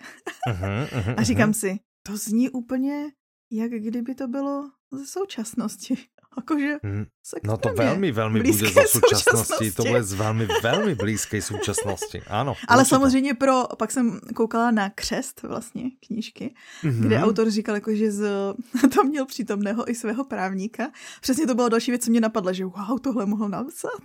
Uh-huh, 0.49 0.87
uh-huh, 0.89 1.15
a 1.17 1.23
říkám 1.23 1.51
uh-huh. 1.51 1.59
si, 1.59 1.79
to 2.03 2.17
zní 2.17 2.51
úplně, 2.51 3.13
jak 3.51 3.71
kdyby 3.71 4.15
to 4.15 4.29
bylo 4.29 4.71
ze 4.93 5.07
současnosti. 5.07 5.95
Akože 6.37 6.77
mm, 6.83 7.05
No 7.45 7.57
to 7.57 7.69
velmi, 7.77 8.13
velmi 8.13 8.43
bude 8.43 8.69
za 8.69 8.83
současnosti. 8.87 9.73
To 9.73 9.85
bude 9.85 10.03
z 10.03 10.13
velmi, 10.13 10.49
velmi 10.63 10.95
blízké 10.95 11.43
současnosti. 11.43 12.23
Ano. 12.27 12.55
Ale 12.69 12.81
určitě. 12.81 12.95
samozřejmě 12.95 13.35
pro, 13.35 13.65
pak 13.79 13.91
jsem 13.91 14.21
koukala 14.35 14.71
na 14.71 14.91
křest 14.91 15.43
vlastně 15.43 15.83
knížky, 16.07 16.55
mm-hmm. 16.85 17.01
kde 17.01 17.23
autor 17.23 17.51
říkal, 17.51 17.75
jako, 17.75 17.95
že 17.95 18.13
z, 18.13 18.55
to 18.95 19.05
měl 19.05 19.27
přítomného 19.27 19.91
i 19.91 19.95
svého 19.95 20.25
právníka. 20.25 20.91
Přesně 21.21 21.47
to 21.47 21.55
byla 21.55 21.69
další 21.69 21.91
věc, 21.91 22.05
co 22.05 22.11
mě 22.11 22.21
napadla, 22.21 22.53
že 22.53 22.65
wow, 22.65 22.99
tohle 23.03 23.27
mohl 23.27 23.49
napsat. 23.49 24.03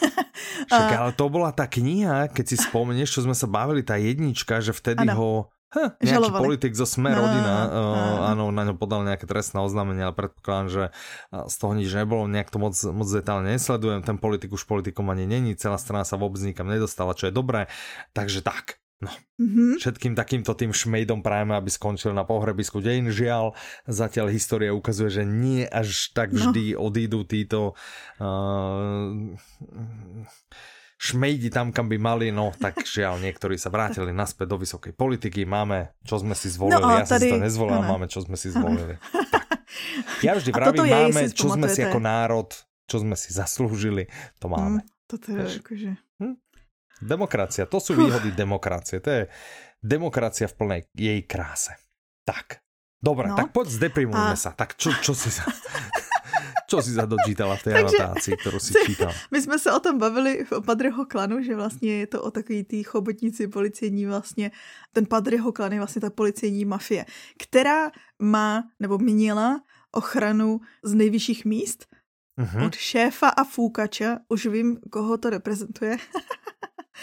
Však, 0.66 0.92
ale 0.92 1.12
to 1.12 1.28
byla 1.28 1.52
ta 1.52 1.66
kniha, 1.66 2.28
keď 2.28 2.48
si 2.48 2.56
vzpomeneš, 2.56 3.10
čo 3.10 3.22
jsme 3.22 3.34
se 3.34 3.46
bavili, 3.46 3.82
ta 3.82 3.96
jednička, 3.96 4.60
že 4.60 4.72
vtedy 4.72 5.02
ano. 5.02 5.14
ho 5.14 5.46
Huh, 5.70 5.94
nejaký 6.02 6.18
Žalovali. 6.18 6.42
politik 6.42 6.72
zo 6.74 6.82
Sme 6.82 7.14
no, 7.14 7.22
rodina, 7.22 7.54
no, 7.70 7.70
uh, 7.70 8.34
áno, 8.34 8.50
na 8.50 8.66
ňo 8.66 8.74
podal 8.74 9.06
nejaké 9.06 9.22
trestné 9.22 9.62
oznámenie, 9.62 10.02
ale 10.02 10.18
predpokladám, 10.18 10.66
že 10.66 10.84
z 11.30 11.54
toho 11.62 11.72
nič 11.78 11.94
nebolo, 11.94 12.26
nejak 12.26 12.50
to 12.50 12.58
moc, 12.58 12.74
moc 12.90 13.06
detálne 13.06 13.54
nesledujem, 13.54 14.02
ten 14.02 14.18
politik 14.18 14.50
už 14.50 14.66
politikom 14.66 15.06
ani 15.14 15.30
není, 15.30 15.54
celá 15.54 15.78
strana 15.78 16.02
sa 16.02 16.18
vôbec 16.18 16.42
nikam 16.42 16.66
nedostala, 16.66 17.14
čo 17.14 17.30
je 17.30 17.34
dobré, 17.34 17.70
takže 18.10 18.42
tak. 18.42 18.82
No, 19.00 19.08
mm-hmm. 19.40 19.80
všetkým 19.80 20.12
takýmto 20.12 20.52
tým 20.52 20.76
šmejdom 20.76 21.24
prajeme, 21.24 21.56
aby 21.56 21.72
skončil 21.72 22.12
na 22.12 22.20
pohrebisku 22.28 22.84
dejín. 22.84 23.08
Žiaľ, 23.08 23.56
zatiaľ 23.88 24.28
história 24.28 24.76
ukazuje, 24.76 25.08
že 25.08 25.24
nie 25.24 25.64
až 25.64 26.12
tak 26.12 26.36
no. 26.36 26.52
vždy 26.52 26.76
no. 26.76 26.84
odídu 26.84 27.24
títo 27.24 27.72
uh, 28.20 29.32
šmejdi 31.00 31.48
tam, 31.48 31.72
kam 31.72 31.88
by 31.88 31.96
mali, 31.96 32.28
no 32.28 32.52
tak 32.52 32.84
žiaľ, 32.84 33.24
niektorí 33.24 33.56
sa 33.56 33.72
vrátili 33.72 34.12
naspäť 34.12 34.52
do 34.52 34.60
vysokej 34.60 34.92
politiky, 34.92 35.48
máme, 35.48 35.96
čo 36.04 36.20
sme 36.20 36.36
si 36.36 36.52
zvolili, 36.52 36.76
no, 36.76 36.92
ja 36.92 37.08
tady... 37.08 37.24
si 37.24 37.32
to 37.32 37.40
nezvolil, 37.40 37.80
máme, 37.80 38.06
čo 38.12 38.20
sme 38.20 38.36
si 38.36 38.52
zvolili. 38.52 39.00
Ja 40.20 40.36
vždy 40.36 40.50
vravím, 40.52 40.84
máme, 40.84 41.32
čo 41.32 41.56
sme 41.56 41.72
si 41.72 41.80
ako 41.80 42.02
národ, 42.04 42.52
čo 42.84 43.00
sme 43.00 43.16
si 43.16 43.32
zaslúžili, 43.32 44.12
to 44.36 44.52
máme. 44.52 44.84
Mm, 44.84 44.88
toto 45.08 45.26
je 45.32 45.40
akože... 45.62 45.90
Hm? 46.20 46.36
Demokracia, 47.00 47.64
to 47.64 47.80
sú 47.80 47.96
výhody 47.96 48.28
demokracie, 48.36 49.00
to 49.00 49.08
je 49.08 49.22
demokracia 49.80 50.52
v 50.52 50.54
plnej 50.60 50.80
jej 50.92 51.24
kráse. 51.24 51.72
Tak, 52.28 52.60
dobre, 53.00 53.32
no. 53.32 53.40
tak 53.40 53.56
poď 53.56 53.72
zdeprimujme 53.72 54.36
a... 54.36 54.38
sa, 54.38 54.52
tak 54.52 54.76
čo, 54.76 54.92
čo 55.00 55.16
si 55.16 55.32
sa... 55.32 55.48
Co 56.66 56.82
si 56.82 56.90
zadočítala 56.90 57.56
v 57.56 57.62
té 57.62 57.78
anotáci, 57.78 58.36
kterou 58.36 58.58
si 58.58 58.74
čítal? 58.86 59.12
My 59.30 59.42
jsme 59.42 59.58
se 59.58 59.72
o 59.72 59.80
tom 59.80 59.98
bavili 59.98 60.46
o 60.56 60.60
Padryho 60.60 61.06
klanu, 61.06 61.42
že 61.42 61.56
vlastně 61.56 61.92
je 61.92 62.06
to 62.06 62.22
o 62.22 62.30
takový 62.30 62.64
tý 62.64 62.82
chobotnici 62.82 63.48
policejní 63.48 64.06
vlastně, 64.06 64.50
ten 64.92 65.06
Padryho 65.06 65.52
klan 65.52 65.72
je 65.72 65.78
vlastně 65.78 66.00
ta 66.00 66.10
policejní 66.10 66.64
mafie, 66.64 67.06
která 67.38 67.90
má, 68.18 68.64
nebo 68.80 68.98
měla 68.98 69.60
ochranu 69.92 70.60
z 70.84 70.94
nejvyšších 70.94 71.44
míst, 71.44 71.86
uh-huh. 72.38 72.66
od 72.66 72.74
šéfa 72.74 73.28
a 73.28 73.44
fúkača, 73.44 74.18
už 74.28 74.46
vím, 74.46 74.78
koho 74.90 75.18
to 75.18 75.30
reprezentuje. 75.30 75.96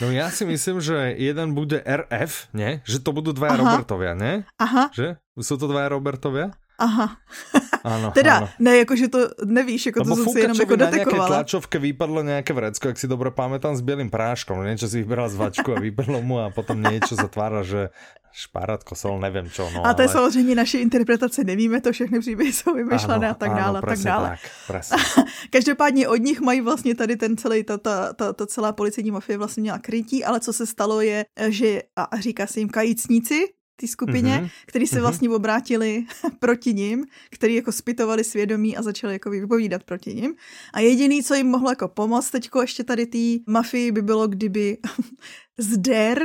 No 0.02 0.12
já 0.12 0.30
si 0.30 0.46
myslím, 0.46 0.82
že 0.82 0.94
jeden 1.18 1.54
bude 1.54 1.84
RF, 1.86 2.48
ne? 2.54 2.82
Že 2.86 3.00
to 3.00 3.12
budou 3.12 3.32
dva 3.32 3.56
Robertovia, 3.56 4.14
ne? 4.14 4.46
Aha. 4.60 4.90
Že? 4.94 5.16
Jsou 5.38 5.58
to 5.58 5.68
dva 5.68 5.90
Robertovia? 5.90 6.52
Aha. 6.80 7.18
Ano, 7.88 8.12
teda, 8.12 8.38
ano. 8.38 8.50
ne, 8.60 8.78
jakože 8.78 9.08
to 9.08 9.20
nevíš, 9.46 9.86
jako 9.86 10.00
Lebo 10.00 10.16
to 10.16 10.32
si 10.32 10.40
jenom 10.40 10.58
jako 10.60 10.76
detekovala. 10.76 11.24
na 11.24 11.28
tlačovke 11.28 11.80
vypadlo 11.80 12.24
nějaké 12.24 12.54
vrecko, 12.54 12.88
jak 12.88 13.00
si 13.00 13.08
dobro 13.08 13.32
pamätám, 13.32 13.76
s 13.76 13.82
bělým 13.82 14.10
práškom. 14.10 14.66
Něco 14.66 14.88
si 14.88 14.98
vybral 14.98 15.30
z 15.30 15.36
vačku 15.36 15.78
a 15.78 15.80
vypadlo 15.80 16.22
mu 16.22 16.40
a 16.40 16.50
potom 16.50 16.84
něco 16.84 17.16
zatvára, 17.16 17.64
že 17.64 17.90
špárátko 18.38 18.96
sol, 18.96 19.20
nevím 19.20 19.50
čo. 19.50 19.66
No, 19.74 19.82
a 19.82 19.94
to 19.94 20.02
ale... 20.02 20.04
je 20.04 20.10
samozřejmě 20.10 20.56
naše 20.56 20.78
interpretace, 20.78 21.44
nevíme 21.44 21.82
to, 21.82 21.92
všechny 21.92 22.20
příběhy 22.20 22.54
jsou 22.54 22.74
vymyšlené 22.74 23.30
a 23.30 23.34
tak 23.34 23.50
dále. 23.50 23.80
Ano, 23.80 23.88
a 23.88 23.96
tak 23.96 24.00
dále. 24.00 24.38
Tak, 24.68 24.84
Každopádně 25.50 26.08
od 26.08 26.22
nich 26.22 26.42
mají 26.42 26.62
vlastně 26.62 26.96
tady 26.96 27.16
ten 27.16 27.38
celý, 27.38 27.64
ta, 27.64 27.78
ta, 27.78 28.14
ta, 28.14 28.34
ta 28.34 28.46
celá 28.46 28.72
policejní 28.72 29.12
mafie 29.12 29.38
vlastně 29.38 29.62
měla 29.62 29.80
krytí, 29.80 30.26
ale 30.26 30.40
co 30.40 30.54
se 30.54 30.66
stalo 30.66 31.02
je, 31.02 31.26
že 31.50 31.82
a 31.96 32.20
říká 32.20 32.48
se 32.48 32.60
jim 32.60 32.70
kajícníci, 32.70 33.57
té 33.80 33.88
skupině, 33.88 34.38
mm-hmm. 34.38 34.50
který 34.66 34.88
se 34.88 34.96
mm-hmm. 34.96 35.02
vlastně 35.02 35.30
obrátili 35.30 36.06
proti 36.40 36.74
ním, 36.74 37.06
který 37.30 37.56
jako 37.56 37.72
spytovali 37.72 38.24
svědomí 38.24 38.78
a 38.78 38.82
začali 38.82 39.14
jako 39.14 39.30
vypovídat 39.30 39.84
proti 39.84 40.14
ním. 40.14 40.36
A 40.74 40.80
jediný, 40.80 41.24
co 41.24 41.36
jim 41.36 41.48
mohlo 41.48 41.70
jako 41.70 41.88
pomoct 41.88 42.30
teďko 42.30 42.62
ještě 42.62 42.84
tady 42.84 43.06
té 43.06 43.52
mafii 43.52 43.92
by 43.92 44.02
bylo, 44.02 44.28
kdyby 44.28 44.78
zder, 45.60 46.20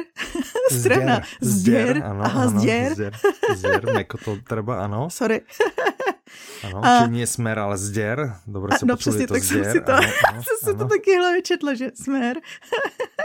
strana, 0.70 1.20
zděr, 1.40 2.02
ano, 2.04 2.24
aha, 2.24 2.42
ano. 2.42 2.60
Zděr, 2.60 2.94
zděr, 3.56 3.82
jako 3.98 4.18
to 4.24 4.36
třeba, 4.44 4.84
ano. 4.84 5.10
Sorry. 5.10 5.40
Ano, 6.64 6.84
a... 6.84 7.06
nie 7.06 7.26
smer, 7.26 7.58
ale 7.58 7.78
zděr. 7.78 8.36
Dobře 8.46 8.78
se 8.78 8.86
no, 8.86 8.96
přesně, 8.96 9.26
to 9.26 9.34
tak 9.34 9.42
zděr. 9.42 9.64
jsem 9.64 9.72
si 9.72 9.80
to, 9.80 9.92
ano, 9.92 10.08
ano, 10.28 10.42
jsem 10.42 10.56
si 10.72 10.78
to 10.78 10.84
taky 10.84 11.16
hlavě 11.16 11.42
četla, 11.42 11.74
že 11.74 11.90
smer. 11.94 12.36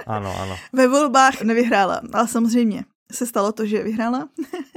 ano, 0.08 0.36
ano. 0.42 0.58
Ve 0.74 0.88
volbách 0.88 1.42
nevyhrála, 1.42 2.02
ale 2.14 2.28
samozřejmě 2.28 2.84
se 3.12 3.26
stalo 3.26 3.52
to, 3.52 3.66
že 3.66 3.84
vyhrála. 3.84 4.30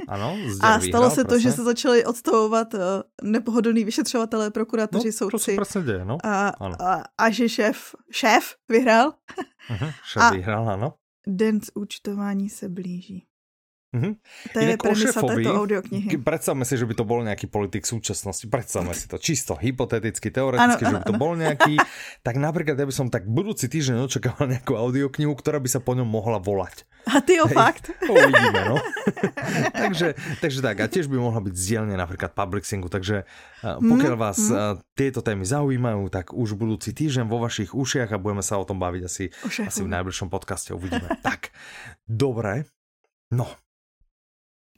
Ano, 0.07 0.37
A 0.61 0.79
stalo 0.79 0.79
vyhrál, 0.81 1.09
se 1.09 1.23
to, 1.23 1.39
že 1.39 1.51
se 1.51 1.63
začali 1.63 2.05
odstavovat 2.05 2.73
uh, 2.73 2.79
nepohodlní 3.23 3.83
vyšetřovatelé, 3.83 4.51
prokurátoři, 4.51 5.07
no, 5.07 5.11
soudci. 5.11 5.55
To 5.55 5.65
se 5.65 5.81
děje, 5.81 6.05
no. 6.05 6.17
A, 6.23 6.47
a, 6.79 7.03
a 7.17 7.29
že 7.29 7.49
šéf, 7.49 7.95
šéf 8.11 8.55
vyhrál. 8.69 9.13
Uh-huh, 9.69 9.93
šéf 10.03 10.23
a 10.23 10.31
vyhrál, 10.31 10.69
ano. 10.69 10.93
Den 11.27 11.61
z 11.61 11.71
účtování 11.75 12.49
se 12.49 12.69
blíží. 12.69 13.27
Mm-hmm. 13.91 14.13
To 14.55 14.57
je 14.63 14.75
premisa 14.79 15.19
této 15.19 15.51
audioknihy. 15.51 16.15
Predstavme 16.23 16.63
si, 16.63 16.79
že 16.79 16.87
by 16.87 16.95
to 16.95 17.03
bol 17.03 17.19
nejaký 17.27 17.51
politik 17.51 17.83
súčasnosti. 17.83 18.47
Predstavme 18.47 18.95
si 18.95 19.11
to 19.11 19.19
čisto 19.19 19.59
hypoteticky, 19.59 20.31
teoreticky, 20.31 20.87
ano, 20.87 20.91
že 20.95 20.95
by 21.03 21.07
to 21.11 21.15
ano. 21.15 21.19
bol 21.19 21.33
nejaký. 21.35 21.75
tak 22.27 22.39
napríklad 22.39 22.79
ja 22.79 22.87
by 22.87 22.95
som 22.95 23.11
tak 23.11 23.27
budúci 23.27 23.67
týždeň 23.67 24.07
očakával 24.07 24.47
nejakú 24.47 24.79
audioknihu, 24.79 25.35
ktorá 25.35 25.59
by 25.59 25.67
sa 25.67 25.83
po 25.83 25.91
ňom 25.99 26.07
mohla 26.07 26.39
volať. 26.39 26.87
A 27.03 27.19
ty 27.19 27.35
o 27.43 27.51
Hej, 27.51 27.57
fakt? 27.57 27.91
Uvidíme, 28.07 28.61
no. 28.71 28.77
takže, 29.83 30.15
takže 30.39 30.59
tak, 30.63 30.79
a 30.79 30.87
tiež 30.87 31.11
by 31.11 31.19
mohla 31.19 31.43
byť 31.43 31.51
zdielne 31.51 31.95
napríklad 31.99 32.31
publixingu, 32.31 32.87
takže 32.87 33.27
pokiaľ 33.59 34.15
vás 34.15 34.39
mm. 34.39 34.87
tieto 34.95 35.19
témy 35.19 35.43
zaujímajú, 35.43 36.07
tak 36.07 36.31
už 36.31 36.55
budúci 36.55 36.95
týždeň 36.95 37.27
vo 37.27 37.43
vašich 37.43 37.75
ušiach 37.75 38.15
a 38.15 38.21
budeme 38.21 38.45
sa 38.45 38.55
o 38.55 38.63
tom 38.63 38.79
baviť 38.79 39.03
asi, 39.03 39.33
asi 39.43 39.81
v 39.83 39.89
najbližšom 39.91 40.29
podcaste, 40.29 40.71
uvidíme. 40.71 41.09
tak, 41.25 41.49
dobre, 42.05 42.69
no, 43.33 43.49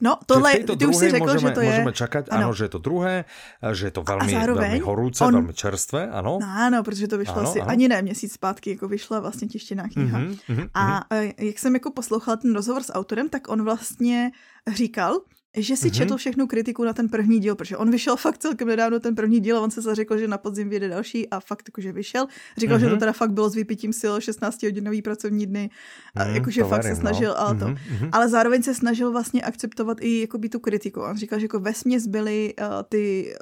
No, 0.01 0.17
tohle, 0.25 0.53
ty 0.79 0.85
už 0.85 0.95
si 0.95 1.09
řekl, 1.11 1.25
můžeme, 1.25 1.39
že 1.39 1.51
to 1.51 1.61
je... 1.61 1.69
Můžeme 1.69 1.93
čakat, 1.93 2.25
ano. 2.29 2.43
ano, 2.43 2.53
že 2.53 2.63
je 2.63 2.69
to 2.69 2.77
druhé, 2.77 3.25
že 3.71 3.87
je 3.87 3.91
to 3.91 4.03
velmi, 4.03 4.31
zároveň, 4.31 4.61
velmi 4.61 4.79
horúce, 4.79 5.25
on... 5.25 5.33
velmi 5.33 5.53
čerstvé, 5.53 6.09
ano. 6.09 6.37
No, 6.41 6.47
ano, 6.57 6.83
protože 6.83 7.07
to 7.07 7.17
vyšlo 7.17 7.37
ano, 7.37 7.49
asi 7.49 7.61
ano. 7.61 7.69
ani 7.69 7.87
ne 7.87 8.01
měsíc 8.01 8.33
zpátky, 8.33 8.69
jako 8.69 8.87
vyšla 8.87 9.19
vlastně 9.19 9.47
tištěná 9.47 9.87
kniha. 9.87 10.19
Mm-hmm, 10.19 10.39
mm-hmm, 10.49 10.69
a 10.73 10.99
mm-hmm. 10.99 11.33
jak 11.37 11.59
jsem 11.59 11.73
jako 11.73 11.91
poslouchala 11.91 12.37
ten 12.37 12.53
rozhovor 12.53 12.83
s 12.83 12.93
autorem, 12.93 13.29
tak 13.29 13.49
on 13.49 13.63
vlastně 13.63 14.31
říkal, 14.67 15.19
že 15.57 15.77
si 15.77 15.87
mm-hmm. 15.87 15.93
četl 15.93 16.17
všechnu 16.17 16.47
kritiku 16.47 16.83
na 16.83 16.93
ten 16.93 17.09
první 17.09 17.39
díl, 17.39 17.55
protože 17.55 17.77
on 17.77 17.91
vyšel 17.91 18.15
fakt 18.15 18.37
celkem 18.37 18.67
nedávno 18.67 18.99
ten 18.99 19.15
první 19.15 19.39
díl 19.39 19.57
a 19.57 19.61
on 19.61 19.71
se 19.71 19.81
zařekl, 19.81 20.17
že 20.17 20.27
na 20.27 20.37
podzim 20.37 20.69
vyjde 20.69 20.87
další 20.87 21.29
a 21.29 21.39
fakt 21.39 21.63
jakože 21.67 21.91
vyšel. 21.91 22.27
Říkal, 22.57 22.77
mm-hmm. 22.77 22.79
že 22.79 22.85
to 22.85 22.91
mhm. 22.91 22.99
teda 22.99 23.13
fakt 23.13 23.31
bylo 23.31 23.49
s 23.49 23.55
vypitím 23.55 23.93
sil 24.01 24.13
16 24.19 24.63
hodinový 24.63 25.01
pracovní 25.01 25.45
dny 25.45 25.69
a 26.15 26.25
mm, 26.25 26.35
jakože 26.35 26.63
fakt 26.63 26.83
verím, 26.83 26.95
se 26.95 27.01
snažil 27.01 27.29
no. 27.29 27.39
ale 27.39 27.55
to. 27.55 27.65
Mm-hmm. 27.65 28.09
Ale 28.11 28.29
zároveň 28.29 28.63
se 28.63 28.73
snažil 28.73 29.11
vlastně 29.11 29.41
akceptovat 29.41 29.97
i 30.01 30.19
jakoby 30.19 30.49
tu 30.49 30.59
kritiku. 30.59 31.01
On 31.01 31.17
říkal, 31.17 31.39
že 31.39 31.45
jako 31.45 31.59
vesměs 31.59 32.07
byly 32.07 32.53
uh, 32.59 32.65
ty 32.89 33.35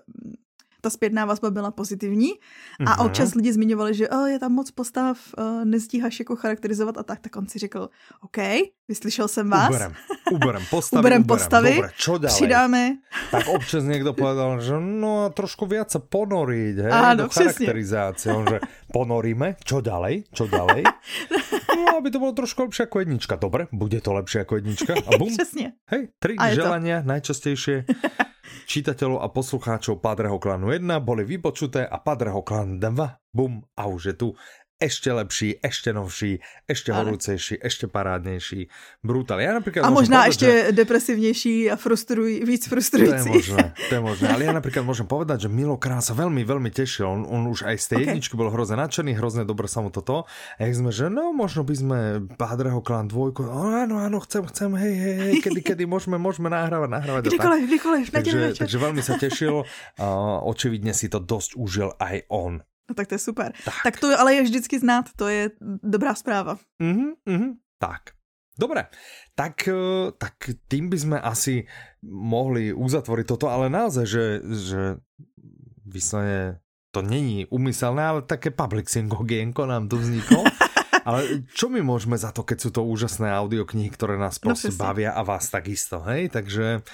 ta 0.82 0.90
zpětná 0.90 1.26
vazba 1.26 1.52
byla 1.52 1.72
pozitivní 1.72 2.30
a 2.80 2.84
mm-hmm. 2.84 3.06
občas 3.06 3.34
lidi 3.34 3.54
zmiňovali, 3.54 3.94
že 3.94 4.10
oh, 4.10 4.26
je 4.26 4.40
tam 4.40 4.52
moc 4.52 4.72
postav, 4.72 5.18
uh, 5.38 5.66
neztíháš 5.66 6.20
jako 6.20 6.36
charakterizovat 6.36 6.98
a 6.98 7.04
tak, 7.04 7.20
tak 7.20 7.36
on 7.36 7.48
si 7.48 7.60
řekl, 7.60 7.90
OK, 8.22 8.38
vyslyšel 8.88 9.28
jsem 9.28 9.50
vás. 9.50 9.70
Uberem, 9.70 9.94
uberem 10.32 10.64
postavy, 10.70 11.00
uberem, 11.02 11.24
postavy, 11.24 11.76
Dobre, 11.76 11.92
čo 11.98 12.20
přidáme. 12.20 12.98
Tak 13.32 13.48
občas 13.48 13.84
někdo 13.84 14.14
povedal, 14.14 14.62
že 14.62 14.80
no 14.80 15.30
trošku 15.30 15.66
viac 15.66 15.92
sa 15.92 16.00
ponoriť, 16.00 16.76
hej, 16.88 16.92
Áno, 16.92 17.26
do 17.26 17.28
charakterizácie. 17.32 18.30
On, 18.34 18.44
že 18.48 18.60
ponoríme, 18.92 19.56
čo 19.64 19.80
ďalej, 19.80 20.28
čo 20.34 20.48
ďalej? 20.48 20.84
No, 21.72 21.98
aby 21.98 22.12
to 22.14 22.20
bolo 22.20 22.36
trošku 22.36 22.68
lepšie 22.68 22.86
ako 22.86 22.98
jednička. 23.00 23.34
Dobre, 23.40 23.66
bude 23.72 23.98
to 24.04 24.14
lepšie 24.14 24.44
ako 24.44 24.54
jednička. 24.60 24.92
A 25.08 25.12
bum. 25.18 25.34
Přesně. 25.38 25.74
Hej, 25.88 26.08
tri 26.20 26.36
želania, 26.54 27.02
to. 27.02 27.08
najčastejšie 27.08 27.76
čitateľov 28.70 29.20
a 29.24 29.28
poslucháčov 29.32 30.00
Padreho 30.00 30.38
klanu 30.38 30.72
1 30.72 30.88
boli 31.04 31.24
vypočuté 31.28 31.84
a 31.84 31.98
Padreho 32.00 32.44
klan 32.44 32.78
2, 32.78 33.34
bum, 33.34 33.64
a 33.76 33.84
už 33.88 34.02
je 34.12 34.16
tu 34.16 34.28
ešte 34.82 35.14
lepší, 35.14 35.50
ešte 35.62 35.94
novší, 35.94 36.42
ešte 36.66 36.90
horúcejší, 36.90 37.62
ešte 37.62 37.86
parádnejší. 37.86 38.66
Brutál. 39.06 39.38
Ja 39.46 39.54
napríklad 39.54 39.86
a 39.86 39.94
možná 39.94 40.26
povedať, 40.26 40.34
ešte 40.34 40.50
že... 40.50 40.74
depresívnejší 40.74 41.56
a 41.70 41.76
frustruj, 41.78 42.42
víc 42.42 42.66
frustrujúci. 42.66 43.30
To 43.30 43.38
je 43.38 43.38
možné, 43.38 43.66
to 43.78 43.94
je 43.94 44.02
možné. 44.10 44.26
Ale 44.34 44.42
ja 44.50 44.54
napríklad 44.58 44.82
môžem 44.82 45.06
povedať, 45.06 45.46
že 45.46 45.50
Milo 45.54 45.78
Král 45.78 46.02
sa 46.02 46.18
veľmi, 46.18 46.42
veľmi 46.42 46.74
tešil. 46.74 47.06
On, 47.06 47.22
on 47.30 47.46
už 47.46 47.70
aj 47.70 47.78
z 47.78 47.86
tej 47.86 47.98
okay. 48.02 48.06
jedničky 48.10 48.34
bol 48.34 48.50
hrozne 48.50 48.82
nadšený, 48.82 49.14
hrozne 49.22 49.46
dobre 49.46 49.70
sa 49.70 49.86
mu 49.86 49.94
toto. 49.94 50.26
A 50.58 50.60
jak 50.66 50.74
sme, 50.74 50.90
že 50.90 51.14
no, 51.14 51.30
možno 51.30 51.62
by 51.62 51.76
sme 51.78 52.00
Padreho 52.34 52.82
klan 52.82 53.06
dvojku, 53.06 53.46
áno, 53.46 54.02
áno, 54.02 54.18
chcem, 54.26 54.42
chcem, 54.50 54.74
hej, 54.74 54.96
hej, 54.98 55.16
hej, 55.22 55.34
kedy, 55.46 55.62
kedy 55.70 55.84
môžeme, 55.86 56.18
môžeme 56.18 56.50
nahrávať, 56.50 56.90
nahrávať. 56.90 57.22
Kdykoliv, 57.30 57.62
kdykoliv, 57.70 58.06
takže, 58.10 58.40
takže 58.58 58.78
veľmi 58.82 59.02
sa 59.06 59.14
tešil. 59.24 59.62
Uh, 60.02 60.42
očividne 60.50 60.98
si 60.98 61.06
to 61.06 61.22
dosť 61.22 61.54
užil 61.54 61.94
aj 62.02 62.26
on. 62.34 62.66
No 62.92 62.94
tak 62.94 63.08
to 63.08 63.16
je 63.16 63.24
super. 63.24 63.56
Tak. 63.56 63.88
tak 63.88 63.96
to 64.04 64.12
ale 64.12 64.36
je 64.36 64.52
vždycky 64.52 64.76
znát, 64.76 65.08
to 65.16 65.32
je 65.32 65.56
dobrá 65.80 66.12
zpráva. 66.12 66.60
Mm-hmm, 66.84 67.12
mm-hmm. 67.24 67.52
Tak. 67.80 68.20
Dobre, 68.52 68.92
tak, 69.32 69.64
e, 69.64 70.12
tak 70.20 70.52
tým 70.68 70.92
by 70.92 70.98
sme 71.00 71.18
asi 71.18 71.64
mohli 72.04 72.76
uzatvoriť 72.76 73.26
toto, 73.26 73.48
ale 73.48 73.72
naozaj, 73.72 74.06
že, 74.06 74.26
že 74.44 74.82
vyslovene 75.88 76.60
to 76.92 77.00
není 77.00 77.48
umyselné, 77.48 78.04
ale 78.04 78.22
také 78.28 78.52
public 78.52 78.92
syngogienko 78.92 79.64
nám 79.64 79.88
tu 79.88 79.96
vzniklo. 79.96 80.44
Ale 81.02 81.50
čo 81.58 81.66
my 81.66 81.82
môžeme 81.82 82.14
za 82.14 82.30
to, 82.30 82.46
keď 82.46 82.58
sú 82.62 82.70
to 82.70 82.86
úžasné 82.86 83.26
audioknihy, 83.34 83.90
ktoré 83.90 84.22
nás 84.22 84.38
no 84.38 84.54
proste 84.54 84.70
no, 84.70 84.78
bavia 84.78 85.18
a 85.18 85.26
vás 85.26 85.50
takisto, 85.50 85.98
hej? 86.06 86.30
Takže 86.30 86.86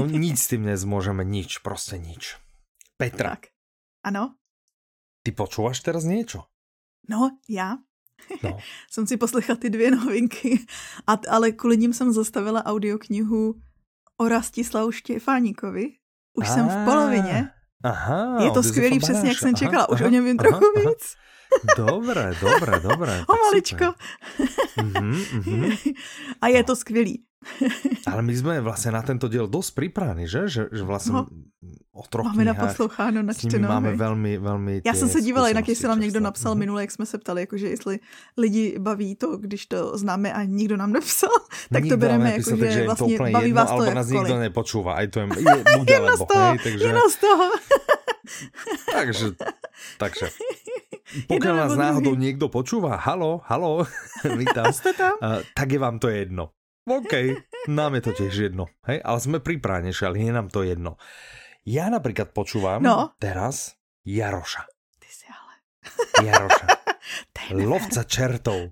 no 0.00 0.08
nic 0.08 0.40
s 0.40 0.48
tým 0.48 0.64
nezmôžeme, 0.64 1.20
nič, 1.20 1.60
proste 1.60 2.00
nič. 2.00 2.40
Petra. 2.96 3.36
Tak. 3.36 3.52
Ano? 4.00 4.40
Ty 5.26 5.34
počúvaš 5.34 5.82
teraz 5.82 6.06
niečo? 6.06 6.46
No, 7.10 7.34
já. 7.50 7.82
No. 8.42 8.58
jsem 8.90 9.06
si 9.06 9.16
poslechla 9.16 9.54
ty 9.58 9.70
dvě 9.70 9.90
novinky, 9.90 10.66
a, 11.06 11.18
ale 11.30 11.52
kvůli 11.52 11.76
ním 11.76 11.92
jsem 11.92 12.12
zastavila 12.12 12.66
audioknihu 12.66 13.54
o 14.16 14.28
Rastislavu 14.28 14.92
Štěfáníkovi. 14.92 15.92
Už 16.38 16.48
a, 16.48 16.54
jsem 16.54 16.68
v 16.68 16.84
polovině. 16.84 17.50
Aha, 17.84 18.44
je 18.44 18.50
to 18.50 18.62
skvělý, 18.62 18.98
přesně 18.98 19.28
jak 19.28 19.38
jsem 19.38 19.54
aha, 19.54 19.58
čekala. 19.58 19.88
Už 19.88 20.00
aha, 20.00 20.08
o 20.08 20.12
něm 20.12 20.24
vím 20.24 20.36
aha, 20.40 20.48
trochu 20.48 20.64
aha. 20.76 20.90
víc. 20.90 21.16
Dobré, 21.76 22.34
dobré, 22.40 22.80
dobré. 22.80 23.24
O 23.28 23.34
maličko. 23.36 23.94
Mm-hmm, 24.78 25.24
mm-hmm. 25.40 25.94
A 26.40 26.48
je 26.48 26.64
to 26.64 26.76
skvělý. 26.76 27.22
Ale 28.12 28.22
my 28.22 28.36
jsme 28.36 28.60
vlastně 28.60 28.90
na 28.90 29.02
tento 29.02 29.28
díl 29.28 29.48
dost 29.48 29.70
připraveni, 29.70 30.28
že? 30.28 30.48
Že, 30.48 30.66
že 30.72 30.82
vlastně 30.82 31.12
no, 31.12 31.26
o 31.92 32.02
troch 32.02 32.26
Máme 32.26 32.44
naposloucháno, 32.44 33.22
načteno. 33.22 33.68
máme 33.68 33.96
velmi, 33.96 34.38
velmi 34.38 34.82
Já 34.84 34.94
jsem 34.94 35.08
se 35.08 35.20
dívala, 35.20 35.48
jinak 35.48 35.68
jestli 35.68 35.88
nám 35.88 36.00
někdo 36.00 36.20
napsal 36.20 36.54
mm-hmm. 36.54 36.58
minule, 36.58 36.80
jak 36.82 36.90
jsme 36.90 37.06
se 37.06 37.18
ptali, 37.18 37.40
jakože 37.40 37.68
jestli 37.68 37.98
lidi 38.36 38.76
baví 38.78 39.14
to, 39.14 39.36
když 39.36 39.66
to 39.66 39.98
známe 39.98 40.32
a 40.32 40.42
nikdo 40.42 40.76
nám 40.76 40.92
nepsal, 40.92 41.30
tak 41.72 41.82
nikdo 41.82 41.96
to 41.96 42.00
bereme 42.00 42.32
jako, 42.32 42.56
že 42.56 42.84
vlastně 42.84 43.18
baví 43.18 43.48
jedno, 43.48 43.60
vás 43.60 43.68
to 43.68 43.74
alebo 43.74 43.94
nás 43.94 44.08
nikdo 44.08 44.38
nepočúva, 44.38 44.94
aj 44.94 45.06
to 45.08 45.20
je, 45.20 45.26
je 45.38 45.78
bude 45.78 45.94
je 45.94 46.00
lebo, 46.00 46.24
toho, 46.24 46.48
hej, 46.50 46.58
takže... 46.58 46.84
Je 46.84 46.94
z 47.10 47.16
toho. 47.16 47.44
Takže, 48.90 49.36
takže. 49.96 50.26
Pokiaľ 51.30 51.54
nás 51.54 51.74
náhodou 51.78 52.18
niekto 52.18 52.50
počúva, 52.50 52.98
halo, 52.98 53.40
halo, 53.46 53.86
vítam, 54.40 54.70
tam? 54.98 55.14
Uh, 55.22 55.40
tak 55.54 55.70
je 55.70 55.78
vám 55.78 56.02
to 56.02 56.10
jedno. 56.10 56.52
OK, 56.86 57.42
nám 57.66 57.98
je 57.98 58.02
to 58.02 58.12
tiež 58.14 58.34
jedno, 58.50 58.70
hej, 58.86 59.02
ale 59.02 59.18
sme 59.18 59.38
pripravnejší, 59.42 60.02
ale 60.06 60.22
je 60.22 60.30
nám 60.30 60.48
to 60.50 60.62
jedno. 60.62 60.98
Ja 61.66 61.90
napríklad 61.90 62.30
počúvam 62.30 62.78
no. 62.78 63.18
teraz 63.18 63.74
Jaroša. 64.06 64.70
Ty 65.02 65.08
si 65.10 65.26
ale... 65.26 65.54
Jaroša. 66.22 66.66
Lovca 67.70 68.02
čertov. 68.06 68.70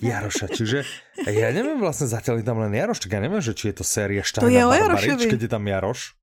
Jaroša, 0.00 0.46
čiže 0.52 0.84
ja 1.24 1.48
neviem 1.52 1.80
vlastne 1.80 2.08
zatiaľ 2.08 2.40
je 2.40 2.46
tam 2.48 2.60
len 2.60 2.72
Jaroš, 2.72 3.00
tak 3.06 3.16
ja 3.16 3.20
neviem, 3.20 3.40
že 3.40 3.56
či 3.56 3.72
je 3.72 3.80
to 3.80 3.84
séria 3.86 4.20
Štajna 4.20 4.44
to 4.44 4.52
je 4.52 4.64
Barbarič, 4.64 5.22
keď 5.28 5.40
je 5.46 5.50
tam 5.52 5.64
Jaroš. 5.64 6.16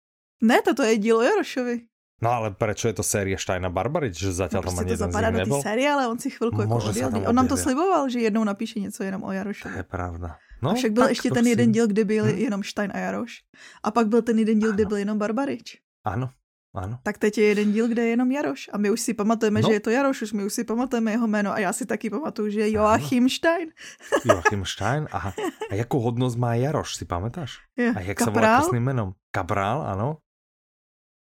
Ne, 0.46 0.62
toto 0.62 0.86
je 0.86 0.96
díl 0.98 1.18
o 1.18 1.26
Jarošovi. 1.26 1.90
No 2.20 2.30
ale 2.36 2.52
prečo 2.52 2.92
je 2.92 3.00
to 3.00 3.04
série 3.04 3.40
Štajna 3.40 3.72
Barbarič, 3.72 4.20
že 4.20 4.36
zatiaľ 4.36 4.62
no, 4.62 4.68
tam 4.68 4.76
ani 4.84 4.92
jeden 4.92 5.08
z 5.08 5.16
nich 5.16 5.40
nebol? 5.48 5.62
série, 5.64 5.88
ale 5.88 6.04
on 6.12 6.20
si 6.20 6.30
chvilku 6.30 6.62
jako 6.62 6.76
odjel. 6.76 7.10
On 7.28 7.36
nám 7.36 7.48
to 7.48 7.58
sliboval, 7.58 8.10
že 8.12 8.20
jednou 8.20 8.44
napíše 8.44 8.80
něco 8.80 9.04
jenom 9.04 9.24
o 9.24 9.32
Jarošovi. 9.32 9.74
To 9.74 9.80
je 9.80 9.88
pravda. 9.88 10.38
No, 10.62 10.70
a 10.70 10.74
však 10.74 10.92
byl 10.92 11.08
ještě 11.08 11.32
ten 11.32 11.48
jeden 11.48 11.72
díl, 11.72 11.88
kde 11.88 12.06
byl 12.06 12.26
hmm. 12.26 12.38
jenom 12.38 12.64
Stein 12.64 12.92
a 12.96 12.98
Jaroš. 12.98 13.40
A 13.84 13.92
pak 13.92 14.08
byl 14.08 14.22
ten 14.22 14.40
jeden 14.40 14.60
díl, 14.60 14.70
ano. 14.70 14.76
kde 14.76 14.86
byl 14.86 14.98
jenom 14.98 15.18
Barbarič. 15.18 15.78
Ano, 16.04 16.30
ano. 16.76 17.00
Tak 17.04 17.18
teď 17.18 17.38
je 17.38 17.46
jeden 17.46 17.72
díl, 17.72 17.88
kde 17.88 18.02
je 18.02 18.10
jenom 18.10 18.32
Jaroš. 18.32 18.70
A 18.74 18.78
my 18.78 18.92
už 18.92 19.02
si 19.02 19.14
pamatujeme, 19.14 19.62
no. 19.62 19.68
že 19.68 19.74
je 19.74 19.80
to 19.80 19.90
Jaroš, 19.90 20.22
už 20.22 20.32
my 20.34 20.44
už 20.44 20.54
si 20.54 20.64
pamatujeme 20.64 21.12
jeho 21.12 21.28
jméno 21.28 21.52
a 21.52 21.60
já 21.60 21.74
si 21.74 21.86
taky 21.86 22.10
pamatuju, 22.10 22.50
že 22.50 22.60
je 22.60 22.72
Joachim 22.72 23.24
ano. 23.24 23.30
Stein. 23.30 23.70
Joachim 24.26 24.66
Stein, 24.66 25.08
aha. 25.12 25.34
A 25.72 25.76
jakou 25.76 26.00
hodnost 26.00 26.38
má 26.38 26.56
Jaroš, 26.56 26.96
si 26.96 27.06
pamätáš? 27.06 27.58
Je. 27.78 27.94
A 27.96 28.00
jak 28.00 28.18
Kaprál? 28.18 28.34
se 28.34 28.40
volá 28.40 28.60
křesným 28.60 28.84
jménem? 28.84 29.12
Kaprál, 29.32 29.82
ano. 29.82 30.18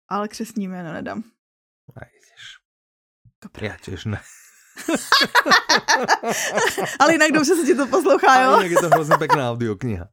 Ale 0.10 0.28
křesní 0.28 0.68
jméno 0.68 0.94
nedám. 0.94 1.24
A. 2.02 2.06
Já 3.62 3.78
těž 3.78 4.06
ne. 4.06 4.20
Ale 7.00 7.14
jinak 7.14 7.32
dobře 7.32 7.56
se 7.56 7.66
ti 7.66 7.76
to 7.76 7.88
poslouchá, 7.88 8.44
jo? 8.44 8.52
Ale 8.52 8.68
je 8.68 8.76
to 8.76 8.90
hrozně 8.90 9.18
pekná 9.18 9.52
audiokniha. 9.52 10.08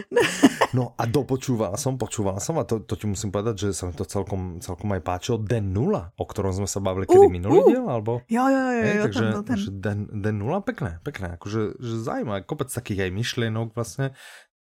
no 0.74 0.94
a 0.98 1.06
dopočúvala 1.06 1.76
som, 1.78 1.98
počúvala 1.98 2.40
som 2.42 2.58
a 2.58 2.64
to, 2.66 2.80
to 2.82 2.96
ti 2.98 3.06
musím 3.06 3.30
povedať, 3.30 3.58
že 3.58 3.72
sa 3.72 3.86
mi 3.86 3.92
to 3.94 4.04
celkom, 4.04 4.60
celkom 4.60 4.92
aj 4.92 5.00
páčilo. 5.06 5.38
Den 5.38 5.72
nula, 5.72 6.10
o 6.18 6.24
ktorom 6.26 6.52
sme 6.52 6.68
sa 6.68 6.80
bavili 6.82 7.06
kedy 7.06 7.26
uh, 7.26 7.32
minulý 7.32 7.58
uh. 7.62 7.66
diel, 7.70 7.86
alebo? 7.86 8.20
Jo, 8.26 8.50
jo, 8.50 8.62
jo, 8.74 8.82
jo, 8.82 9.02
takže, 9.08 9.22
ten 9.22 9.44
ten. 9.46 9.58
Den, 9.80 9.98
den 10.10 10.36
nula, 10.42 10.60
pekné, 10.60 10.98
pekné, 11.06 11.38
akože 11.38 11.78
že 11.78 11.94
zaujímavé, 12.02 12.42
kopec 12.42 12.68
takých 12.68 13.08
aj 13.08 13.10
myšlienok 13.14 13.72
vlastne, 13.72 14.12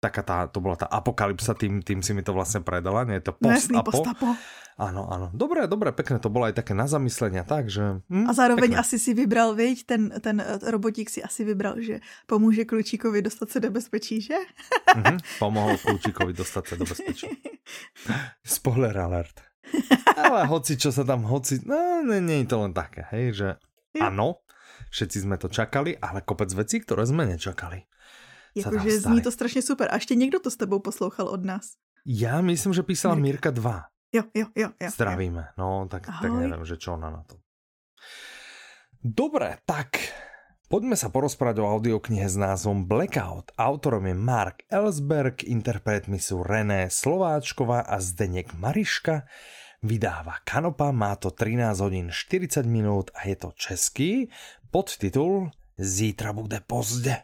taká 0.01 0.25
tá, 0.25 0.37
to 0.49 0.57
bola 0.57 0.73
tá 0.73 0.89
apokalypsa, 0.89 1.53
tým, 1.53 1.85
tým 1.85 2.01
si 2.01 2.17
mi 2.17 2.25
to 2.25 2.33
vlastne 2.33 2.65
predala, 2.65 3.05
nie 3.05 3.21
je 3.21 3.29
to 3.29 3.33
post-apo. 3.37 3.93
No, 3.93 4.33
post 4.33 4.49
Áno, 4.81 5.05
áno. 5.13 5.29
Dobré, 5.29 5.69
dobré, 5.69 5.93
pekné, 5.93 6.17
to 6.17 6.33
bolo 6.33 6.49
aj 6.49 6.57
také 6.57 6.73
na 6.73 6.89
zamyslenia, 6.89 7.45
takže... 7.45 8.01
Hm, 8.09 8.25
a 8.25 8.31
zároveň 8.33 8.73
pekné. 8.73 8.81
asi 8.81 8.97
si 8.97 9.13
vybral, 9.13 9.53
viď, 9.53 9.85
ten, 9.85 10.09
ten 10.25 10.41
eh, 10.41 10.57
robotík 10.73 11.05
si 11.05 11.21
asi 11.21 11.45
vybral, 11.45 11.77
že 11.77 12.01
pomůže 12.25 12.65
Klučíkovi 12.65 13.21
dostat 13.21 13.49
se 13.49 13.59
do 13.59 13.69
bezpečí, 13.69 14.21
že? 14.21 14.33
mm-hmm, 14.89 15.17
pomohol 15.39 15.77
Klučíkovi 15.77 16.33
dostat 16.33 16.67
se 16.67 16.75
do 16.75 16.85
bezpečí. 16.85 17.29
Spoiler 18.45 18.97
alert. 18.97 19.37
Ale 20.17 20.49
hoci, 20.49 20.75
čo 20.75 20.89
sa 20.89 21.05
tam, 21.05 21.23
hoci, 21.29 21.61
no, 21.63 22.01
nie, 22.03 22.19
nie 22.19 22.37
je 22.43 22.47
to 22.49 22.57
len 22.65 22.73
také, 22.73 23.07
hej, 23.13 23.25
že 23.31 23.47
áno, 24.01 24.43
všetci 24.91 25.23
sme 25.23 25.39
to 25.39 25.47
čakali, 25.47 25.95
ale 25.95 26.25
kopec 26.25 26.51
vecí, 26.51 26.83
ktoré 26.83 27.07
sme 27.07 27.23
nečakali. 27.23 27.85
Jakože 28.55 28.99
zní 28.99 29.21
to 29.21 29.31
strašně 29.31 29.61
super. 29.61 29.87
A 29.91 29.95
ještě 29.95 30.15
někdo 30.15 30.39
to 30.39 30.51
s 30.51 30.57
tebou 30.57 30.79
poslouchal 30.79 31.27
od 31.27 31.45
nás. 31.45 31.65
Já 32.05 32.41
myslím, 32.41 32.73
že 32.73 32.83
písala 32.83 33.15
Mirka 33.15 33.51
2. 33.51 33.83
Jo, 34.13 34.23
jo, 34.35 34.45
jo. 34.55 34.69
jo 34.81 34.89
Zdravíme. 34.91 35.47
No, 35.57 35.87
tak, 35.91 36.07
tak 36.21 36.31
nevím, 36.31 36.65
že 36.65 36.77
čo 36.77 36.93
ona 36.93 37.09
na 37.09 37.23
to. 37.23 37.39
Dobre, 39.01 39.57
tak 39.65 39.97
poďme 40.67 40.99
sa 40.99 41.07
porozprávať 41.07 41.63
o 41.63 41.69
audioknihe 41.71 42.27
s 42.27 42.35
názvom 42.35 42.85
Blackout. 42.85 43.55
Autorom 43.55 44.05
je 44.05 44.13
Mark 44.13 44.67
Ellsberg, 44.67 45.47
interpretmi 45.47 46.19
sú 46.19 46.43
René 46.43 46.91
Slováčková 46.91 47.87
a 47.87 47.97
Zdeněk 48.03 48.53
Mariška. 48.59 49.25
Vydáva 49.81 50.43
Kanopa, 50.45 50.91
má 50.91 51.15
to 51.17 51.31
13 51.33 51.79
hodín 51.79 52.07
40 52.13 52.67
minút 52.67 53.09
a 53.15 53.25
je 53.25 53.35
to 53.39 53.49
český. 53.55 54.29
Podtitul 54.69 55.49
Zítra 55.77 56.33
bude 56.33 56.61
pozdě. 56.67 57.17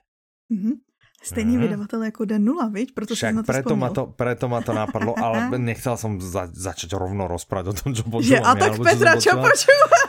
Mm-hmm. 0.50 0.87
Stejný 1.24 1.57
mm. 1.57 1.61
vydavatel 1.61 2.03
jako 2.03 2.26
Den 2.26 2.45
nula, 2.45 2.68
viď? 2.68 2.93
Proto 2.93 3.15
Však 3.15 3.36
na 3.36 3.43
to 3.43 3.51
preto, 3.51 3.76
ma 3.76 3.89
to, 3.89 4.05
preto 4.05 4.45
ma 4.47 4.61
to 4.61 4.74
napadlo, 4.74 5.18
ale 5.26 5.49
nechcel 5.57 5.97
som 5.97 6.22
za, 6.22 6.45
začať 6.53 6.93
rovno 6.93 7.26
rozprávať 7.26 7.65
o 7.68 7.74
tom, 7.74 7.89
čo 7.97 8.03
počúvam. 8.05 8.38
Že, 8.38 8.38
a 8.45 8.51
tak 8.55 8.72
ja, 8.78 8.84
Petra, 8.86 9.11
čo 9.18 9.32
počúva? 9.34 9.99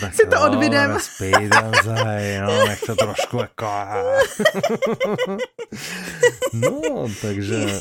tak, 0.00 0.12
si 0.18 0.24
to 0.28 0.36
odvidem. 0.44 1.00
Spídem 1.00 1.68
sa, 1.80 1.96
no, 2.44 2.52
nech 2.68 2.80
to 2.84 2.92
trošku 2.92 3.36
ako... 3.40 3.68
no, 6.62 7.08
takže... 7.24 7.80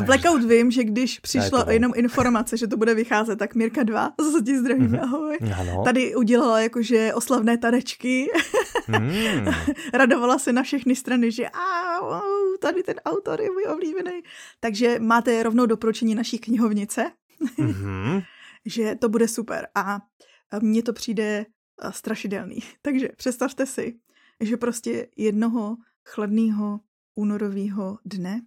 Blackout 0.00 0.44
vím, 0.44 0.70
že 0.70 0.84
když 0.84 1.18
přišla 1.18 1.66
jenom 1.68 1.92
informace, 1.96 2.56
že 2.56 2.66
to 2.66 2.76
bude 2.76 2.94
vycházet, 2.94 3.38
tak 3.38 3.54
Mirka 3.54 3.82
2, 3.82 4.12
zase 4.20 4.44
ti 4.44 4.58
zdravím, 4.58 4.90
mm-hmm. 4.90 5.02
ahoj. 5.02 5.38
Ano. 5.60 5.82
Tady 5.84 6.14
udělala 6.14 6.60
jakože 6.60 7.14
oslavné 7.14 7.58
tanečky. 7.58 8.26
mm. 8.88 9.46
Radovala 9.94 10.38
se 10.38 10.52
na 10.52 10.62
všechny 10.62 10.96
strany, 10.96 11.32
že 11.32 11.48
a 11.48 11.73
tady 12.60 12.82
ten 12.82 12.96
autor 13.04 13.40
je 13.40 13.50
můj 13.50 13.66
oblíbený. 13.66 14.22
Takže 14.60 14.98
máte 14.98 15.42
rovnou 15.42 15.66
doporučení 15.66 16.14
naší 16.14 16.38
knihovnice, 16.38 17.12
mm-hmm. 17.58 18.24
že 18.66 18.94
to 18.94 19.08
bude 19.08 19.28
super. 19.28 19.68
A 19.74 20.00
mně 20.60 20.82
to 20.82 20.92
přijde 20.92 21.46
strašidelný. 21.90 22.58
Takže 22.82 23.08
představte 23.16 23.66
si, 23.66 23.98
že 24.40 24.56
prostě 24.56 25.08
jednoho 25.16 25.76
chladného 26.08 26.80
únorového 27.14 27.98
dne 28.04 28.40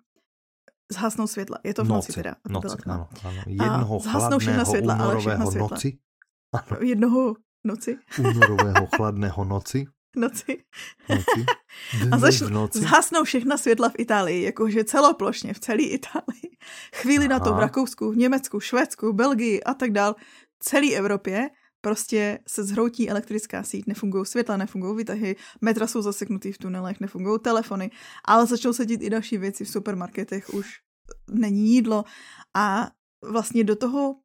zhasnou 0.92 1.28
světla. 1.28 1.58
Je 1.64 1.74
to 1.74 1.84
v 1.84 1.88
noci, 1.88 2.12
noci 2.12 2.14
teda. 2.14 2.36
Noci, 2.50 2.78
ano, 2.86 3.10
ano. 3.24 3.42
Jednoho 3.48 4.00
zhasnou 4.00 4.40
všechna 4.40 4.66
světla, 4.66 4.96
ale 4.96 5.20
všechna 5.20 5.46
světla. 5.46 5.68
noci. 5.72 5.98
Ano. 6.54 6.78
Jednoho 6.82 7.36
noci. 7.64 7.98
Únorového 8.20 8.88
chladného 8.96 9.46
noci. 9.46 9.88
Noci. 10.18 10.64
noci. 11.10 11.46
a 12.12 12.18
zač- 12.18 12.42
noci. 12.42 12.80
zhasnou 12.80 13.24
všechna 13.24 13.58
světla 13.58 13.90
v 13.90 13.94
Itálii, 13.98 14.44
jakože 14.44 14.84
celoplošně 14.84 15.54
v 15.54 15.60
celé 15.60 15.84
Itálii. 15.84 16.58
Chvíli 16.96 17.26
Aha. 17.26 17.40
na 17.40 17.40
to 17.40 17.54
v 17.54 17.60
Rakousku, 17.60 18.12
v 18.12 18.18
Německu, 18.18 18.60
Švédsku, 18.60 19.14
Belgii 19.14 19.64
a 19.64 19.74
tak 19.74 19.92
dál, 19.92 20.16
celé 20.60 20.94
Evropě 20.94 21.50
prostě 21.82 22.40
se 22.48 22.64
zhroutí 22.64 23.10
elektrická 23.10 23.64
síť, 23.64 23.86
nefungují 23.88 24.26
světla, 24.26 24.58
nefungují 24.58 24.98
výtahy, 24.98 25.36
metra 25.62 25.88
jsou 25.88 26.02
zaseknutý 26.02 26.52
v 26.52 26.58
tunelech, 26.58 27.00
nefungují 27.00 27.40
telefony, 27.40 27.92
ale 28.26 28.46
začnou 28.46 28.74
se 28.74 28.86
dít 28.86 29.02
i 29.02 29.10
další 29.10 29.38
věci 29.38 29.66
v 29.66 29.70
supermarketech, 29.70 30.54
už 30.54 30.68
není 31.32 31.70
jídlo 31.70 32.04
a 32.56 32.92
vlastně 33.24 33.64
do 33.64 33.76
toho 33.76 34.16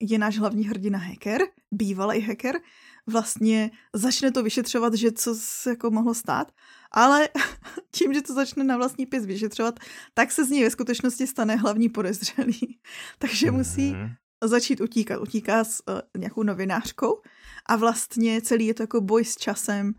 je 0.00 0.18
náš 0.18 0.38
hlavní 0.38 0.64
hrdina 0.64 0.98
hacker, 0.98 1.40
bývalý 1.72 2.20
hacker, 2.20 2.60
vlastně 3.06 3.70
začne 3.92 4.32
to 4.32 4.42
vyšetřovat, 4.42 4.94
že 4.94 5.12
co 5.12 5.34
se 5.38 5.70
jako 5.70 5.90
mohlo 5.90 6.14
stát, 6.14 6.52
ale 6.90 7.28
tím, 7.90 8.14
že 8.14 8.22
to 8.22 8.34
začne 8.34 8.64
na 8.64 8.76
vlastní 8.76 9.06
pěst 9.06 9.26
vyšetřovat, 9.26 9.80
tak 10.14 10.32
se 10.32 10.44
z 10.44 10.50
ní 10.50 10.64
ve 10.64 10.70
skutečnosti 10.70 11.26
stane 11.26 11.56
hlavní 11.56 11.88
podezřelý. 11.88 12.78
Takže 13.18 13.50
musí 13.50 13.92
mhm 13.92 14.14
začít 14.48 14.80
utíkat. 14.80 15.20
Utíká 15.20 15.64
s 15.64 15.82
uh, 15.88 16.00
nějakou 16.18 16.42
novinářkou 16.42 17.20
a 17.66 17.76
vlastně 17.76 18.42
celý 18.42 18.66
je 18.66 18.74
to 18.74 18.82
jako 18.82 19.00
boj 19.00 19.24
s 19.24 19.36
časem, 19.36 19.92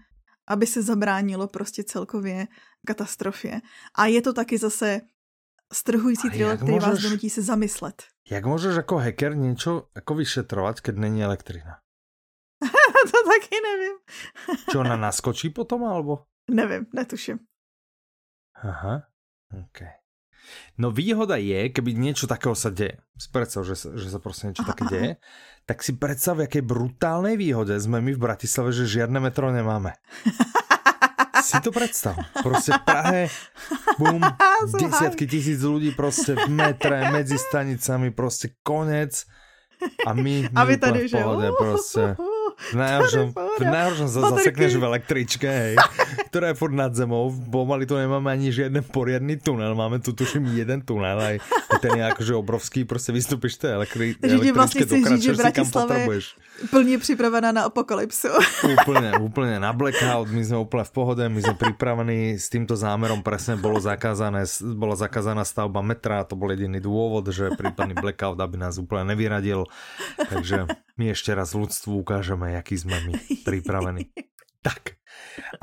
aby 0.47 0.67
se 0.67 0.81
zabránilo 0.81 1.47
prostě 1.47 1.83
celkově 1.83 2.47
katastrofě. 2.87 3.61
A 3.95 4.05
je 4.05 4.21
to 4.21 4.33
taky 4.33 4.57
zase 4.57 5.01
strhující 5.73 6.29
thriller, 6.29 6.57
který 6.57 6.71
můžeš, 6.71 6.89
vás 6.89 6.99
donutí 6.99 7.29
se 7.29 7.41
zamyslet. 7.41 8.03
Jak 8.29 8.45
můžeš 8.45 8.75
jako 8.75 8.97
hacker 8.97 9.37
něco 9.37 9.87
jako 9.95 10.15
vyšetrovat, 10.15 10.81
když 10.81 10.99
není 10.99 11.23
elektrina? 11.23 11.82
to 13.11 13.17
taky 13.27 13.55
nevím. 13.59 13.95
Čo, 14.71 14.81
ona 14.81 14.95
naskočí 14.95 15.49
potom, 15.49 15.83
alebo? 15.83 16.27
Nevím, 16.51 16.87
netuším. 16.91 17.39
Aha, 18.63 19.07
okay. 19.51 20.03
No 20.75 20.91
výhoda 20.91 21.39
je, 21.39 21.71
keby 21.71 21.95
niečo 21.95 22.27
takého 22.27 22.51
sa 22.51 22.67
deje, 22.67 22.99
predstav, 23.31 23.63
že, 23.63 23.79
že 23.79 24.07
sa 24.11 24.19
proste 24.19 24.51
niečo 24.51 24.67
také 24.67 24.83
deje, 24.93 25.11
tak 25.63 25.79
si 25.79 25.95
predstav, 25.95 26.39
v 26.39 26.51
akej 26.51 26.63
brutálnej 26.63 27.39
výhode 27.39 27.75
sme 27.79 28.03
my 28.03 28.11
v 28.11 28.23
Bratislave, 28.23 28.75
že 28.75 28.89
žiadne 28.89 29.23
metro 29.23 29.47
nemáme. 29.51 29.95
si 31.43 31.59
to 31.59 31.71
predstav. 31.71 32.15
Proste 32.39 32.75
v 32.75 32.81
Prahe, 32.83 33.21
bum, 33.99 34.23
desiatky 34.79 35.27
tisíc 35.27 35.59
ľudí 35.59 35.91
proste 35.95 36.35
v 36.35 36.47
metre, 36.51 37.11
medzi 37.11 37.35
stanicami, 37.35 38.11
proste 38.11 38.55
konec. 38.63 39.27
A 40.07 40.15
my, 40.15 40.47
my 40.47 40.55
a 40.55 40.61
vy 40.63 40.75
tady, 40.79 40.99
v 41.07 41.11
pohode, 41.11 41.47
že? 41.47 41.59
proste. 41.59 42.03
V 42.53 42.75
najhoršom, 42.79 43.27
v 43.33 43.63
najhoršom 43.65 44.07
sa 44.07 44.19
zasekneš 44.33 44.77
v 44.77 44.83
električke, 44.87 45.47
hej, 45.49 45.75
ktorá 46.33 46.49
je 46.49 46.57
furt 46.57 46.73
nad 46.73 46.89
zemou. 46.89 47.29
Pomaly 47.29 47.85
tu 47.85 47.93
nemáme 47.93 48.25
ani 48.33 48.49
žiaden 48.49 48.81
poriadny 48.89 49.37
tunel. 49.37 49.77
Máme 49.77 50.01
tu 50.01 50.17
tuším 50.17 50.49
jeden 50.57 50.81
tunel, 50.81 51.21
aj 51.21 51.37
ten 51.77 51.99
je 51.99 52.03
akože 52.09 52.33
obrovský, 52.35 52.89
prostě 52.89 53.11
vystupíš 53.11 53.55
té 53.55 53.73
elektri 53.73 54.15
Takže 54.15 54.53
vlastně 54.53 54.81
chci 54.81 55.05
říct, 55.05 55.23
že 55.23 55.33
Bratislava 55.33 55.95
je 55.95 56.09
plně 56.69 56.97
připravená 56.97 57.51
na 57.51 57.61
apokalypsu. 57.63 58.27
úplne, 58.81 59.11
úplne 59.19 59.59
na 59.59 59.73
blackout, 59.73 60.29
my 60.31 60.43
sme 60.45 60.57
úplne 60.63 60.85
v 60.87 60.93
pohode, 60.93 61.23
my 61.25 61.41
sme 61.41 61.55
pripravení 61.57 62.39
s 62.39 62.47
týmto 62.47 62.77
zámerom, 62.77 63.25
presne 63.25 63.59
bolo 63.59 63.81
zakázané, 63.81 64.45
bola 64.77 64.95
zakázaná 64.95 65.43
stavba 65.43 65.81
metra, 65.81 66.23
to 66.23 66.39
bol 66.39 66.47
jediný 66.53 66.79
dôvod, 66.79 67.27
že 67.33 67.51
prípadný 67.57 67.97
blackout, 67.97 68.39
aby 68.39 68.55
nás 68.55 68.79
úplne 68.79 69.11
nevyradil. 69.11 69.65
Takže 70.29 70.69
my 70.95 71.05
ešte 71.11 71.35
raz 71.35 71.51
ľudstvu 71.57 72.05
ukážeme, 72.05 72.53
jaký 72.55 72.79
sme 72.79 72.95
my 73.01 73.13
pripravení. 73.43 74.07
Tak, 74.63 75.02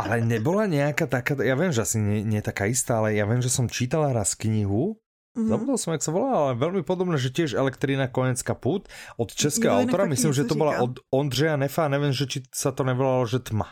ale 0.01 0.23
nebola 0.25 0.67
nejaká 0.67 1.07
taká, 1.07 1.39
ja 1.41 1.55
viem, 1.55 1.71
že 1.71 1.85
asi 1.85 1.99
nie, 2.01 2.25
nie 2.27 2.43
taká 2.43 2.67
istá, 2.67 3.03
ale 3.03 3.15
ja 3.15 3.25
viem, 3.27 3.43
že 3.43 3.53
som 3.53 3.71
čítala 3.71 4.15
raz 4.15 4.35
knihu, 4.35 4.99
Mm-hmm. 5.31 5.47
Zabudol 5.47 5.79
som, 5.79 5.95
jak 5.95 6.03
sa 6.03 6.11
volá, 6.11 6.31
ale 6.35 6.59
veľmi 6.59 6.83
podobné, 6.83 7.15
že 7.15 7.31
tiež 7.31 7.55
Elektrina 7.55 8.11
Konec 8.11 8.43
kaput 8.43 8.91
od 9.15 9.31
českého 9.31 9.79
no, 9.79 9.87
autora, 9.87 10.11
myslím, 10.11 10.35
že 10.35 10.43
to 10.43 10.59
bola 10.59 10.83
od 10.83 10.99
Ondřeja 11.07 11.55
Nefa, 11.55 11.87
neviem, 11.87 12.11
že 12.11 12.27
či 12.27 12.43
sa 12.51 12.75
to 12.75 12.83
nevolalo, 12.83 13.23
že 13.31 13.39
Tma. 13.39 13.71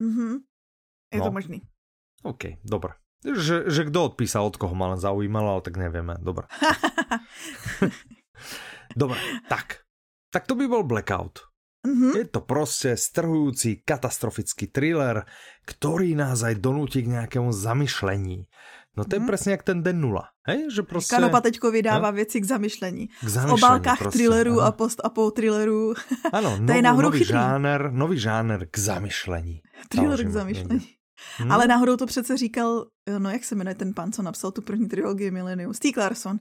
Mm-hmm. 0.00 0.32
Je 1.12 1.20
no. 1.20 1.24
to 1.28 1.32
možný. 1.36 1.58
OK, 2.24 2.56
dobré. 2.64 2.96
Že, 3.20 3.68
že 3.68 3.82
kdo 3.92 4.16
odpísal, 4.16 4.48
od 4.48 4.56
koho 4.56 4.72
ma 4.72 4.96
len 4.96 5.00
zaujímalo, 5.00 5.60
ale 5.60 5.62
tak 5.62 5.76
nevieme. 5.76 6.16
Dobre. 6.24 6.48
Dobre, 9.00 9.20
tak. 9.52 9.84
Tak 10.32 10.48
to 10.48 10.56
by 10.56 10.64
bol 10.64 10.88
Blackout. 10.88 11.51
Mm-hmm. 11.86 12.16
Je 12.16 12.24
to 12.24 12.40
prostě 12.40 12.96
strhujúci 12.96 13.82
katastrofický 13.82 14.66
thriller, 14.70 15.26
ktorý 15.66 16.14
nás 16.14 16.46
aj 16.46 16.62
donúti 16.62 17.02
k 17.02 17.10
nejakému 17.10 17.50
zamyšlení. 17.50 18.46
No 18.96 19.04
to 19.04 19.16
je 19.16 19.20
mm. 19.20 19.26
přesně 19.26 19.52
jak 19.52 19.62
ten 19.62 19.82
den 19.82 20.00
nula. 20.00 20.28
Hej? 20.46 20.70
Že 20.74 20.82
prostě... 20.82 21.16
Kanopa 21.16 21.40
teďko 21.40 21.70
vydává 21.70 22.10
no? 22.10 22.16
věci 22.16 22.40
k 22.40 22.44
zamyšlení. 22.44 23.08
K 23.08 23.28
zamyšlení 23.28 23.50
v 23.50 23.64
obálkách 23.64 23.98
prostě, 23.98 24.18
thrillerů 24.18 24.52
ano. 24.52 24.60
a 24.60 24.72
post-apo 24.72 25.30
thrillerů. 25.30 25.94
Ano, 26.32 26.58
to 26.66 26.72
je 26.72 26.82
nový 26.82 27.18
chytrý. 27.18 27.24
žáner, 27.24 27.92
nový 27.92 28.18
žáner 28.18 28.66
k 28.70 28.78
zamyšlení. 28.78 29.60
Thriller 29.88 30.24
k 30.24 30.28
zamyšlení. 30.30 30.88
Hmm. 31.38 31.52
Ale 31.52 31.66
náhodou 31.66 31.96
to 31.96 32.06
přece 32.06 32.36
říkal, 32.36 32.86
no 33.18 33.30
jak 33.30 33.44
se 33.44 33.54
jmenuje 33.54 33.74
ten 33.74 33.94
pan, 33.94 34.12
co 34.12 34.22
napsal 34.22 34.50
tu 34.52 34.62
první 34.62 34.88
trilogii 34.88 35.30
Millennium, 35.30 35.74
Steve 35.74 36.02
Larson. 36.02 36.38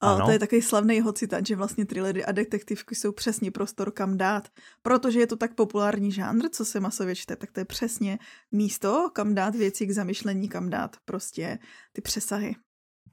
A 0.00 0.16
to 0.16 0.30
je 0.30 0.38
takový 0.38 0.62
slavný 0.62 0.96
jeho 0.96 1.12
citát, 1.12 1.46
že 1.46 1.56
vlastně 1.56 1.86
thrillery 1.86 2.24
a 2.24 2.32
detektivky 2.32 2.94
jsou 2.94 3.12
přesně 3.12 3.50
prostor, 3.50 3.90
kam 3.90 4.16
dát. 4.16 4.48
Protože 4.82 5.20
je 5.20 5.26
to 5.26 5.36
tak 5.36 5.54
populární 5.54 6.12
žánr, 6.12 6.48
co 6.48 6.64
se 6.64 6.80
masově 6.80 7.16
čte, 7.16 7.36
tak 7.36 7.52
to 7.52 7.60
je 7.60 7.64
přesně 7.64 8.18
místo, 8.52 9.10
kam 9.12 9.34
dát 9.34 9.54
věci 9.54 9.86
k 9.86 9.90
zamyšlení, 9.90 10.48
kam 10.48 10.70
dát 10.70 10.96
prostě 11.04 11.58
ty 11.92 12.00
přesahy. 12.00 12.54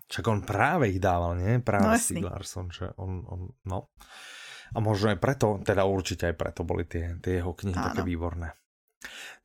Čak 0.08 0.28
on 0.28 0.42
právě 0.42 0.90
jich 0.90 1.00
dával, 1.00 1.36
ne? 1.36 1.60
Právě 1.60 1.88
no, 1.88 2.00
Steve 2.00 2.30
Larson, 2.30 2.70
že 2.72 2.90
on, 2.96 3.26
on, 3.28 3.48
no. 3.66 3.90
A 4.76 4.82
možno 4.84 5.14
aj 5.14 5.22
preto, 5.22 5.62
teda 5.62 5.86
určite 5.86 6.28
aj 6.28 6.36
preto 6.36 6.66
boli 6.66 6.84
tie, 6.90 7.16
tie 7.22 7.40
jeho 7.40 7.54
knihy 7.54 7.78
Áno. 7.78 7.86
také 7.94 8.02
výborné. 8.04 8.58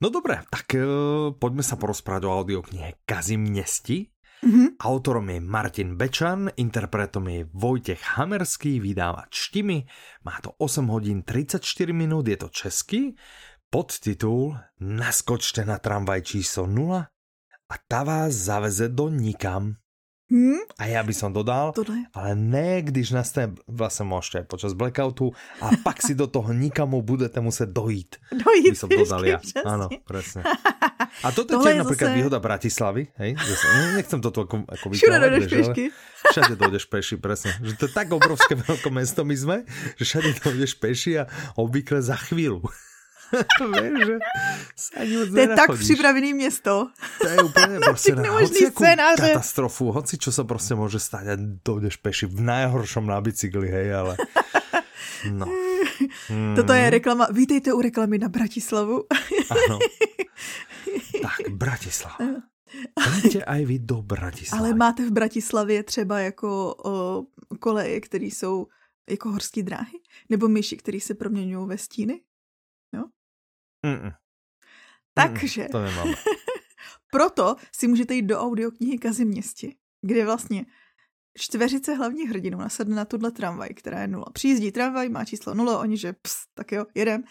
No 0.00 0.08
dobré, 0.08 0.42
tak 0.48 0.72
uh, 0.76 1.32
poďme 1.36 1.61
sa 1.61 1.76
porozprávať 1.76 2.22
o 2.24 2.34
audioknihe 2.34 3.04
Kazimnesti. 3.04 4.08
Mm-hmm. 4.40 4.80
Autorom 4.80 5.28
je 5.28 5.40
Martin 5.44 6.00
Bečan, 6.00 6.48
interpretom 6.56 7.28
je 7.28 7.44
Vojtech 7.52 8.16
Hamerský, 8.16 8.80
vydávač 8.80 9.52
Štimy. 9.52 9.84
Má 10.24 10.40
to 10.40 10.56
8 10.56 10.88
hodín 10.88 11.20
34 11.20 11.61
minút, 11.92 12.24
je 12.24 12.40
to 12.40 12.48
český. 12.48 13.12
Podtitul 13.68 14.56
Naskočte 14.80 15.68
na 15.68 15.76
tramvaj 15.76 16.24
číslo 16.24 16.64
0 16.64 17.04
a 17.70 17.74
ta 17.84 18.00
vás 18.02 18.32
zaveze 18.32 18.88
do 18.88 19.12
nikam. 19.12 19.76
Hmm? 20.30 20.62
A 20.78 20.86
já 20.86 21.02
by 21.02 21.14
som 21.14 21.32
dodal, 21.32 21.72
Dodaj. 21.76 22.06
ale 22.14 22.34
ne, 22.34 22.82
když 22.82 23.10
nastane, 23.10 23.52
vlastně 23.68 24.04
můžete 24.04 24.42
počas 24.42 24.72
blackoutu 24.72 25.32
a 25.60 25.70
pak 25.82 26.02
si 26.02 26.14
do 26.14 26.26
toho 26.26 26.52
nikamu 26.52 27.02
budete 27.02 27.40
muset 27.40 27.68
dojít. 27.68 28.16
Dojít, 28.30 28.70
by 28.70 28.76
som 28.76 28.88
dodal 28.88 29.26
ja. 29.26 29.40
Ano, 29.66 29.88
presne. 30.06 30.42
A 31.26 31.34
toto 31.34 31.58
je 31.58 31.58
tiež 31.58 31.82
napríklad 31.82 32.14
zase... 32.14 32.18
výhoda 32.22 32.38
Bratislavy, 32.38 33.02
hej? 33.18 33.34
Zase, 33.34 33.66
nechcem 33.98 34.20
toto 34.22 34.46
ako, 34.46 34.62
ako 34.70 34.84
Všude 34.94 35.18
dojdeš 35.18 35.46
pešky. 35.50 35.84
Všade 36.30 36.54
dojdeš 36.54 36.84
peši, 36.86 37.14
presne. 37.18 37.50
Že 37.60 37.72
to 37.76 37.84
je 37.90 37.92
tak 37.92 38.08
obrovské 38.14 38.54
veľké 38.70 38.88
mesto 38.94 39.26
my 39.26 39.36
sme, 39.36 39.56
že 39.98 40.04
všade 40.06 40.30
dojdeš 40.38 40.78
peši 40.78 41.12
a 41.20 41.28
obvykle 41.58 41.98
za 42.00 42.16
chvíľu. 42.16 42.62
Vieš, 43.72 43.98
že 44.06 44.16
sa 44.74 44.92
ani 45.06 45.14
moc 45.16 45.28
To 45.30 45.40
je 45.40 45.48
tak 45.48 45.68
připravený 45.78 46.30
město. 46.34 46.72
To 47.22 47.28
je 47.28 47.36
úplne 47.42 47.76
proste 47.80 48.14
na 48.18 48.30
hociakú 48.34 48.82
scénáře. 48.82 49.28
katastrofu, 49.34 49.92
hoci 49.94 50.18
čo 50.18 50.34
sa 50.34 50.42
proste 50.42 50.74
môže 50.74 50.98
stať 50.98 51.24
a 51.30 51.34
dojdeš 51.38 52.02
peši 52.02 52.26
v 52.26 52.40
najhoršom 52.42 53.06
na 53.06 53.20
bicykli, 53.22 53.68
hej, 53.70 53.88
ale... 53.94 54.14
No. 55.20 55.44
Mm, 56.30 56.54
Toto 56.56 56.72
je 56.72 56.90
reklama. 56.90 57.28
Vítejte 57.28 57.72
u 57.76 57.80
reklamy 57.80 58.16
na 58.16 58.32
Bratislavu. 58.32 59.04
Áno. 59.52 59.76
Tak, 61.20 61.52
Bratislava. 61.52 62.40
Poďte 62.96 63.44
aj 63.44 63.60
vy 63.68 63.76
do 63.84 64.00
Bratislavy. 64.00 64.56
Ale 64.56 64.74
máte 64.74 65.04
v 65.04 65.12
Bratislavě 65.12 65.82
třeba 65.82 66.20
jako 66.20 66.74
o, 66.84 67.24
koleje, 67.58 68.00
které 68.00 68.24
jsou 68.24 68.66
jako 69.10 69.30
horské 69.30 69.62
dráhy? 69.62 69.98
Nebo 70.28 70.48
myši, 70.48 70.76
které 70.76 71.00
se 71.00 71.14
proměňují 71.14 71.68
ve 71.68 71.78
stíny? 71.78 72.20
Mm-mm. 73.86 74.12
Takže 75.14 75.68
To 75.72 75.82
nemáme. 75.82 76.14
proto 77.12 77.56
si 77.76 77.88
můžete 77.88 78.14
jít 78.14 78.22
do 78.22 78.40
audioknihy 78.40 78.98
Kaziměsti, 78.98 79.76
kde 80.06 80.24
vlastně 80.24 80.66
čtveřice 81.38 81.94
hlavních 81.94 82.30
hrdinů 82.30 82.58
nasedne 82.58 82.96
na 82.96 83.04
tuhle 83.04 83.30
tramvaj, 83.30 83.68
která 83.68 84.00
je 84.00 84.08
nula. 84.08 84.26
Přijízdí 84.32 84.72
tramvaj, 84.72 85.08
má 85.08 85.24
číslo 85.24 85.54
nula, 85.54 85.78
oni 85.78 85.96
že 85.96 86.12
ps, 86.12 86.44
tak 86.54 86.72
jo, 86.72 86.84
jedem. 86.94 87.22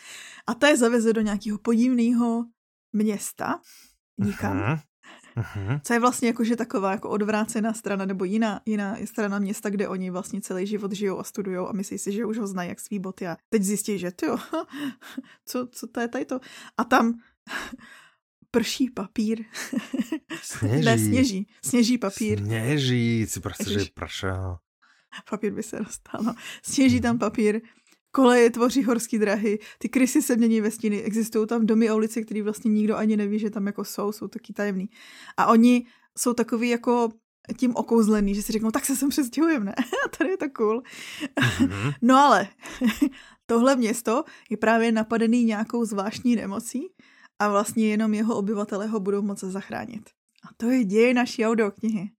A 0.48 0.54
ta 0.54 0.68
je 0.68 0.78
zaveze 0.78 1.14
do 1.14 1.22
nějakého 1.22 1.58
podivného 1.58 2.46
města, 2.94 3.60
nikam, 4.18 4.58
Mhm. 4.58 4.80
Mhm. 5.40 5.80
co 5.84 5.94
je 5.94 6.00
vlastně 6.00 6.28
jakože 6.28 6.56
taková 6.56 6.92
jako 6.92 7.10
odvrácená 7.10 7.74
strana 7.74 8.06
nebo 8.06 8.24
jiná, 8.24 8.62
jiná 8.66 8.98
strana 9.06 9.40
města, 9.40 9.70
kde 9.70 9.88
oni 9.88 10.10
vlastně 10.10 10.42
celý 10.42 10.68
život 10.68 10.92
žijou 10.92 11.20
a 11.20 11.24
studují 11.24 11.58
a 11.58 11.72
myslí 11.72 11.98
si, 11.98 12.12
že 12.12 12.26
už 12.26 12.38
ho 12.38 12.48
znají 12.48 12.70
jak 12.70 12.80
svý 12.80 13.00
boty 13.00 13.28
a 13.28 13.38
teď 13.50 13.64
zjistí, 13.64 14.00
že 14.00 14.12
ty 14.12 14.26
co, 15.46 15.68
co 15.72 15.88
to 15.88 16.00
je 16.00 16.08
tady 16.08 16.26
to? 16.26 16.40
A 16.78 16.84
tam 16.84 17.20
prší 18.52 18.90
papír. 18.90 19.44
Sněží. 20.42 20.86
ne, 20.86 20.98
sněží. 20.98 21.48
Sněží 21.66 21.98
papír. 21.98 22.40
Sněží, 22.40 23.26
si 23.28 23.40
prostě, 23.40 23.80
že 23.80 23.86
pršel. 23.94 24.58
Papír 25.30 25.54
by 25.54 25.64
se 25.64 25.80
dostal. 25.80 26.22
No. 26.24 26.36
Sněží 26.64 27.02
tam 27.02 27.20
papír. 27.20 27.62
Koleje 28.12 28.50
tvoří 28.50 28.84
horský 28.84 29.20
drahy, 29.20 29.60
ty 29.78 29.90
krysy 29.90 30.22
se 30.22 30.36
mění 30.36 30.62
ve 30.62 30.72
stíny, 30.72 31.02
existují 31.02 31.48
tam 31.48 31.66
domy 31.66 31.90
a 31.90 31.96
ulice, 31.96 32.22
které 32.22 32.44
vlastně 32.44 32.72
nikdo 32.72 32.96
ani 32.98 33.18
neví, 33.18 33.40
že 33.40 33.50
tam 33.50 33.68
jako 33.68 33.84
jsou, 33.86 34.12
jsou 34.12 34.28
taky 34.28 34.54
tajemný. 34.54 34.90
A 35.38 35.46
oni 35.48 35.86
jsou 36.18 36.34
takový 36.34 36.70
jako 36.70 37.10
tím 37.58 37.76
okouzlený, 37.76 38.36
že 38.36 38.42
si 38.42 38.52
řeknou, 38.52 38.72
tak 38.72 38.86
se 38.86 38.96
sem 38.96 39.10
přestěhujeme, 39.10 39.66
ne? 39.66 39.74
A 40.06 40.18
tady 40.18 40.30
je 40.30 40.38
to 40.38 40.50
cool. 40.50 40.82
Mhm. 41.60 41.92
No 42.02 42.16
ale 42.18 42.48
tohle 43.46 43.76
město 43.76 44.24
je 44.50 44.58
právě 44.58 44.92
napadený 44.92 45.44
nějakou 45.44 45.86
zvláštní 45.86 46.36
nemocí 46.36 46.88
a 47.40 47.50
vlastně 47.50 47.88
jenom 47.90 48.14
jeho 48.14 48.36
obyvatele 48.38 48.88
ho 48.88 49.00
budou 49.00 49.22
moci 49.22 49.46
zachránit. 49.52 50.10
A 50.44 50.48
to 50.58 50.70
je 50.70 50.84
děj 50.84 51.14
naší 51.14 51.46
audioknihy. 51.46 52.12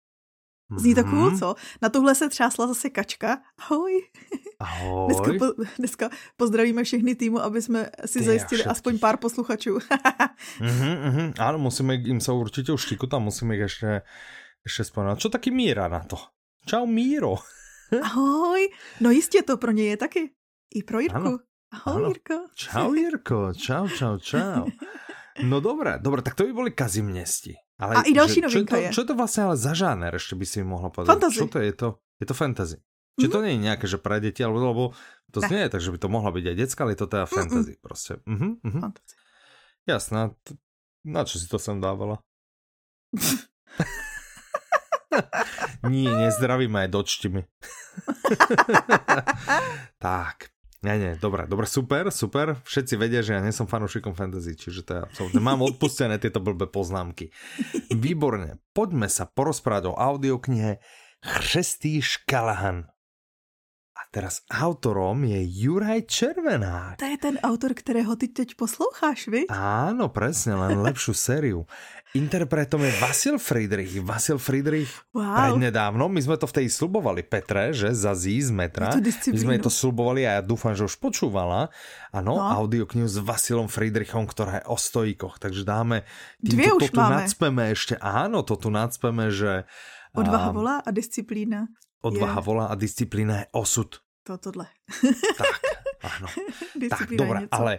Zní 0.76 0.94
to 0.94 1.04
cool, 1.04 1.30
Mhm. 1.30 1.38
co? 1.38 1.54
Na 1.82 1.88
tohle 1.88 2.14
se 2.14 2.28
třásla 2.28 2.66
zase 2.66 2.90
kačka. 2.90 3.42
Ahoj. 3.58 4.02
Ahoj. 4.60 5.08
Dneska, 5.08 5.30
po, 5.40 5.46
dneska 5.78 6.06
pozdravíme 6.36 6.84
všechny 6.84 7.14
týmu, 7.14 7.40
aby 7.40 7.62
jsme 7.62 7.90
si 8.04 8.18
Ty 8.18 8.24
zajistili 8.24 8.60
všetkých. 8.60 8.72
aspoň 8.72 8.98
pár 8.98 9.16
posluchačů. 9.16 9.78
Mhm, 10.60 10.92
mhm. 11.08 11.26
Áno, 11.36 11.60
musíme, 11.60 12.00
im 12.00 12.20
sa 12.20 12.32
určite 12.32 12.72
už 12.72 12.96
tam 13.08 13.28
musíme 13.28 13.56
ich 13.56 13.68
ešte, 13.68 14.04
ešte 14.64 14.88
spomenúť. 14.88 15.20
Čo 15.20 15.28
taký 15.28 15.52
Míra 15.52 15.88
na 15.88 16.00
to? 16.04 16.16
Čau 16.64 16.88
Míro. 16.88 17.36
Ahoj. 18.02 18.68
No 19.00 19.10
jistě 19.10 19.42
to 19.42 19.56
pro 19.56 19.72
něj 19.72 19.86
je 19.86 19.96
taky. 19.96 20.30
I 20.74 20.82
pro 20.82 21.00
Jirku. 21.00 21.16
Ano. 21.16 21.38
Ahoj, 21.72 21.96
Ano. 21.96 22.08
Jirko. 22.08 22.34
Čau 22.54 22.94
Jirko, 22.94 23.54
čau, 23.54 23.88
čau, 23.88 24.18
čau. 24.18 24.66
No 25.42 25.60
dobré, 25.60 25.98
dobré, 25.98 26.22
tak 26.22 26.34
to 26.34 26.44
by 26.44 26.52
boli 26.52 26.70
kazimnesti. 26.70 27.54
Ale 27.78 27.96
A 27.96 28.00
i 28.02 28.12
další 28.12 28.34
že, 28.34 28.46
novinka 28.46 28.76
čo 28.76 28.82
je. 28.82 28.88
To, 28.88 28.92
čo 28.92 29.00
je 29.00 29.08
to 29.08 29.14
vlastne 29.16 29.42
ale 29.48 29.56
za 29.56 29.72
žáner, 29.72 30.12
ešte 30.12 30.36
by 30.36 30.44
si 30.44 30.58
mohla 30.60 30.92
povedať? 30.92 31.16
Fantasy. 31.16 31.38
Čo 31.38 31.46
to 31.48 31.58
je? 31.58 31.64
Je 31.64 31.74
to, 31.74 31.88
je 32.20 32.26
to 32.28 32.34
fantasy. 32.34 32.76
Či 33.20 33.28
to 33.28 33.44
nie 33.44 33.54
je 33.54 33.64
nejaké, 33.68 33.84
že 33.84 34.00
pre 34.00 34.16
deti, 34.18 34.40
alebo, 34.40 34.58
lebo 34.64 34.84
to 35.30 35.44
Ne. 35.44 35.48
znie, 35.52 35.64
takže 35.68 35.92
by 35.92 35.98
to 36.00 36.08
mohla 36.08 36.32
byť 36.32 36.44
aj 36.48 36.56
detská, 36.56 36.80
ale 36.82 36.96
je 36.96 37.00
to 37.04 37.08
teda 37.12 37.26
fantasy 37.28 37.74
proste. 37.78 38.18
Mhm, 38.24 38.64
mhm. 38.64 38.80
Fantazie. 38.80 39.16
Jasná. 39.84 40.32
Na 41.04 41.22
čo 41.24 41.36
si 41.40 41.46
to 41.48 41.56
sem 41.56 41.80
dávala? 41.80 42.20
Nie, 45.80 46.12
nezdravíme 46.12 46.86
aj 46.86 46.90
dočti 46.92 47.26
mi. 47.32 47.42
tak. 49.98 50.52
Nie, 50.80 50.96
nie, 50.96 51.12
dobre, 51.20 51.44
dobre, 51.44 51.68
super, 51.68 52.08
super. 52.08 52.56
Všetci 52.64 52.96
vedia, 52.96 53.20
že 53.20 53.36
ja 53.36 53.40
nie 53.44 53.52
som 53.52 53.68
fanúšikom 53.68 54.16
fantasy, 54.16 54.56
čiže 54.56 54.80
to 54.80 54.90
je 54.96 55.00
absolútne. 55.04 55.40
Mám 55.40 55.60
odpustené 55.60 56.16
tieto 56.16 56.40
blbé 56.40 56.72
poznámky. 56.72 57.28
Výborne. 57.92 58.64
Poďme 58.72 59.12
sa 59.12 59.28
porozprávať 59.28 59.92
o 59.92 59.98
audioknihe 59.98 60.80
Chřestý 61.20 62.00
Škalahan. 62.00 62.88
A 63.90 64.06
teraz 64.08 64.40
autorom 64.48 65.26
je 65.26 65.42
Juraj 65.44 66.06
Červenák. 66.08 66.96
To 67.02 67.06
je 67.10 67.18
ten 67.18 67.36
autor, 67.42 67.74
kterého 67.74 68.16
ty 68.16 68.30
teď 68.30 68.54
posloucháš, 68.54 69.28
vy? 69.28 69.44
Áno, 69.52 70.08
presne, 70.08 70.54
len 70.56 70.78
lepšiu 70.80 71.12
sériu. 71.12 71.66
Interpretom 72.10 72.82
je 72.82 72.90
Vasil 72.98 73.36
Friedrich. 73.38 74.02
Vasil 74.02 74.34
Friedrich 74.38 74.90
Wow. 75.14 75.54
prednedávno, 75.54 76.10
my 76.10 76.18
sme 76.22 76.34
to 76.38 76.50
vtedy 76.50 76.66
slubovali 76.66 77.22
Petre, 77.22 77.70
že 77.70 77.94
za 77.94 78.18
Z 78.18 78.50
z 78.50 78.50
metra. 78.50 78.90
To 78.90 79.02
My 79.30 79.38
sme 79.38 79.62
to 79.62 79.70
slubovali 79.70 80.26
a 80.26 80.38
ja 80.38 80.42
dúfam, 80.42 80.74
že 80.74 80.86
už 80.86 80.98
počúvala. 80.98 81.70
Áno, 82.10 82.34
No. 82.34 82.42
audioknihu 82.42 83.06
s 83.06 83.18
Vasilom 83.18 83.70
Friedrichom, 83.70 84.26
ktorá 84.26 84.62
je 84.62 84.64
o 84.70 84.74
stojíkoch. 84.74 85.38
Takže 85.38 85.62
dáme... 85.62 86.02
Dvě 86.42 86.72
týmto 86.72 86.76
už 86.78 86.82
to 86.90 86.94
tu 86.94 87.00
máme. 87.02 87.14
nadspeme 87.14 87.62
ešte. 87.70 87.94
Áno, 88.00 88.42
to 88.42 88.54
tu 88.58 88.70
nadspeme, 88.74 89.30
že... 89.30 89.66
Odvaha 90.14 90.50
volá 90.50 90.76
a 90.82 90.90
disciplína. 90.90 91.70
Odvaha 92.02 92.40
je- 92.40 92.44
volá 92.44 92.64
a 92.66 92.74
disciplína 92.74 93.36
je 93.38 93.46
osud. 93.52 94.00
To 94.22 94.38
tohle. 94.38 94.66
Tak, 95.38 95.54
áno. 96.16 96.28
Tak, 96.90 97.10
něco. 97.10 97.48
ale 97.50 97.78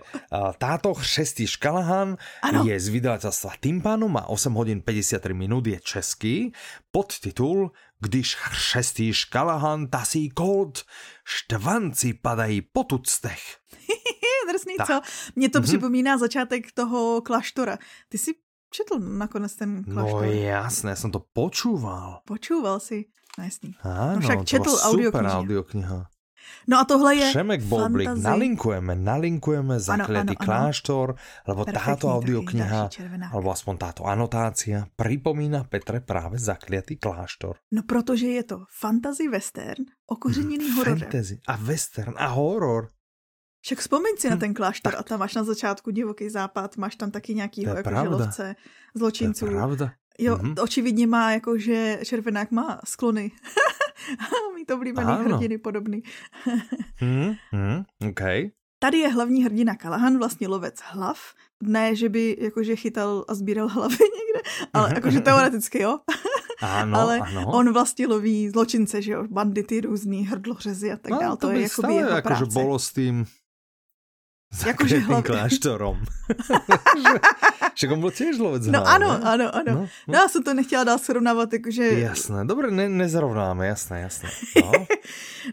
táto 0.58 0.94
šestý 0.98 1.48
Škalahan 1.48 2.18
Ano. 2.42 2.66
je 2.66 2.76
z 2.80 2.88
vydavateľstva 2.90 3.58
Timpanu, 3.62 4.10
má 4.10 4.26
8 4.30 4.54
hodín 4.54 4.82
53 4.82 5.34
minút, 5.34 5.68
je 5.68 5.80
český. 5.80 6.52
Podtitul 6.92 7.72
Když 8.02 8.38
šestý 8.52 9.14
Škalahan 9.14 9.88
tasí 9.88 10.30
kolt, 10.34 10.82
štvanci 11.26 12.14
padají 12.14 12.62
po 12.74 12.84
tuctech. 12.84 13.42
Drsný, 14.52 14.76
Tak. 14.78 14.88
co? 14.88 15.02
Mně 15.36 15.50
to 15.50 15.60
Mhm. 15.60 15.68
připomíná 15.68 16.18
začátek 16.18 16.72
toho 16.74 17.22
kláštora. 17.22 17.78
Ty 18.10 18.18
jsi 18.18 18.32
četl 18.74 19.00
nakonec 19.00 19.56
ten 19.56 19.84
No 19.88 20.02
kláštor? 20.02 20.26
jasné, 20.26 20.96
som 20.96 21.12
to 21.12 21.20
počúval. 21.34 22.26
Počúval 22.26 22.80
si? 22.80 23.06
No 23.38 23.44
jasný. 23.44 23.70
Áno, 23.84 24.20
však 24.20 24.38
to 24.38 24.46
četl 24.48 24.70
bola 24.72 24.82
super 24.92 25.24
audiokniha. 25.26 26.00
No 26.68 26.76
a 26.80 26.84
tohle 26.86 27.16
je 27.16 27.32
Šemek 27.32 27.62
Boblik, 27.64 28.08
fantasy. 28.12 28.28
nalinkujeme, 28.28 28.94
nalinkujeme 28.96 29.80
zakletý 29.80 30.36
ano, 30.36 30.42
ano. 30.42 30.46
kláštor, 30.46 31.08
lebo 31.48 31.62
Perfektní, 31.66 31.86
táto 31.96 32.06
audiokniha, 32.12 32.82
alebo 33.32 33.48
aspoň 33.56 33.76
táto 33.78 34.02
anotácia, 34.04 34.84
pripomína 35.00 35.64
Petre 35.64 36.02
práve 36.04 36.38
zakliatý 36.38 36.98
kláštor. 37.00 37.56
No 37.72 37.82
protože 37.88 38.28
je 38.28 38.44
to 38.44 38.58
fantasy 38.68 39.28
western, 39.32 39.86
okořeněný 40.12 40.72
hororem. 40.76 41.00
Fantasy 41.00 41.40
a 41.48 41.56
western 41.56 42.14
a 42.18 42.28
horor. 42.28 42.90
Však 43.62 43.80
vzpomeň 43.80 44.14
si 44.18 44.28
na 44.30 44.36
Hm, 44.36 44.40
ten 44.40 44.54
kláštor 44.54 44.94
a 44.98 45.04
tam 45.06 45.20
máš 45.22 45.36
na 45.38 45.44
začátku 45.46 45.92
divoký 45.94 46.30
západ, 46.30 46.78
máš 46.78 46.96
tam 46.98 47.12
taky 47.12 47.34
nějakýho 47.34 47.76
jako 47.78 47.90
pravda. 47.90 48.04
želovce, 48.04 48.44
To 48.44 48.44
je 48.44 48.56
zločinců. 48.98 49.46
pravda. 49.46 49.92
Jo, 50.20 50.38
Mhm. 50.38 50.56
očividně 50.62 51.08
má 51.08 51.32
jako, 51.32 51.58
že 51.58 52.00
červenák 52.06 52.52
má 52.52 52.80
sklony. 52.86 53.32
Mít 54.56 54.72
oblíbený 54.72 55.08
Áno. 55.14 55.24
hrdiny 55.38 55.58
podobný. 55.58 56.04
Hm, 57.02 57.34
hm, 57.56 57.84
OK. 58.10 58.22
Tady 58.80 58.98
je 58.98 59.08
hlavní 59.10 59.44
hrdina 59.44 59.76
Kalahan, 59.76 60.18
vlastně 60.18 60.48
lovec 60.48 60.76
hlav. 60.84 61.18
Ne, 61.64 61.96
že 61.96 62.10
by 62.10 62.38
jakože 62.42 62.76
chytal 62.76 63.26
a 63.28 63.34
sbíral 63.34 63.68
hlavy 63.68 63.96
někde, 64.18 64.42
ale 64.74 64.88
Mhm, 64.88 64.96
jakože 64.96 65.18
mhm, 65.18 65.24
teoreticky 65.26 65.82
jo. 65.82 66.00
Áno, 66.62 66.94
ale 66.98 67.20
áno. 67.26 67.46
on 67.58 67.74
vlastně 67.74 68.06
loví 68.08 68.50
zločince, 68.50 69.02
že 69.02 69.12
jo, 69.12 69.26
bandity 69.30 69.82
různý, 69.82 70.26
hrdlořezy 70.28 70.92
a 70.92 70.98
tak 70.98 71.12
dále. 71.18 71.38
To, 71.38 71.38
to 71.38 71.48
je 71.50 71.54
by 71.58 71.62
jakoby 71.62 71.88
stále 71.94 71.94
jeho 72.02 72.10
akože 72.18 72.46
práce. 72.46 72.54
bolo 72.54 72.80
s 72.80 72.90
tým 72.94 73.26
Jakože 74.52 75.00
zakrytým 75.00 75.08
hlav- 75.08 75.24
kláštorom. 75.24 75.96
Že- 77.00 77.20
Však 77.72 77.88
on 77.88 78.00
bol 78.04 78.12
tiež 78.12 78.36
lovec 78.36 78.68
No 78.68 78.84
ano, 78.84 79.16
ano, 79.24 79.48
ano. 79.48 79.72
No, 79.74 79.88
No, 80.08 80.14
já 80.20 80.28
jsem 80.28 80.44
to 80.44 80.54
nechtěla 80.54 80.84
dál 80.84 81.00
srovnávat, 81.00 81.54
jakože... 81.54 81.84
Jasné, 81.88 82.46
dobre, 82.46 82.72
ne, 82.72 82.90
nezrovnáme, 82.90 83.68
jasné, 83.68 84.02
jasné. 84.02 84.30
No. 84.62 84.72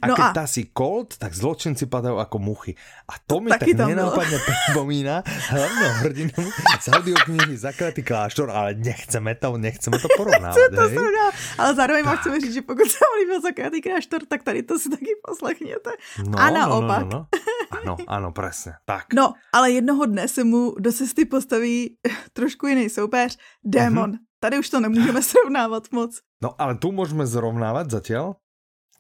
A 0.03 0.07
No 0.07 0.15
keď 0.21 0.37
a- 0.37 0.47
si 0.47 0.69
kolt, 0.69 1.17
tak 1.17 1.33
zločinci 1.33 1.89
padajú 1.89 2.21
ako 2.21 2.37
muchy. 2.37 2.77
A 3.09 3.17
to 3.25 3.41
mi 3.41 3.49
tak 3.49 3.65
nenápadne 3.65 4.37
pripomína 4.69 5.25
hlavného 5.25 5.95
hrdinu 6.05 6.37
z 6.77 6.87
audioknihy 6.93 7.57
Zakletý 7.57 8.05
kláštor, 8.05 8.53
ale 8.53 8.77
nechceme 8.77 9.33
to, 9.41 9.57
nechceme 9.57 9.97
to 9.97 10.09
porovnávať. 10.13 10.53
Co 10.53 10.63
to 10.77 10.83
hej? 10.85 10.93
srovná? 10.93 11.27
Ale 11.57 11.71
zároveň 11.73 12.03
vám 12.05 12.15
Tak. 12.15 12.21
chceme 12.21 12.37
říct, 12.41 12.55
že 12.55 12.63
pokud 12.69 12.85
se 12.85 12.99
vám 13.01 13.15
líbil 13.21 13.39
zakrytý 13.41 13.79
kráštor, 13.81 14.21
tak 14.29 14.43
tady 14.45 14.61
to 14.63 14.77
si 14.79 14.91
taky 14.93 15.13
poslechněte. 15.25 15.91
No, 16.29 16.37
A 16.37 16.45
no, 16.51 16.57
naopak. 16.59 17.03
No, 17.09 17.09
no, 17.09 17.19
no. 17.19 17.27
Ano, 17.73 17.97
ano, 18.09 18.29
presne. 18.37 18.77
Tak. 18.89 19.13
No, 19.13 19.37
ale 19.53 19.77
jednoho 19.77 20.07
dne 20.09 20.29
se 20.29 20.45
mu 20.45 20.73
do 20.81 20.93
cesty 20.93 21.29
postaví 21.29 22.01
trošku 22.33 22.67
jiný 22.67 22.89
soupeř, 22.89 23.39
démon. 23.65 24.11
Uh-huh. 24.11 24.25
Tady 24.41 24.59
už 24.59 24.71
to 24.71 24.81
nemůžeme 24.81 25.23
srovnávat 25.33 25.93
moc. 25.93 26.21
No, 26.43 26.61
ale 26.61 26.79
tu 26.79 26.93
můžeme 26.93 27.27
zrovnávat 27.27 27.91
zatiaľ, 27.91 28.35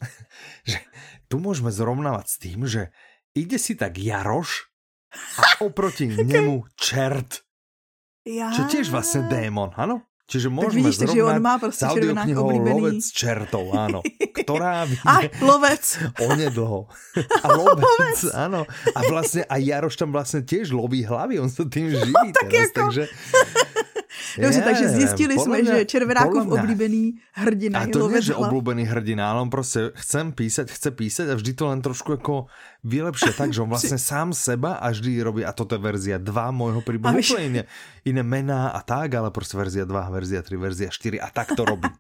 že 0.69 0.79
tu 1.29 1.39
můžeme 1.39 1.73
zrovnávat 1.73 2.29
s 2.29 2.39
tím, 2.39 2.67
že 2.67 2.87
ide 3.35 3.59
si 3.59 3.75
tak 3.75 3.99
Jaroš 3.99 4.69
a 5.39 5.65
oproti 5.65 6.07
němu 6.07 6.65
čert. 6.77 7.41
Ja. 8.29 8.53
Čo 8.53 8.69
tiež 8.69 8.93
vlastne 8.93 9.25
démon, 9.25 9.73
ano? 9.73 10.05
Čiže 10.29 10.53
môžeme 10.53 10.93
vidíš, 10.93 11.09
že 11.09 11.25
on 11.25 11.41
má 11.41 11.57
prostě 11.57 11.89
červenák 11.89 12.37
oblíbený. 12.37 12.81
Lovec 12.85 13.05
čertov, 13.17 13.65
áno. 13.73 14.05
Ktorá 14.37 14.85
vyjde... 14.89 15.09
A 15.09 15.15
lovec. 15.41 15.85
Onedlho. 16.29 16.85
A 17.45 17.47
lovec, 17.57 17.81
lovec, 17.81 18.19
áno. 18.37 18.61
A 18.93 18.99
vlastne 19.09 19.49
aj 19.49 19.61
Jaroš 19.65 19.97
tam 19.97 20.13
vlastne 20.13 20.45
tiež 20.45 20.77
loví 20.77 21.01
hlavy, 21.01 21.41
on 21.41 21.49
sa 21.49 21.65
tým 21.65 21.89
živí 21.97 22.13
no, 22.13 22.29
tak 22.37 22.45
teraz, 22.53 22.69
jako... 22.69 22.77
takže... 22.77 23.05
Dobře, 24.37 24.61
takže 24.61 24.89
zjistili 24.89 25.39
jsme, 25.39 25.65
že 25.65 25.85
Červenákov 25.85 26.47
oblíbený 26.49 27.15
hrdina 27.33 27.81
a 27.81 27.87
to 27.87 28.09
nie, 28.09 28.23
že 28.23 28.35
oblíbený 28.35 28.85
hrdina, 28.85 29.31
ale 29.31 29.41
on 29.41 29.51
prostě 29.51 29.91
chcem 29.95 30.33
písať, 30.33 30.71
chce 30.71 30.91
písať 30.91 31.29
a 31.29 31.35
vždy 31.35 31.53
to 31.53 31.67
len 31.67 31.83
trošku 31.83 32.13
jako 32.13 32.47
vylepšie 32.85 33.33
tak, 33.33 33.53
že 33.53 33.63
on 33.63 33.69
vlastně 33.75 33.99
sám 33.99 34.33
seba 34.33 34.73
a 34.73 34.91
vždy 34.91 35.23
robí, 35.23 35.45
a 35.45 35.53
toto 35.53 35.75
je 35.75 35.79
verzia 35.79 36.19
2 36.19 36.51
môjho 36.51 36.81
príbehu, 36.81 37.19
úplně 37.19 37.45
iné, 37.47 37.65
iné 38.05 38.23
mená 38.23 38.69
a 38.69 38.81
tak, 38.83 39.15
ale 39.15 39.31
prostě 39.31 39.57
verzia 39.57 39.85
2, 39.85 40.11
verzia 40.11 40.43
3, 40.43 40.57
verzia 40.57 40.91
4 40.91 41.21
a 41.21 41.31
tak 41.31 41.49
to 41.57 41.65
robí. 41.65 41.89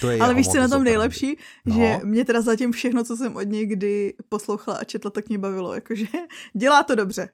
To 0.00 0.10
je 0.10 0.18
Ale 0.18 0.34
víš, 0.34 0.48
co 0.48 0.58
na 0.58 0.68
tom 0.68 0.84
nejlepší? 0.84 1.38
No. 1.64 1.74
Že 1.74 2.00
mě 2.04 2.24
teda 2.24 2.42
zatím 2.42 2.72
všechno, 2.72 3.04
co 3.04 3.16
jsem 3.16 3.36
od 3.36 3.42
něj 3.42 3.66
kdy 3.66 4.14
poslouchala 4.28 4.78
a 4.78 4.84
četla, 4.84 5.10
tak 5.10 5.28
mě 5.28 5.38
bavilo. 5.38 5.74
Jakože 5.74 6.06
dělá 6.54 6.82
to 6.82 6.94
dobře. 6.94 7.28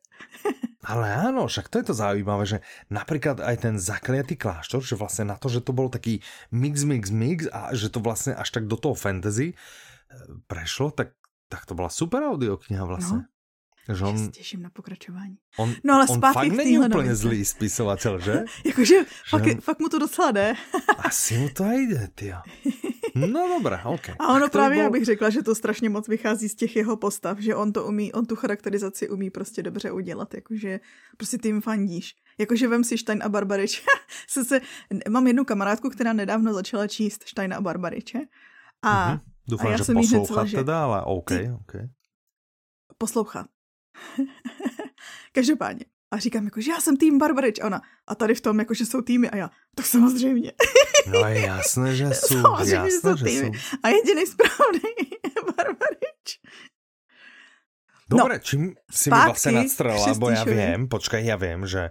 Ale 0.81 1.13
áno, 1.13 1.45
však 1.45 1.69
to 1.69 1.77
je 1.85 1.93
to 1.93 1.95
zaujímavé, 1.95 2.45
že 2.49 2.59
napríklad 2.89 3.45
aj 3.45 3.57
ten 3.69 3.75
zakliatý 3.77 4.41
kláštor, 4.41 4.81
že 4.81 4.97
vlastne 4.97 5.29
na 5.29 5.37
to, 5.37 5.53
že 5.53 5.61
to 5.61 5.77
bol 5.77 5.93
taký 5.93 6.25
mix, 6.49 6.89
mix, 6.89 7.13
mix 7.13 7.45
a 7.53 7.77
že 7.77 7.93
to 7.93 8.01
vlastne 8.01 8.33
až 8.33 8.49
tak 8.49 8.65
do 8.65 8.81
toho 8.81 8.97
fantasy 8.97 9.53
eh, 9.53 9.57
prešlo, 10.49 10.89
tak, 10.89 11.13
tak 11.53 11.69
to 11.69 11.77
byla 11.77 11.93
super 11.93 12.25
audiokniha 12.25 12.85
vlastne. 12.89 13.29
No. 13.29 13.95
Že 13.95 14.05
on, 14.05 14.19
se 14.19 14.31
těším 14.31 14.63
na 14.63 14.71
pokračování. 14.71 15.37
On, 15.57 15.75
no 15.85 15.95
ale 15.95 16.07
on 16.09 16.21
fakt 16.21 16.53
není 16.53 16.79
úplně 16.79 17.15
zlý 17.15 17.45
spisovatel, 17.45 18.21
že? 18.21 18.45
Jakože 18.65 18.95
fakt, 19.31 19.47
on... 19.47 19.61
fakt 19.61 19.81
mu 19.81 19.89
to 19.89 19.99
docela 19.99 20.31
jde. 20.31 20.55
Asi 20.99 21.39
mu 21.39 21.49
to 21.49 21.65
jde, 21.65 22.09
ty. 22.15 22.33
No 23.15 23.49
dobré, 23.49 23.81
ok. 23.85 24.09
A 24.19 24.29
ono 24.29 24.41
tak 24.41 24.53
právě, 24.53 24.83
byl... 24.83 24.91
bych 24.91 25.05
řekla, 25.05 25.31
že 25.31 25.43
to 25.43 25.55
strašně 25.55 25.91
moc 25.91 26.09
vychází 26.09 26.49
z 26.49 26.55
těch 26.55 26.77
jeho 26.77 26.97
postav, 26.97 27.39
že 27.39 27.55
on 27.55 27.73
to 27.73 27.87
umí, 27.87 28.13
on 28.13 28.27
tu 28.27 28.37
charakterizaci 28.37 29.09
umí 29.09 29.31
prostě 29.31 29.63
dobře 29.63 29.91
udělat, 29.91 30.35
jakože 30.35 30.81
prostě 31.17 31.39
tím 31.39 31.61
fandíš. 31.61 32.15
Jakože 32.39 32.69
vem 32.69 32.85
si 32.85 32.99
Stein 32.99 33.23
a 33.23 33.29
Barbarič. 33.29 33.85
se, 34.29 34.61
mám 35.09 35.27
jednu 35.27 35.45
kamarádku, 35.45 35.91
která 35.91 36.13
nedávno 36.13 36.55
začala 36.55 36.87
číst 36.87 37.29
Stein 37.29 37.55
a 37.55 37.61
Barbariče. 37.61 38.21
A, 38.83 39.15
mm-hmm. 39.15 39.21
Doufám, 39.49 39.67
a 39.67 39.71
já 39.71 39.77
že 39.77 39.85
jsem 39.85 39.97
poslouchat 39.97 40.51
teda, 40.51 40.85
ale 40.85 41.03
OK, 41.05 41.29
ty, 41.29 41.51
OK. 41.61 41.73
Poslouchat. 42.99 43.47
Každopádně. 45.33 45.85
A 46.11 46.19
říkám 46.19 46.45
jako, 46.45 46.61
že 46.61 46.71
já 46.71 46.81
jsem 46.81 46.97
tým 46.97 47.19
Barbarič. 47.19 47.61
A 47.61 47.67
ona, 47.67 47.81
a 48.09 48.15
tady 48.15 48.35
v 48.35 48.41
tom, 48.41 48.59
jako, 48.59 48.75
že 48.75 48.87
jsou 48.87 49.01
týmy. 49.01 49.31
A 49.31 49.37
já, 49.37 49.51
tak 49.75 49.87
samozřejmě. 49.87 50.53
No 51.07 51.19
je 51.19 51.41
jasné, 51.41 51.97
že 51.97 52.11
jsou. 52.15 52.43
Samozřejmě, 52.43 52.75
jasné, 52.75 52.91
že 52.91 52.97
jsou 53.01 53.25
týmy. 53.25 53.51
Že 53.55 53.61
jsou. 53.61 53.77
A 53.83 53.89
jediný 53.89 54.27
správný 54.27 54.81
je 55.25 55.43
Barbarič. 55.57 56.41
Dobre, 58.11 58.35
no, 58.35 58.41
čím 58.41 58.75
si 58.91 59.11
mi 59.11 59.17
vlastně 59.25 59.53
nadstrela, 59.53 60.15
bo 60.15 60.31
já 60.31 60.45
vím, 60.45 60.89
počkej, 60.89 61.27
já 61.27 61.37
vím, 61.37 61.67
že, 61.67 61.91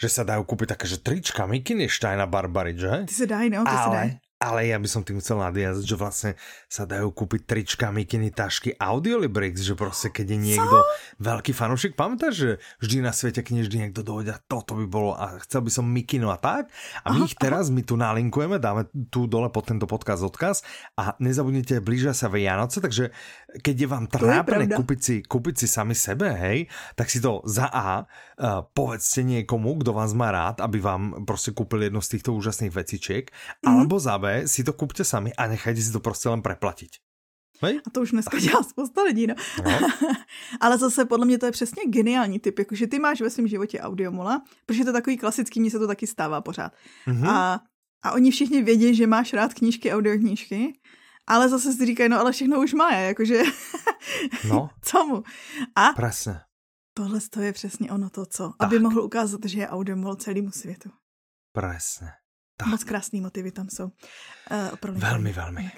že 0.00 0.08
se 0.08 0.24
dají 0.24 0.44
koupit 0.44 0.68
také, 0.68 0.88
že 0.88 0.96
trička 0.96 1.46
Mikiny 1.46 1.88
Steina 1.88 2.26
Barbarič, 2.26 2.78
že? 2.78 2.90
Ty 3.08 3.14
se 3.14 3.26
dají, 3.26 3.50
no, 3.50 3.64
ty 3.64 3.70
ale, 3.70 3.84
se 3.84 3.96
dají. 3.96 4.18
Ale 4.40 4.72
ja 4.72 4.80
by 4.80 4.88
som 4.88 5.04
tým 5.04 5.20
chcel 5.20 5.36
nadviazať, 5.36 5.84
že 5.84 5.96
vlastne 6.00 6.30
sa 6.64 6.88
dajú 6.88 7.12
kúpiť 7.12 7.44
trička, 7.44 7.92
mikiny, 7.92 8.32
tašky, 8.32 8.72
audiolibrix, 8.72 9.60
že 9.60 9.76
proste 9.76 10.08
keď 10.08 10.32
je 10.32 10.38
niekto 10.40 10.78
Co? 10.80 10.88
veľký 11.20 11.52
fanúšik, 11.52 11.92
pamätáš, 11.92 12.34
že 12.40 12.50
vždy 12.80 13.04
na 13.04 13.12
svete 13.12 13.44
kniždy 13.44 13.76
niekto 13.84 14.00
dojde 14.00 14.32
a 14.32 14.40
toto 14.40 14.80
by 14.80 14.88
bolo 14.88 15.12
a 15.12 15.36
chcel 15.44 15.60
by 15.60 15.68
som 15.68 15.84
mikino 15.84 16.32
a 16.32 16.40
tak. 16.40 16.72
A 17.04 17.12
my 17.12 17.20
aha, 17.20 17.28
ich 17.28 17.36
teraz, 17.36 17.68
aha. 17.68 17.76
my 17.76 17.82
tu 17.84 18.00
nalinkujeme, 18.00 18.56
dáme 18.56 18.88
tu 19.12 19.28
dole 19.28 19.52
pod 19.52 19.68
tento 19.68 19.84
podcast 19.84 20.24
odkaz 20.24 20.64
a 20.96 21.20
nezabudnite, 21.20 21.84
blížia 21.84 22.16
sa 22.16 22.32
Vianoce, 22.32 22.80
takže 22.80 23.12
keď 23.60 23.76
je 23.76 23.88
vám 23.92 24.08
trápne 24.08 24.72
kúpiť 24.72 25.00
si, 25.04 25.14
kúpiť 25.20 25.54
si 25.60 25.66
sami 25.68 25.92
sebe, 25.92 26.32
hej, 26.32 26.64
tak 26.96 27.12
si 27.12 27.20
to 27.20 27.44
za 27.44 27.68
A 27.68 28.08
uh, 28.08 28.64
povedzte 28.72 29.20
niekomu, 29.20 29.84
kdo 29.84 29.92
vás 29.92 30.16
má 30.16 30.32
rád, 30.32 30.64
aby 30.64 30.80
vám 30.80 31.28
prostě 31.28 31.52
kúpil 31.52 31.92
jedno 31.92 32.00
z 32.00 32.08
týchto 32.16 32.32
úžasných 32.32 32.72
vecičiek, 32.72 33.28
mm. 33.28 33.68
alebo 33.68 34.00
za 34.00 34.16
B 34.16 34.29
si 34.46 34.64
to 34.64 34.72
kupte 34.72 35.04
sami 35.04 35.34
a 35.34 35.46
nechajte 35.46 35.80
si 35.82 35.92
to 35.92 36.00
prostě 36.00 36.28
len 36.28 36.42
preplatiť. 36.42 36.90
Hej? 37.62 37.80
A 37.86 37.90
to 37.90 38.00
už 38.00 38.10
dneska 38.10 38.38
dělá 38.40 38.62
spousta 38.62 39.02
lidí, 39.02 39.26
no. 39.26 39.34
no. 39.64 39.88
Ale 40.60 40.78
zase 40.78 41.04
podle 41.04 41.26
mě 41.26 41.38
to 41.38 41.46
je 41.46 41.52
přesně 41.52 41.82
geniální 41.86 42.40
typ, 42.40 42.58
jakože 42.58 42.86
ty 42.86 42.98
máš 42.98 43.20
ve 43.20 43.30
svém 43.30 43.48
životě 43.48 43.80
audiomola, 43.80 44.42
protože 44.66 44.82
to 44.84 44.88
je 44.88 44.92
takový 44.92 45.16
klasický, 45.16 45.60
mně 45.60 45.70
se 45.70 45.78
to 45.78 45.86
taky 45.86 46.06
stává 46.06 46.40
pořád. 46.40 46.72
Mm-hmm. 47.06 47.28
A, 47.28 47.60
a 48.02 48.12
oni 48.12 48.30
všichni 48.30 48.62
vědí, 48.62 48.94
že 48.94 49.06
máš 49.06 49.32
rád 49.32 49.54
knížky, 49.54 49.92
audioknížky, 49.92 50.80
ale 51.26 51.48
zase 51.48 51.72
si 51.72 51.86
říkají, 51.86 52.08
no 52.08 52.20
ale 52.20 52.32
všechno 52.32 52.60
už 52.60 52.74
má, 52.74 52.92
jakože 52.92 53.42
no. 54.48 54.70
co 54.82 55.06
mu. 55.06 55.22
A 55.76 55.92
Presne. 55.92 56.44
tohle 56.94 57.20
to 57.30 57.40
je 57.40 57.52
přesně 57.52 57.90
ono 57.90 58.10
to, 58.10 58.26
co. 58.26 58.52
Tak. 58.58 58.66
Aby 58.66 58.78
mohl 58.78 59.00
ukázat, 59.00 59.40
že 59.44 59.60
je 59.60 59.68
audiomol 59.68 60.14
celému 60.14 60.50
světu. 60.50 60.90
Presne. 61.52 62.12
Tak. 62.60 62.68
Moc 62.68 62.84
krásný 62.84 63.20
motivy 63.20 63.52
tam 63.52 63.68
jsou. 63.68 63.84
Uh, 63.84 64.96
velmi, 64.96 65.32
velmi. 65.32 65.70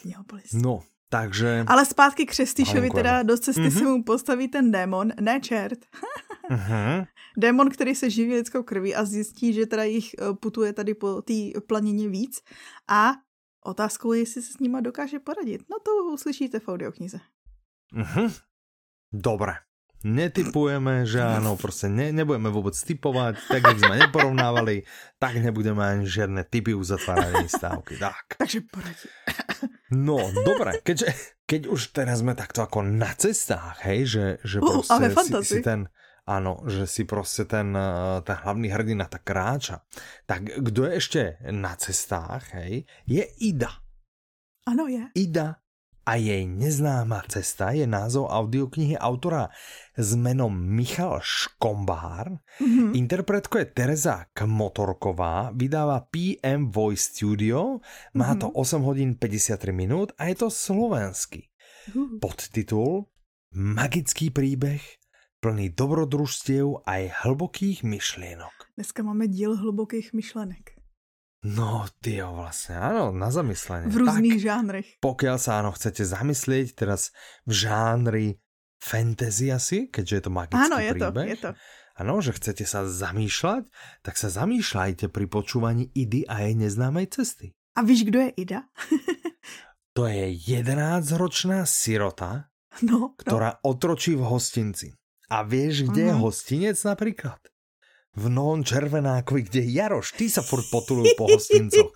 No, 0.54 0.80
takže... 1.08 1.64
Ale 1.66 1.86
zpátky 1.86 2.26
k 2.26 2.30
Křestýšovi, 2.30 2.90
teda 2.90 3.22
do 3.22 3.38
cesty 3.38 3.60
mm-hmm. 3.60 3.78
se 3.78 3.84
mu 3.84 4.04
postaví 4.04 4.48
ten 4.48 4.70
démon, 4.70 5.12
ne 5.20 5.40
čert. 5.40 5.78
mm-hmm. 6.50 7.06
Démon, 7.38 7.70
který 7.70 7.94
se 7.94 8.10
živí 8.10 8.34
lidskou 8.34 8.62
krví 8.62 8.94
a 8.94 9.04
zjistí, 9.04 9.52
že 9.52 9.66
teda 9.66 9.84
jich 9.84 10.14
eh, 10.18 10.34
putuje 10.34 10.72
tady 10.72 10.94
po 10.94 11.22
té 11.22 11.60
planině 11.66 12.08
víc. 12.08 12.40
A 12.88 13.12
otázkou 13.64 14.12
je, 14.12 14.20
jestli 14.20 14.42
se 14.42 14.52
s 14.52 14.58
nima 14.58 14.80
dokáže 14.80 15.18
poradit. 15.18 15.62
No 15.70 15.76
to 15.84 16.14
uslyšíte 16.14 16.60
v 16.60 16.68
audioknize. 16.68 17.20
Mm-hmm. 17.94 18.40
Dobré 19.12 19.54
netypujeme, 20.04 21.06
že 21.06 21.22
áno, 21.22 21.56
prostě 21.56 21.88
ne, 21.88 22.12
nebudeme 22.12 22.50
vůbec 22.50 22.82
typovat, 22.82 23.34
tak 23.48 23.62
jak 23.62 23.78
jsme 23.78 23.96
neporovnávali, 23.98 24.82
tak 25.18 25.36
nebudeme 25.36 25.86
ani 25.86 26.06
žiadne 26.06 26.44
typy 26.44 26.74
uzatvárania 26.74 27.48
stávky. 27.48 27.96
Tak. 27.96 28.38
Takže 28.38 28.60
poradí. 28.70 29.08
No, 29.90 30.18
dobré, 30.44 30.80
keďže, 30.82 31.06
keď 31.46 31.66
už 31.66 31.86
teraz 31.86 32.18
jsme 32.18 32.34
takto 32.34 32.60
jako 32.60 32.82
na 32.82 33.14
cestách, 33.14 33.78
hej, 33.84 34.06
že, 34.06 34.38
že 34.44 34.60
uh, 34.60 34.72
prostě 34.72 34.92
ale 34.94 35.10
si, 35.10 35.44
si 35.44 35.60
ten, 35.62 35.88
ano, 36.26 36.64
že 36.66 36.86
si 36.86 37.04
prostě 37.04 37.44
ten, 37.44 37.78
ten 38.22 38.36
hlavní 38.42 38.68
hrdina 38.68 39.04
tak 39.04 39.22
kráča. 39.22 39.80
Tak 40.26 40.42
kdo 40.42 40.84
je 40.84 40.92
ještě 40.94 41.36
na 41.50 41.76
cestách, 41.76 42.54
hej, 42.54 42.84
je 43.06 43.24
Ida. 43.24 43.70
Ano, 44.66 44.86
je. 44.86 45.02
Ida 45.14 45.61
a 46.02 46.18
jej 46.18 46.42
neznáma 46.46 47.22
cesta 47.30 47.70
je 47.70 47.86
názov 47.86 48.26
audioknihy 48.26 48.98
autora 48.98 49.46
s 49.94 50.18
menom 50.18 50.50
Michal 50.50 51.22
Škombár. 51.22 52.42
Mm-hmm. 52.58 52.98
Interpretko 52.98 53.62
je 53.62 53.66
Tereza 53.70 54.26
Kmotorková, 54.34 55.54
vydáva 55.54 56.02
PM 56.10 56.74
Voice 56.74 57.14
Studio, 57.14 57.78
má 58.18 58.34
mm-hmm. 58.34 58.42
to 58.42 58.46
8 58.50 58.82
hodín 58.82 59.10
53 59.14 59.70
minút 59.70 60.10
a 60.18 60.26
je 60.26 60.42
to 60.42 60.48
slovenský. 60.50 61.46
Uh. 61.94 62.18
Podtitul 62.18 63.06
Magický 63.52 64.32
príbeh 64.32 64.80
plný 65.44 65.76
dobrodružstiev 65.76 66.88
aj 66.88 67.26
hlbokých 67.26 67.84
myšlienok. 67.84 68.72
Dneska 68.78 69.04
máme 69.04 69.28
díl 69.28 69.58
hlbokých 69.58 70.16
myšlenek. 70.16 70.81
No, 71.44 71.86
ty 72.00 72.14
jo, 72.14 72.32
vlastně, 72.36 72.76
ano, 72.76 73.12
na 73.12 73.30
zamyslenie. 73.30 73.88
V 73.88 73.96
různých 73.96 74.32
tak, 74.32 74.42
žánrech. 74.42 74.86
Pokiaľ 75.02 75.36
sa 75.42 75.58
ano, 75.58 75.74
chcete 75.74 76.06
zamyslieť 76.06 76.78
teraz 76.78 77.10
v 77.50 77.52
žánri 77.66 78.26
fantasy 78.78 79.50
asi, 79.50 79.90
keďže 79.90 80.14
je 80.14 80.22
to 80.22 80.30
magický 80.30 80.62
Áno, 80.70 80.78
je 80.78 80.92
príbeh. 80.94 81.12
to, 81.12 81.20
je 81.26 81.36
to. 81.42 81.50
Ano, 81.98 82.14
že 82.22 82.32
chcete 82.38 82.62
sa 82.62 82.86
zamýšľať, 82.86 83.66
tak 84.06 84.14
sa 84.14 84.30
zamýšľajte 84.30 85.10
pri 85.10 85.26
počúvaní 85.26 85.90
Idy 85.90 86.30
a 86.30 86.46
jej 86.46 86.54
neznámej 86.54 87.10
cesty. 87.10 87.58
A 87.74 87.82
víš, 87.82 88.06
kdo 88.06 88.22
je 88.22 88.30
Ida? 88.38 88.70
to 89.98 90.06
je 90.06 90.30
11-ročná 90.30 91.66
sirota, 91.66 92.54
no, 92.86 93.18
ktorá 93.18 93.58
no. 93.58 93.74
otročí 93.74 94.14
v 94.14 94.30
hostinci. 94.30 94.94
A 95.26 95.42
vieš, 95.42 95.90
kde 95.90 96.06
uh 96.06 96.06
-huh. 96.06 96.10
je 96.10 96.14
mhm. 96.14 96.22
hostinec 96.22 96.78
napríklad? 96.84 97.51
V 98.16 98.28
novom 98.28 98.60
Červenákovi, 98.64 99.42
kde 99.48 99.60
Jaroš, 99.72 100.12
ty 100.12 100.28
sa 100.28 100.44
furt 100.44 100.68
potulujú 100.68 101.16
po 101.16 101.32
hostincoch. 101.32 101.92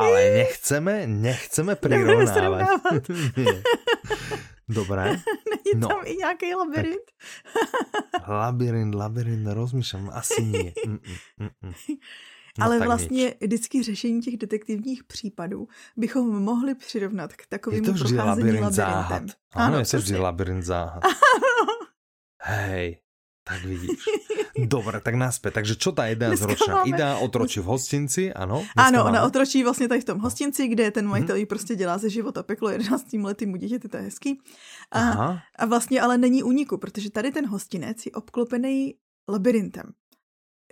Ale 0.00 0.44
nechceme, 0.44 1.04
nechceme 1.04 1.76
prirovnávať. 1.76 2.64
Dobré. 4.70 5.20
Není 5.50 5.72
no. 5.76 5.88
tam 5.88 6.00
i 6.04 6.16
nějaký 6.16 6.54
labirint? 6.54 7.06
labirint, 8.28 8.94
labirint, 8.94 9.46
rozmýšlám, 9.46 10.10
asi 10.14 10.42
nie. 10.42 10.72
Mm, 10.86 10.98
mm, 11.38 11.50
mm, 11.62 11.74
No, 12.58 12.66
Ale 12.66 12.78
vlastně 12.78 13.24
nič. 13.24 13.34
vždycky 13.40 13.82
řešení 13.82 14.20
těch 14.20 14.36
detektivních 14.36 15.04
případů 15.04 15.68
bychom 15.96 16.42
mohli 16.42 16.74
přirovnat 16.74 17.32
k 17.32 17.46
takovému 17.46 17.82
je 17.82 17.86
to 17.86 17.92
vždy 17.92 18.16
labirint 18.16 18.72
záhad. 18.72 19.22
Ano, 19.52 19.78
je 19.78 19.86
to 19.86 19.96
vždy 19.96 20.16
labirint 20.18 20.64
záhad. 20.64 21.02
Hej, 22.42 22.98
tak 23.44 23.64
vidíš. 23.64 23.90
Dobre, 24.66 25.00
tak 25.00 25.14
naspäť. 25.14 25.62
Takže 25.62 25.74
čo 25.76 25.92
ta 25.92 26.06
jedna 26.10 26.32
z 26.36 26.42
ročná? 26.42 26.82
Ida 26.84 27.18
otročí 27.20 27.60
v 27.60 27.68
hostinci, 27.70 28.32
ano? 28.32 28.66
Ano, 28.76 29.04
ona 29.04 29.22
otročí 29.22 29.62
vlastně 29.62 29.88
tady 29.88 30.00
v 30.00 30.04
tom 30.04 30.18
hostinci, 30.18 30.68
kde 30.68 30.90
ten 30.90 31.06
majitel 31.06 31.36
hmm. 31.36 31.46
prostě 31.46 31.76
dělá 31.76 31.98
ze 31.98 32.10
života 32.10 32.42
peklo 32.42 32.68
11 32.68 33.12
letým 33.12 33.58
dítěti, 33.58 33.88
to 33.88 33.96
je 33.96 34.02
hezký. 34.02 34.40
A, 34.92 35.00
a 35.58 35.66
vlastně 35.66 36.00
ale 36.00 36.18
není 36.18 36.42
úniku, 36.42 36.78
protože 36.78 37.10
tady 37.10 37.32
ten 37.32 37.46
hostinec 37.46 38.06
je 38.06 38.12
obklopený 38.12 38.94
labirintem 39.28 39.92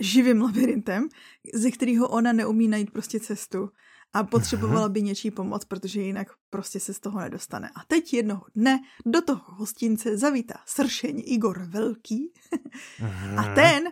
živým 0.00 0.42
labirintem, 0.42 1.08
ze 1.54 1.70
kterého 1.70 2.08
ona 2.08 2.32
neumí 2.32 2.68
najít 2.68 2.90
prostě 2.90 3.20
cestu 3.20 3.68
a 4.12 4.24
potřebovala 4.24 4.88
by 4.88 5.02
něčí 5.02 5.30
pomoc, 5.30 5.64
protože 5.64 6.00
jinak 6.00 6.28
prostě 6.50 6.80
se 6.80 6.94
z 6.94 7.00
toho 7.00 7.20
nedostane. 7.20 7.70
A 7.74 7.84
teď 7.88 8.14
jednoho 8.14 8.44
dne 8.54 8.80
do 9.06 9.22
toho 9.22 9.42
hostince 9.46 10.18
zavítá 10.18 10.54
sršeň 10.66 11.22
Igor 11.26 11.62
Velký 11.64 12.32
a 13.36 13.54
ten 13.54 13.84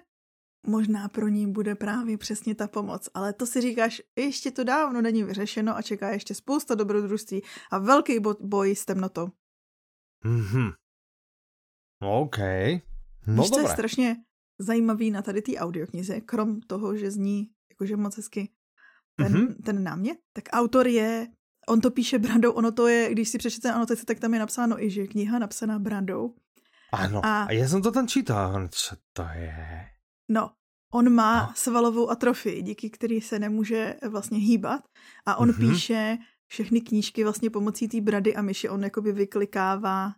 možná 0.67 1.09
pro 1.09 1.29
ní 1.29 1.53
bude 1.53 1.75
právě 1.75 2.19
přesně 2.19 2.55
ta 2.55 2.69
pomoc. 2.69 3.09
Ale 3.15 3.33
to 3.33 3.47
si 3.47 3.61
říkáš, 3.61 4.03
ještě 4.17 4.51
to 4.51 4.65
dávno 4.65 5.03
není 5.03 5.23
vyřešeno 5.25 5.77
a 5.77 5.83
čeká 5.83 6.11
ještě 6.11 6.35
spousta 6.35 6.75
dobrodružství 6.75 7.43
a 7.71 7.79
velký 7.79 8.19
boj 8.41 8.77
s 8.77 8.85
temnotou. 8.85 9.29
Mhm. 10.25 10.71
OK. 12.03 12.39
No 13.27 13.43
Víš, 13.43 13.51
dobré. 13.51 13.65
je 13.65 13.69
strašně 13.69 14.17
zajímavý 14.59 15.11
na 15.11 15.23
tady 15.23 15.43
té 15.43 15.53
audioknize, 15.57 16.21
krom 16.21 16.61
toho, 16.61 16.97
že 16.97 17.11
zní 17.11 17.51
jakože 17.71 17.97
moc 17.97 18.17
hezky 18.17 18.53
ten, 19.17 19.33
mm-hmm. 19.33 19.63
ten 19.65 19.85
námět, 19.85 20.19
tak 20.33 20.45
autor 20.53 20.89
je, 20.89 21.29
on 21.69 21.81
to 21.81 21.91
píše 21.91 22.19
Brandou, 22.19 22.53
ono 22.53 22.73
to 22.73 22.89
je, 22.89 23.13
když 23.13 23.29
si 23.29 23.39
přečtete 23.39 23.73
anotaci, 23.73 24.05
tak 24.05 24.21
tam 24.21 24.35
je 24.35 24.41
napsáno 24.41 24.83
i, 24.83 24.91
že 24.91 25.07
kniha 25.07 25.39
napsaná 25.39 25.79
Brandou. 25.79 26.35
Ano, 26.93 27.27
a, 27.27 27.43
a 27.43 27.53
já 27.53 27.69
jsem 27.69 27.83
to 27.83 27.93
tam 27.93 28.09
čítal, 28.09 28.69
co 28.71 28.97
to 29.13 29.23
je? 29.35 29.87
No, 30.31 30.51
on 30.93 31.11
má 31.11 31.47
no. 31.47 31.53
svalovou 31.57 32.11
atrofii, 32.11 32.63
díky 32.63 32.91
který 32.91 33.21
se 33.21 33.39
nemůže 33.39 33.95
vlastně 34.09 34.39
hýbat 34.39 34.81
a 35.27 35.37
on 35.37 35.51
mm-hmm. 35.51 35.71
píše 35.71 36.19
všechny 36.49 36.81
knížky 36.81 37.25
vlastně 37.25 37.51
pomocí 37.51 37.89
té 37.89 38.01
brady 38.01 38.37
a 38.37 38.43
myši, 38.43 38.69
on 38.69 38.85
jakoby 38.85 39.13
vyklikává 39.13 40.13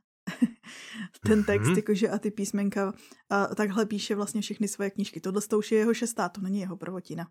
ten 1.27 1.45
text, 1.45 1.69
mm-hmm. 1.69 1.77
jakože 1.77 2.09
a 2.09 2.19
ty 2.19 2.31
písmenka 2.31 2.93
a 3.31 3.47
takhle 3.55 3.87
píše 3.87 4.15
vlastně 4.15 4.41
všechny 4.41 4.69
svoje 4.69 4.91
knížky. 4.91 5.21
Tohle 5.21 5.41
to 5.43 5.59
už 5.59 5.73
je 5.73 5.79
jeho 5.79 5.95
šestá, 5.95 6.29
to 6.29 6.41
není 6.41 6.61
jeho 6.61 6.77
prvotina. 6.77 7.29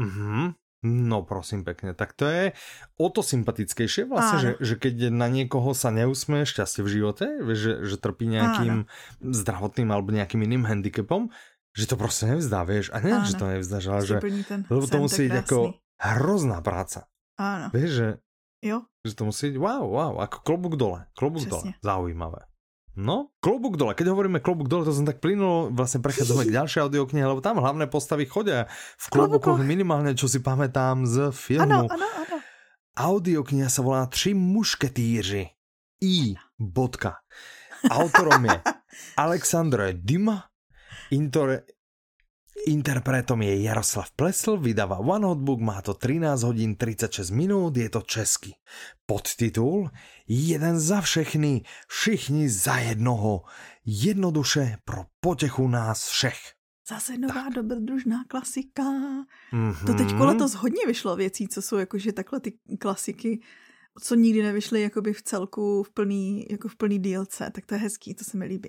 Mm-hmm. 0.00 0.54
No 0.82 1.22
prosím 1.22 1.62
pekne, 1.62 1.94
tak 1.94 2.10
to 2.12 2.26
je 2.26 2.50
o 2.98 3.06
to 3.06 3.22
sympatickejšie 3.22 4.10
vlastne, 4.10 4.38
že, 4.42 4.50
že 4.58 4.74
keď 4.74 5.14
na 5.14 5.30
niekoho 5.30 5.78
sa 5.78 5.94
neusmeje 5.94 6.42
šťastie 6.50 6.82
v 6.82 6.90
živote, 6.90 7.26
že, 7.54 7.86
že 7.86 7.96
trpí 8.02 8.26
nejakým 8.26 8.90
Áno. 8.90 8.90
zdravotným 9.22 9.88
alebo 9.94 10.10
nejakým 10.10 10.42
iným 10.42 10.66
handicapom, 10.66 11.30
že 11.78 11.86
to 11.86 11.96
prostě 11.96 12.26
nevzdá, 12.26 12.62
vieš, 12.62 12.90
a 12.92 13.00
ne, 13.00 13.22
že 13.24 13.38
to 13.38 13.46
nevzdáš, 13.46 13.86
ale 13.86 14.02
že, 14.06 14.16
lebo 14.68 14.86
to 14.86 14.98
musí 14.98 15.30
byť 15.30 15.38
ako 15.46 15.58
hrozná 16.02 16.60
práca. 16.60 17.06
Áno. 17.38 17.70
Vieš, 17.72 17.90
že 17.90 18.08
Jo. 18.62 18.86
Že 19.02 19.14
to 19.18 19.22
musí, 19.26 19.46
wow, 19.58 19.82
wow, 19.82 20.14
ako 20.22 20.38
klobúk 20.46 20.78
dole, 20.78 21.06
klobúk 21.18 21.46
Přesně. 21.46 21.50
dole, 21.50 21.74
zaujímavé. 21.82 22.38
No, 22.92 23.32
klobúk 23.40 23.80
dole. 23.80 23.96
Keď 23.96 24.12
hovoríme 24.12 24.44
klobúk 24.44 24.68
dole, 24.68 24.84
to 24.84 24.92
som 24.92 25.08
tak 25.08 25.16
plynulo, 25.24 25.72
vlastne 25.72 26.04
prechádzame 26.04 26.44
k 26.44 26.52
ďalšej 26.52 26.80
audioknihe, 26.84 27.24
lebo 27.24 27.40
tam 27.40 27.56
hlavné 27.56 27.88
postavy 27.88 28.28
chodia 28.28 28.68
v 29.00 29.06
klobúkoch 29.08 29.64
minimálne, 29.64 30.12
čo 30.12 30.28
si 30.28 30.44
pamätám 30.44 31.08
z 31.08 31.32
filmu. 31.32 31.88
Ano, 31.88 31.88
ano, 31.88 32.04
ano. 32.04 32.36
Audiokniha 32.92 33.72
sa 33.72 33.80
volá 33.80 34.04
Tři 34.04 34.36
mušketýři. 34.36 35.44
I. 36.04 36.36
Bodka. 36.60 37.24
Autorom 37.88 38.44
je 38.44 38.60
Alexandre 39.24 39.96
Dima, 39.96 40.44
Intore, 41.10 41.64
Interpretom 42.66 43.42
je 43.42 43.62
Jaroslav 43.62 44.10
Plesl, 44.16 44.56
vydáva 44.56 44.98
One 44.98 45.26
Hotbook, 45.26 45.60
má 45.60 45.82
to 45.82 45.94
13 45.94 46.42
hodin 46.42 46.76
36 46.76 47.30
minut, 47.30 47.76
je 47.76 47.88
to 47.90 48.00
český. 48.00 48.54
Podtitul 49.06 49.90
Jeden 50.28 50.80
za 50.80 51.00
všechny, 51.00 51.62
všichni 51.88 52.48
za 52.48 52.76
jednoho. 52.76 53.42
Jednoduše 53.84 54.76
pro 54.84 55.04
potěchu 55.20 55.68
nás 55.68 56.08
všech. 56.08 56.38
Zase 56.88 57.18
nová 57.18 57.34
tak. 57.34 57.52
dobrodružná 57.52 58.24
klasika. 58.28 58.82
Mm-hmm. 59.52 59.86
To 59.86 59.94
teď 59.94 60.12
letos 60.12 60.54
hodně 60.54 60.86
vyšlo 60.86 61.16
věcí, 61.16 61.48
co 61.48 61.62
jsou 61.62 61.76
jakože 61.76 62.12
takhle 62.12 62.40
ty 62.40 62.52
klasiky, 62.78 63.40
co 64.00 64.14
nikdy 64.14 64.42
nevyšly 64.42 64.82
jakoby 64.82 65.12
v 65.12 65.22
celku 65.22 65.82
v 65.82 65.90
plný, 65.90 66.46
jako 66.50 66.68
v 66.68 66.76
plný 66.76 66.98
dílce, 66.98 67.50
tak 67.54 67.66
to 67.66 67.74
je 67.74 67.80
hezký, 67.80 68.14
to 68.14 68.24
se 68.24 68.36
mi 68.36 68.44
líbí. 68.44 68.68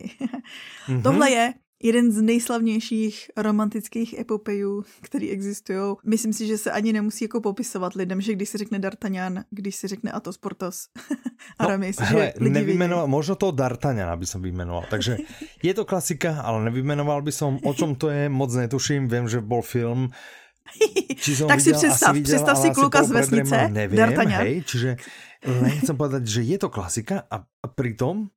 mm-hmm. 0.87 1.01
Tohle 1.03 1.31
je 1.31 1.53
jeden 1.83 2.11
z 2.11 2.21
nejslavnějších 2.21 3.31
romantických 3.37 4.19
epopejů, 4.19 4.83
který 5.01 5.29
existují. 5.29 5.95
Myslím 6.05 6.33
si, 6.33 6.47
že 6.47 6.57
se 6.57 6.71
ani 6.71 6.93
nemusí 6.93 7.25
jako 7.25 7.41
popisovat 7.41 7.93
lidem, 7.93 8.21
že 8.21 8.33
když 8.33 8.49
se 8.49 8.57
řekne 8.57 8.79
D'Artagnan, 8.79 9.43
když 9.49 9.75
se 9.75 9.87
řekne 9.87 10.11
Atos 10.11 10.37
Portos, 10.37 10.87
Aramis, 11.59 11.99
no, 11.99 12.05
hele, 12.05 12.33
že 12.37 12.43
lidi 12.43 12.53
nevymenoval, 12.53 13.07
možno 13.07 13.35
toho 13.35 13.51
D'Artagnana 13.51 14.15
by 14.15 14.25
som 14.25 14.41
vymenoval. 14.41 14.87
Takže 14.89 15.17
je 15.63 15.73
to 15.73 15.85
klasika, 15.85 16.41
ale 16.41 16.63
nevymenoval 16.63 17.21
by 17.21 17.31
som, 17.31 17.59
o 17.63 17.73
čom 17.73 17.95
to 17.95 18.09
je, 18.09 18.29
moc 18.29 18.53
netuším, 18.55 19.07
vím, 19.07 19.27
že 19.27 19.43
bol 19.43 19.61
film, 19.61 20.09
tak 21.47 21.61
si 21.61 21.73
představ, 21.73 22.13
videl, 22.13 22.35
představ 22.35 22.57
si 22.57 22.69
kluka 22.71 23.03
z 23.03 23.11
vesnice, 23.11 23.67
nevím, 23.67 23.97
D'Artagnan. 23.97 24.41
Hej, 24.41 24.63
čiže 24.63 24.89
len 25.43 25.75
chcem 25.83 25.95
povedať, 25.99 26.23
že 26.23 26.41
je 26.47 26.57
to 26.57 26.71
klasika 26.71 27.27
a, 27.27 27.43
a 27.43 27.67
pritom 27.67 28.31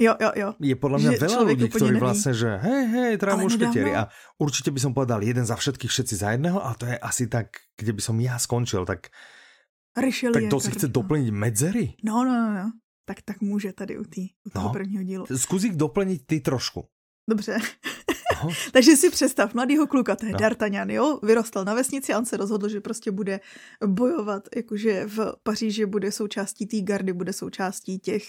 Jo, 0.00 0.16
jo, 0.16 0.30
jo. 0.32 0.48
Je 0.56 0.76
podľa 0.80 0.98
mňa 0.98 1.10
že 1.12 1.20
veľa 1.20 1.40
ľudí, 1.44 1.66
ktorí 1.68 1.92
neví. 1.92 2.00
vlastne, 2.00 2.32
že 2.32 2.48
hej, 2.56 2.84
hej, 2.88 3.12
traja 3.20 3.36
mušketieri. 3.36 3.92
A 3.92 4.08
určite 4.40 4.72
by 4.72 4.80
som 4.80 4.96
povedal 4.96 5.20
jeden 5.20 5.44
za 5.44 5.60
všetkých, 5.60 5.92
všetci 5.92 6.14
za 6.16 6.32
jedného, 6.32 6.56
a 6.56 6.72
to 6.72 6.88
je 6.88 6.96
asi 6.96 7.28
tak, 7.28 7.68
kde 7.76 7.92
by 7.92 8.00
som 8.00 8.16
ja 8.16 8.40
skončil, 8.40 8.88
tak... 8.88 9.12
Richelieu, 9.92 10.32
tak 10.32 10.48
to 10.48 10.56
si 10.56 10.70
chce 10.72 10.88
doplniť 10.88 11.28
medzery? 11.28 12.00
No, 12.00 12.24
no, 12.24 12.32
no, 12.32 12.50
no. 12.56 12.66
Tak, 13.04 13.22
tak 13.22 13.40
může 13.40 13.72
tady 13.72 13.98
u, 13.98 14.04
tý, 14.04 14.28
u 14.46 14.50
toho 14.50 14.66
no. 14.68 14.72
prvního 14.72 15.02
dílu. 15.02 15.26
Zkus 15.36 15.62
doplniť 15.62 16.26
ty 16.26 16.40
trošku. 16.40 16.86
Dobře. 17.30 17.58
Takže 18.72 18.96
si 18.96 19.10
představ 19.10 19.54
mladýho 19.54 19.86
kluka, 19.86 20.16
to 20.16 20.26
je 20.26 20.32
no. 20.32 20.38
D'Artagnan, 20.38 20.90
jo, 20.90 21.20
vyrostl 21.22 21.64
na 21.64 21.74
vesnici 21.74 22.12
a 22.12 22.18
on 22.18 22.26
se 22.26 22.36
rozhodl, 22.36 22.68
že 22.68 22.80
prostě 22.80 23.10
bude 23.10 23.40
bojovat, 23.86 24.48
jakože 24.56 25.06
v 25.06 25.34
Paříži 25.42 25.86
bude 25.86 26.12
součástí 26.12 26.66
té 26.66 26.80
gardy, 26.80 27.12
bude 27.12 27.32
součástí 27.32 27.98
těch 27.98 28.22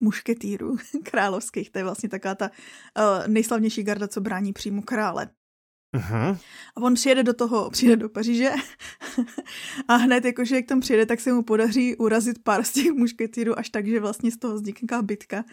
mušketýrů 0.00 0.76
královských. 1.10 1.70
To 1.70 1.78
je 1.78 1.84
vlastně 1.84 2.08
taková 2.08 2.34
ta 2.34 2.50
uh, 2.50 3.28
nejslavnější 3.28 3.82
garda, 3.82 4.08
co 4.08 4.20
brání 4.20 4.52
přímo 4.52 4.82
krále. 4.82 5.28
Uh-huh. 5.96 6.38
A 6.76 6.82
on 6.82 6.94
přijede 6.94 7.22
do 7.22 7.34
toho, 7.34 7.70
přijede 7.72 7.96
do 7.96 8.08
Paříže 8.08 8.50
a 9.88 9.96
hned 9.96 10.24
jakože 10.24 10.56
jak 10.56 10.66
tam 10.66 10.80
přijede, 10.80 11.06
tak 11.06 11.20
se 11.20 11.32
mu 11.32 11.42
podaří 11.42 11.96
urazit 11.96 12.42
pár 12.42 12.64
z 12.64 12.72
těch 12.72 12.92
mušketýrů 12.92 13.58
až 13.58 13.70
tak, 13.70 13.86
že 13.86 14.00
vlastně 14.00 14.30
z 14.30 14.38
toho 14.38 14.54
vznikne 14.54 15.02
bitka. 15.02 15.44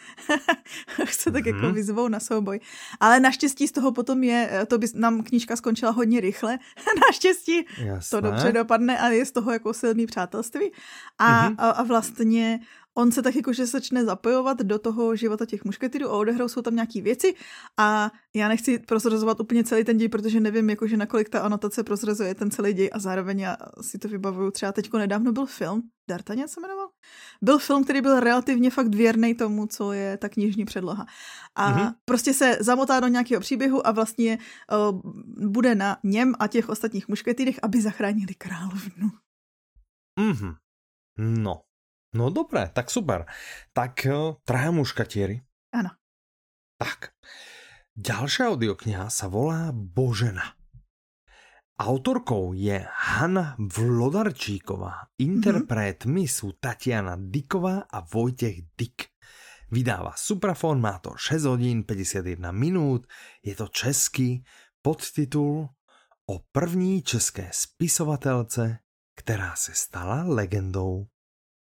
se 1.06 1.32
tak 1.32 1.46
jako 1.46 1.60
mhm. 1.60 1.74
vyzvou 1.74 2.08
na 2.08 2.20
souboj. 2.20 2.60
Ale 3.00 3.20
naštěstí 3.20 3.68
z 3.68 3.72
toho 3.72 3.92
potom 3.92 4.24
je, 4.24 4.50
eh, 4.52 4.66
to 4.66 4.78
by 4.78 4.88
nám 4.96 5.24
knížka 5.24 5.56
skončila 5.56 5.92
hodně 5.92 6.22
rychle, 6.22 6.60
naštěstí 7.08 7.66
Jasné. 7.78 8.18
to 8.18 8.22
dobře 8.22 8.52
dopadne 8.52 9.00
a 9.00 9.10
je 9.10 9.26
z 9.26 9.32
toho 9.32 9.52
jako 9.52 9.74
silný 9.74 10.06
přátelství. 10.06 10.72
A, 11.20 11.50
uh-huh. 11.50 11.56
a, 11.58 11.70
a 11.70 11.84
vlastně 11.84 12.60
on 12.98 13.12
se 13.12 13.22
tak 13.22 13.36
jakože 13.36 13.66
začne 13.66 14.06
zapojovat 14.06 14.58
do 14.60 14.80
toho 14.80 15.16
života 15.16 15.46
těch 15.46 15.66
mušketýrů 15.66 16.10
a 16.10 16.18
odehrou 16.18 16.48
jsou 16.48 16.62
tam 16.62 16.76
nějaký 16.76 17.02
věci 17.02 17.36
a 17.80 18.12
já 18.36 18.48
nechci 18.48 18.80
prozrazovat 18.80 19.40
úplně 19.40 19.64
celý 19.64 19.84
ten 19.84 19.98
děj, 19.98 20.10
protože 20.10 20.40
nevím, 20.40 20.70
jakože 20.70 20.98
nakolik 20.98 21.30
ta 21.30 21.40
anotace 21.40 21.84
prozrazuje 21.84 22.36
ten 22.36 22.52
celý 22.52 22.74
děj 22.74 22.90
a 22.94 23.00
zároveň 23.00 23.40
já 23.40 23.58
si 23.82 23.98
to 23.98 24.08
vybavuju. 24.08 24.52
Třeba 24.52 24.72
teďko 24.72 24.98
nedávno 24.98 25.32
byl 25.32 25.46
film, 25.46 25.82
D'Artagnan 26.10 26.48
se 26.48 26.62
jmenoval? 26.62 26.88
Byl 27.42 27.60
film, 27.60 27.84
který 27.84 28.02
byl 28.02 28.20
relativně 28.20 28.70
fakt 28.70 28.96
věrný 28.96 29.36
tomu, 29.36 29.68
co 29.68 29.92
je 29.92 30.18
ta 30.18 30.30
knižní 30.30 30.66
předloha. 30.66 31.06
A 31.56 31.72
mm-hmm. 31.72 31.96
prostě 32.06 32.34
se 32.34 32.58
zamotá 32.60 33.00
do 33.00 33.08
nějakého 33.08 33.42
příběhu 33.42 33.88
a 33.88 33.92
vlastně 33.92 34.38
uh, 34.92 35.02
bude 35.50 35.76
na 35.76 35.98
něm 36.04 36.34
a 36.40 36.48
těch 36.48 36.70
ostatních 36.70 37.08
mušketýrech, 37.08 37.60
aby 37.64 37.82
zachránili 37.82 38.36
královnu. 38.36 39.10
Mhm. 40.20 40.56
No, 41.18 41.62
No 42.14 42.30
dobré, 42.30 42.70
tak 42.70 42.94
super. 42.94 43.26
Tak 43.74 44.06
eh, 44.06 44.38
traja 44.46 44.70
muškatieri. 44.70 45.42
Áno. 45.74 45.90
Tak. 46.78 47.18
Ďalšia 47.94 48.50
audiokniha 48.50 49.10
sa 49.10 49.30
volá 49.30 49.70
Božena. 49.74 50.58
Autorkou 51.78 52.54
je 52.54 52.86
Hanna 52.86 53.58
Vlodarčíková. 53.58 55.10
Interpretmi 55.18 56.30
mm-hmm. 56.30 56.38
sú 56.38 56.54
Tatiana 56.62 57.18
Diková 57.18 57.90
a 57.90 58.06
Vojtech 58.06 58.78
Dik. 58.78 59.10
Vydává 59.74 60.14
Suprafon, 60.14 60.78
má 60.78 61.02
to 61.02 61.18
6 61.18 61.50
hodin 61.50 61.82
51 61.82 62.54
minut, 62.54 63.10
je 63.42 63.58
to 63.58 63.68
český 63.68 64.46
podtitul 64.82 65.70
o 66.30 66.40
první 66.52 67.02
české 67.02 67.50
spisovatelce, 67.52 68.80
která 69.16 69.56
se 69.56 69.72
stala 69.74 70.24
legendou. 70.24 71.08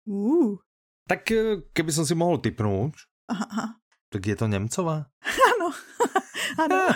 Uh. 0.05 0.55
Tak 1.07 1.31
eh, 1.31 1.67
keby 1.73 1.91
som 1.91 2.05
si 2.07 2.15
mohl 2.15 2.37
typnout, 2.39 2.95
Aha. 3.27 3.75
tak 4.09 4.23
je 4.27 4.35
to 4.35 4.47
Němcová. 4.47 5.05
Ano. 5.23 5.67
ano. 6.59 6.79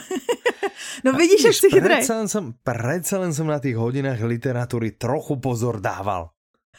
no 1.03 1.13
vidíš, 1.13 1.43
jak 1.43 1.53
jsi 1.53 1.69
chytrý. 1.69 1.81
Predsa 1.95 2.17
len 2.17 2.27
som, 2.27 2.53
predsa 2.63 3.19
len 3.19 3.33
som 3.33 3.47
na 3.47 3.59
tých 3.59 3.75
hodinách 3.75 4.21
literatúry 4.23 4.91
trochu 4.95 5.35
pozor 5.39 5.79
dával. 5.81 6.29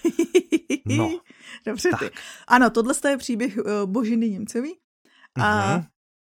No. 0.88 1.20
Dobře 1.66 1.90
ty. 1.98 2.10
Ano, 2.48 2.70
tohle 2.70 2.94
je 3.08 3.16
příběh 3.16 3.56
uh, 3.56 3.64
Božiny 3.84 4.30
Němcový, 4.30 4.74
a 5.36 5.74
Mhm. 5.76 5.84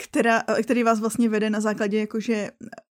která, 0.03 0.43
eh, 0.49 0.63
který 0.63 0.83
vás 0.83 1.01
vlastně 1.01 1.29
vede 1.29 1.51
na 1.51 1.61
základě 1.61 1.99
jakože 2.01 2.51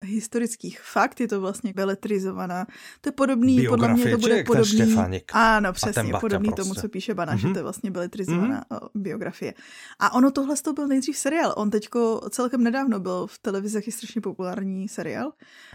historických 0.03 0.81
fakt, 0.81 1.19
je 1.19 1.27
to 1.27 1.41
vlastně 1.41 1.73
beletrizovaná. 1.73 2.65
To 3.01 3.07
je 3.07 3.11
podobný, 3.11 3.67
podle 3.67 3.93
mě 3.93 4.11
to 4.11 4.17
bude 4.17 4.43
podobný. 4.43 5.23
Ano, 5.33 5.73
přesně, 5.73 6.13
podobný 6.21 6.49
prostě. 6.49 6.61
tomu, 6.61 6.73
co 6.81 6.89
píše 6.89 7.13
Bana, 7.13 7.35
že 7.35 7.47
Mhm. 7.47 7.53
to 7.53 7.59
je 7.59 7.63
vlastně 7.63 7.91
beletrizovaná 7.91 8.65
mm 8.71 8.75
biografie. 8.95 9.53
A 9.99 10.13
ono 10.13 10.31
tohle 10.31 10.55
to 10.55 10.73
byl 10.73 10.87
nejdřív 10.87 11.17
seriál. 11.17 11.53
On 11.57 11.69
teďko 11.69 12.21
celkem 12.29 12.63
nedávno 12.63 12.99
byl 12.99 13.27
v 13.27 13.39
televizi 13.39 13.73
taky 13.73 13.91
strašně 13.91 14.21
populární 14.21 14.87
seriál. 14.87 15.31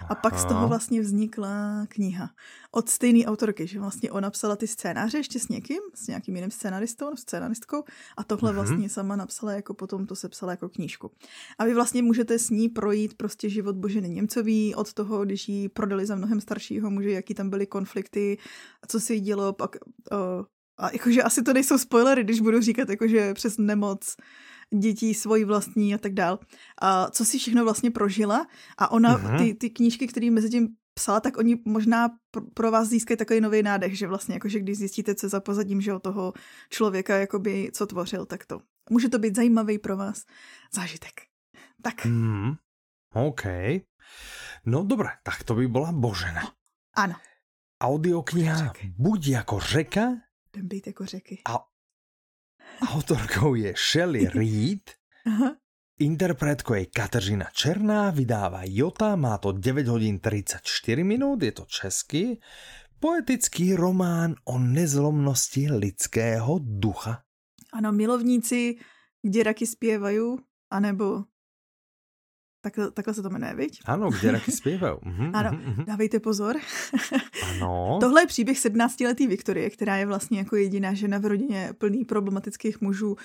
A 0.09 0.14
pak 0.14 0.39
z 0.39 0.45
toho 0.45 0.59
Aha. 0.59 0.66
vlastně 0.66 1.01
vznikla 1.01 1.87
kniha 1.89 2.31
od 2.73 2.89
stejné 2.89 3.25
autorky, 3.27 3.66
že 3.66 3.81
vlastně 3.81 4.11
ona 4.11 4.21
napsala 4.21 4.57
ty 4.57 4.66
scénáře 4.66 5.18
ještě 5.18 5.39
s 5.41 5.49
někým, 5.49 5.79
s 5.95 6.07
nějakým 6.07 6.37
jiným 6.37 6.51
scénaristou, 6.51 7.16
scénaristkou 7.16 7.85
a 8.16 8.25
tohle 8.25 8.53
Mhm. 8.53 8.55
vlastně 8.64 8.89
sama 8.89 9.16
napsala 9.16 9.53
jako 9.53 9.75
potom 9.75 10.07
to 10.07 10.16
sepsala 10.16 10.53
jako 10.53 10.68
knížku. 10.68 11.11
A 11.59 11.64
vy 11.64 11.75
vlastně 11.75 12.03
můžete 12.03 12.39
s 12.39 12.51
ní 12.51 12.68
projít 12.68 13.14
prostě 13.14 13.49
život 13.49 13.77
Boženy 13.77 14.09
Němcový 14.11 14.75
od 14.75 14.93
toho, 14.93 15.25
když 15.25 15.49
ji 15.49 15.69
prodali 15.69 16.07
za 16.07 16.15
mnohem 16.15 16.41
staršího 16.41 16.91
muže, 16.91 17.11
jaký 17.11 17.35
tam 17.35 17.51
byly 17.51 17.67
konflikty, 17.67 18.39
co 18.89 19.01
se 19.01 19.15
jí 19.15 19.21
dělo, 19.21 19.53
pak 19.53 19.77
uh, 20.13 20.19
a 20.79 20.91
jakože 20.93 21.23
asi 21.23 21.43
to 21.43 21.53
nejsou 21.53 21.79
spoilery, 21.79 22.25
když 22.25 22.41
budu 22.41 22.61
říkat 22.61 22.89
jakože 22.89 23.35
přes 23.35 23.59
nemoc 23.59 24.17
dětí 24.79 25.15
svoji 25.15 25.45
vlastní 25.45 25.95
a 25.95 25.99
tak 25.99 26.15
dál. 26.15 26.39
A 26.83 27.11
co 27.11 27.25
si 27.25 27.39
všechno 27.39 27.65
vlastně 27.65 27.91
prožila 27.91 28.47
a 28.79 28.91
ona, 28.93 29.17
Mhm. 29.17 29.39
ty, 29.39 29.55
ty 29.55 29.71
knížky, 29.71 30.07
které 30.07 30.31
mezi 30.31 30.51
tím 30.51 30.69
psala, 30.95 31.21
tak 31.21 31.37
oni 31.39 31.57
možná 31.65 32.09
pro, 32.55 32.71
vás 32.71 32.89
získají 32.89 33.19
takový 33.19 33.41
nový 33.41 33.63
nádech, 33.63 33.99
že 33.99 34.07
vlastně 34.07 34.35
jakože 34.35 34.61
když 34.61 34.79
zjistíte, 34.79 35.15
co 35.15 35.29
za 35.29 35.41
pozadím 35.41 35.81
že, 35.81 35.93
toho 36.03 36.33
člověka, 36.71 37.17
jakoby, 37.17 37.71
co 37.73 37.87
tvořil, 37.87 38.27
tak 38.27 38.47
to. 38.47 38.61
Může 38.91 39.09
to 39.09 39.19
být 39.19 39.37
zajímavý 39.37 39.79
pro 39.79 39.97
vás 39.97 40.25
zážitek. 40.75 41.13
Tak, 41.83 42.05
Mm, 42.05 42.53
OK. 43.15 43.43
No 44.67 44.85
dobré, 44.85 45.09
tak 45.23 45.45
to 45.45 45.55
by 45.55 45.69
bola 45.69 45.93
Božena. 45.93 46.53
ano, 46.95 47.15
Audiokniha. 47.81 48.73
Buď 48.99 49.27
jako 49.27 49.61
řeka 49.61 50.01
jdem 50.55 50.69
být 50.69 50.87
jako 50.87 51.07
řeky. 51.07 51.43
a 51.49 51.59
autorkou 52.95 53.55
je 53.55 53.75
Shelley 53.93 54.27
Reed, 54.29 54.91
Aha. 55.27 55.57
interpretkou 56.01 56.75
je 56.75 56.87
Kateřina 56.87 57.47
Černá, 57.53 58.11
vydává 58.11 58.61
Jota, 58.65 59.17
má 59.17 59.39
to 59.39 59.53
9 59.53 59.89
hodin 59.89 60.19
34 60.21 61.05
minut, 61.05 61.43
je 61.43 61.53
to 61.53 61.65
český, 61.65 62.41
poetický 63.01 63.75
román 63.75 64.35
o 64.45 64.59
nezlomnosti 64.59 65.71
lidského 65.73 66.59
ducha. 66.63 67.23
Ano, 67.73 67.93
milovníci, 67.93 68.77
kde 69.23 69.43
raky 69.43 69.67
zpěvají, 69.67 70.37
anebo 70.71 71.25
takhle, 72.61 72.91
takhle 72.91 73.15
se 73.15 73.23
to 73.23 73.31
jmenuje, 73.31 73.55
viď? 73.55 73.81
Ano, 73.85 74.11
kde 74.21 74.31
raky 74.31 74.53
zpěvají. 74.53 74.97
Mhm, 75.03 75.31
Ano. 75.35 75.51
mhm, 75.53 75.63
mhm. 75.71 75.85
Dávejte 75.85 76.21
pozor. 76.21 76.57
Ano. 77.51 77.99
Tohle 78.01 78.23
je 78.23 78.27
příběh 78.27 78.59
17-letý 78.59 79.27
Viktorie, 79.27 79.71
která 79.71 79.97
je 79.97 80.07
vlastně 80.07 80.39
jako 80.39 80.57
jediná 80.57 80.95
žena 80.95 81.19
v 81.19 81.27
rodině 81.27 81.73
plný 81.79 82.05
problematických 82.05 82.81
mužů, 82.81 83.11
uh, 83.11 83.17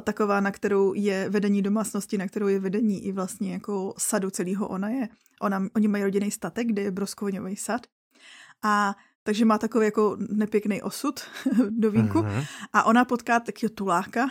taková, 0.00 0.40
na 0.40 0.50
kterou 0.50 0.94
je 0.94 1.30
vedení 1.30 1.62
domácnosti, 1.62 2.18
na 2.18 2.26
kterou 2.28 2.48
je 2.48 2.58
vedení 2.60 3.04
i 3.04 3.12
vlastně 3.12 3.52
jako 3.52 3.94
sadu 3.98 4.30
celého 4.30 4.68
ona 4.68 4.88
je. 4.88 5.08
Ona, 5.40 5.66
oni 5.76 5.88
mají 5.88 6.04
rodinný 6.04 6.30
statek, 6.30 6.66
kde 6.66 6.82
je 6.82 6.90
broskovoňový 6.90 7.56
sad. 7.56 7.86
A 8.62 8.94
takže 9.22 9.44
má 9.44 9.58
takový 9.58 9.84
jako 9.84 10.16
nepěkný 10.30 10.82
osud 10.82 11.20
do 11.70 11.90
vínku. 11.90 12.22
Mhm. 12.22 12.44
A 12.72 12.84
ona 12.84 13.04
potká 13.04 13.40
takového 13.40 13.74
tuláka, 13.74 14.28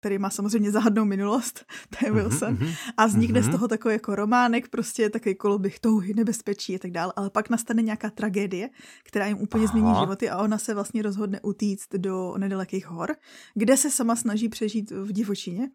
který 0.00 0.18
má 0.18 0.30
samozřejmě 0.30 0.70
záhadnou 0.70 1.04
minulost, 1.04 1.64
to 1.98 2.06
je 2.06 2.12
Wilson. 2.12 2.52
Mhm, 2.52 2.64
mhm. 2.64 2.74
A 2.96 3.06
vznikne 3.06 3.42
z 3.42 3.46
Mhm. 3.46 3.52
toho 3.52 3.68
takový 3.68 3.94
jako 3.94 4.14
románek, 4.14 4.68
prostě 4.68 5.10
takový 5.10 5.34
koloběh 5.34 5.78
touhy, 5.78 6.14
nebezpečí 6.14 6.74
a 6.76 6.78
tak 6.78 6.90
dále. 6.90 7.12
Ale 7.16 7.30
pak 7.30 7.50
nastane 7.50 7.82
nějaká 7.82 8.10
tragédie, 8.10 8.70
která 9.04 9.26
jim 9.26 9.38
úplně 9.38 9.64
Aha. 9.64 9.72
změní 9.72 9.94
životy 10.00 10.30
a 10.30 10.38
ona 10.38 10.58
se 10.58 10.74
vlastně 10.74 11.02
rozhodne 11.02 11.40
utíct 11.42 11.94
do 11.96 12.34
nedalekých 12.38 12.86
hor, 12.86 13.16
kde 13.54 13.76
se 13.76 13.90
sama 13.90 14.16
snaží 14.16 14.48
přežít 14.48 14.90
v 14.90 15.12
divočině. 15.12 15.68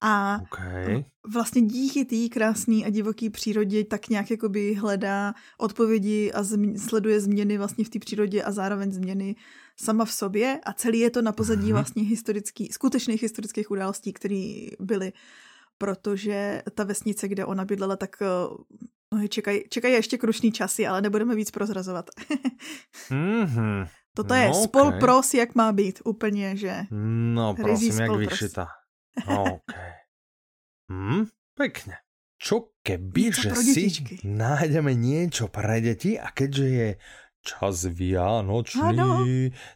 A 0.00 0.38
OK. 0.42 0.58
vlastně 1.32 1.62
díky 1.62 2.04
té 2.04 2.34
krásné 2.34 2.76
a 2.84 2.90
divoké 2.90 3.30
přírodě 3.30 3.84
tak 3.84 4.08
nějak 4.08 4.30
jakoby 4.30 4.74
hledá 4.74 5.34
odpovědi 5.58 6.32
a 6.32 6.42
zm- 6.42 6.78
sleduje 6.88 7.20
změny 7.20 7.58
vlastně 7.58 7.84
v 7.84 7.88
té 7.88 7.98
přírodě 7.98 8.42
a 8.42 8.52
zároveň 8.52 8.92
změny 8.92 9.36
sama 9.80 10.04
v 10.04 10.12
sobě 10.12 10.60
a 10.66 10.72
celý 10.72 10.98
je 10.98 11.10
to 11.10 11.22
na 11.22 11.32
pozadí 11.32 11.66
Mhm. 11.66 11.72
vlastně 11.72 12.02
historický, 12.02 12.68
skutečných 12.72 13.22
historických 13.22 13.70
událostí, 13.70 14.12
které 14.12 14.66
byly, 14.80 15.12
protože 15.78 16.62
ta 16.74 16.84
vesnice, 16.84 17.28
kde 17.28 17.44
ona 17.44 17.64
bydlela, 17.64 17.96
tak 17.96 18.16
eh, 18.22 18.26
no, 19.14 19.28
čekají 19.28 19.62
čekaj 19.68 19.92
ještě 19.92 20.18
krušný 20.18 20.52
časy, 20.52 20.86
ale 20.86 21.02
nebudeme 21.02 21.34
víc 21.34 21.50
prozrazovat. 21.50 22.10
Mhm. 23.10 23.86
Toto 24.14 24.34
je 24.34 24.46
No, 24.48 24.54
spol 24.54 24.86
okej. 24.94 25.00
pros, 25.00 25.34
jak 25.34 25.54
má 25.54 25.72
být, 25.72 25.98
úplně, 26.04 26.56
že 26.56 26.86
No, 27.34 27.54
prosím, 27.54 27.98
jak 27.98 28.10
vyšita. 28.16 28.66
OK. 29.26 29.74
Hm, 30.92 31.24
pekne. 31.58 31.94
Čo 32.38 32.76
keby, 32.84 33.32
Niečo 33.32 33.40
že 33.40 33.48
pro 33.50 33.60
si 33.62 33.82
nájdeme 34.26 34.92
niečo 34.94 35.48
pre 35.48 35.80
deti 35.80 36.20
a 36.20 36.28
keďže 36.28 36.66
je 36.68 36.88
čas 37.44 37.84
vianočný, 37.84 38.96
Áno. 38.96 39.20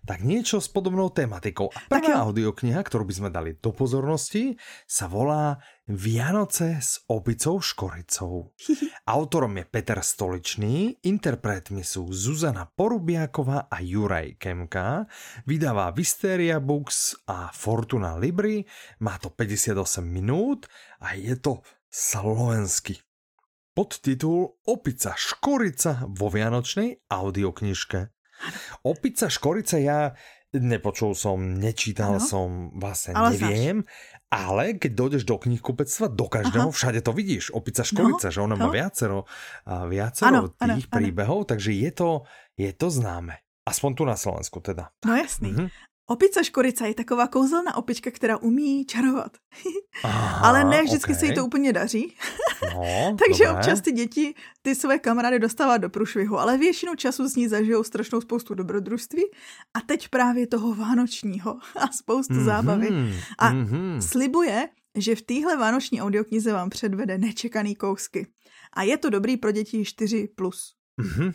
tak 0.08 0.24
niečo 0.24 0.58
s 0.58 0.72
podobnou 0.72 1.12
tematikou. 1.12 1.68
A 1.68 1.78
Tak 1.86 2.08
prvá 2.08 2.24
jo. 2.24 2.32
audiokniha, 2.32 2.80
ktorú 2.80 3.04
by 3.04 3.14
sme 3.14 3.28
dali 3.28 3.54
do 3.60 3.70
pozornosti, 3.70 4.56
sa 4.88 5.04
volá 5.06 5.60
Vianoce 5.88 6.80
s 6.80 7.00
opicou 7.08 7.60
škoricou. 7.60 8.52
Autorom 9.08 9.56
je 9.56 9.64
Peter 9.64 10.00
Stoličný, 10.00 11.00
interpretmi 11.00 11.80
sú 11.80 12.08
Zuzana 12.12 12.68
Porubiaková 12.68 13.72
a 13.72 13.80
Juraj 13.80 14.36
Kemka, 14.36 15.08
vydává 15.48 15.92
Visteria 15.92 16.60
Books 16.60 17.24
a 17.28 17.52
Fortuna 17.52 18.20
Libri, 18.20 18.64
má 19.00 19.16
to 19.16 19.32
58 19.32 20.04
minút 20.04 20.68
a 21.00 21.16
je 21.16 21.36
to 21.40 21.64
slovensky. 21.88 23.00
Podtitul 23.78 24.58
Opica 24.66 25.14
škorica 25.14 26.02
vo 26.10 26.26
vianočnej 26.26 26.98
audioknižke. 27.14 28.10
Opica 28.82 29.30
škorica 29.30 29.78
ja 29.78 30.18
nepočul 30.50 31.14
som, 31.14 31.38
nečítal 31.38 32.18
Áno. 32.18 32.26
som, 32.26 32.48
vlastne 32.74 33.14
Ale 33.14 33.38
neviem, 33.38 33.86
ale 34.34 34.82
keď 34.82 34.92
dojdeš 34.98 35.22
do 35.22 35.38
knihkupectva, 35.38 36.10
do 36.10 36.26
každého, 36.26 36.68
Aha. 36.68 36.74
všade 36.74 37.06
to 37.06 37.14
vidíš. 37.14 37.54
Opica 37.54 37.86
škorica, 37.86 38.34
že 38.34 38.42
ona 38.42 38.58
má 38.58 38.66
no. 38.66 38.74
viacero, 38.74 39.30
viacero 39.86 40.26
áno, 40.26 40.74
tých 40.74 40.90
áno. 40.90 40.96
príbehov, 40.98 41.46
takže 41.46 41.70
je 41.70 41.90
to, 41.94 42.10
je 42.58 42.74
to 42.74 42.90
známe. 42.90 43.38
Aspoň 43.62 43.90
tu 43.94 44.02
na 44.02 44.18
Slovensku 44.18 44.58
teda. 44.58 44.90
no 45.06 45.14
jasný. 45.14 45.54
Mhm. 45.54 45.66
Opica 46.10 46.42
škorica 46.42 46.86
je 46.86 46.94
taková 46.94 47.26
kouzelná 47.26 47.76
opička, 47.76 48.10
která 48.10 48.36
umí 48.36 48.84
čarovat. 48.84 49.32
Aha, 50.04 50.46
Ale 50.48 50.64
ne 50.64 50.82
vždycky 50.82 51.12
ok. 51.12 51.18
se 51.18 51.26
jí 51.26 51.34
to 51.34 51.44
úplně 51.46 51.72
daří. 51.72 52.14
No, 52.74 53.16
Takže 53.26 53.44
dobré. 53.44 53.52
občas 53.60 53.80
ty 53.80 53.92
děti 53.92 54.34
ty 54.62 54.74
své 54.74 54.98
kamarády 54.98 55.38
dostává 55.38 55.76
do 55.76 55.90
průšvihu, 55.90 56.38
ale 56.38 56.58
většinu 56.58 56.94
času 56.94 57.28
s 57.28 57.36
ní 57.36 57.48
zažijou 57.48 57.82
strašnou 57.84 58.20
spoustu 58.20 58.54
dobrodružství 58.54 59.22
a 59.74 59.80
teď 59.80 60.08
právě 60.08 60.46
toho 60.46 60.74
vánočního 60.74 61.58
a 61.76 61.88
spoustu 61.92 62.34
Mhm, 62.34 62.44
zábavy. 62.44 62.88
A 63.38 63.50
mhm. 63.52 64.00
Slibuje, 64.02 64.68
že 64.94 65.16
v 65.16 65.22
téhle 65.22 65.56
vánoční 65.56 66.02
audioknize 66.02 66.52
vám 66.52 66.70
předvede 66.70 67.18
nečekaný 67.18 67.74
kousky. 67.76 68.26
A 68.72 68.82
je 68.82 68.96
to 68.98 69.10
dobrý 69.10 69.36
pro 69.36 69.50
děti 69.52 69.82
4+. 69.82 70.28
Plus. 70.34 70.74
Mhm. 70.96 71.32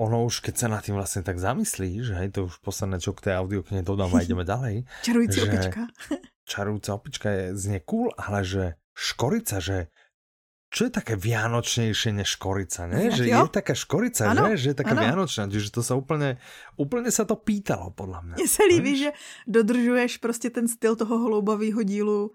Ono 0.00 0.24
už, 0.24 0.40
keď 0.40 0.54
sa 0.56 0.66
nad 0.72 0.80
tým 0.80 0.96
vlastne 0.96 1.20
tak 1.20 1.36
zamyslíš, 1.36 2.16
hej, 2.16 2.32
to 2.32 2.48
už 2.48 2.64
posledné, 2.64 3.04
čo 3.04 3.12
k 3.12 3.28
tej 3.28 3.34
audioknihe 3.36 3.84
dodám 3.84 4.08
a 4.16 4.22
ideme 4.24 4.48
ďalej. 4.48 4.88
Čarující 5.04 5.38
Že- 5.38 5.44
opička. 5.46 5.80
Čarujúca 6.50 6.90
opička 6.96 7.28
je, 7.30 7.44
znie 7.54 7.80
cool, 7.84 8.10
ale 8.16 8.42
že 8.42 8.64
škorica, 8.96 9.62
že 9.62 9.92
čo 10.70 10.86
je 10.86 10.92
také 10.94 11.18
vianočnejšie 11.18 12.14
než 12.14 12.38
škorica, 12.38 12.86
ne? 12.86 13.10
Že 13.10 13.26
jo. 13.26 13.42
je 13.42 13.50
taká 13.50 13.74
škorica, 13.74 14.30
Ano, 14.30 14.54
že? 14.54 14.58
Že 14.58 14.68
je 14.70 14.76
taká 14.78 14.94
ano. 14.94 15.02
vianočná, 15.02 15.42
čiže 15.50 15.74
to 15.74 15.82
sa 15.82 15.98
úplne, 15.98 16.38
úplne 16.78 17.10
sa 17.10 17.26
to 17.26 17.34
pýtalo, 17.34 17.90
podľa 17.90 18.20
mňa. 18.22 18.34
Mně 18.38 18.48
se 18.48 18.62
líbí, 18.64 18.96
že 18.98 19.10
dodržuješ 19.46 20.16
prostě 20.18 20.50
ten 20.50 20.68
styl 20.68 20.96
toho 20.96 21.18
hloubavého 21.18 21.82
dílu 21.82 22.30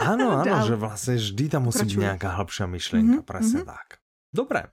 Áno, 0.00 0.40
áno, 0.40 0.64
že 0.64 0.80
vlastne 0.80 1.20
vždy 1.20 1.44
tam 1.52 1.68
musí 1.68 1.84
byť 1.84 2.00
nejaká 2.00 2.40
hĺbšia 2.40 2.66
myšlienka, 2.72 3.20
mm-hmm, 3.20 3.28
presne 3.28 3.60
mm-hmm. 3.60 3.72
tak. 3.76 4.00
Dobre. 4.32 4.72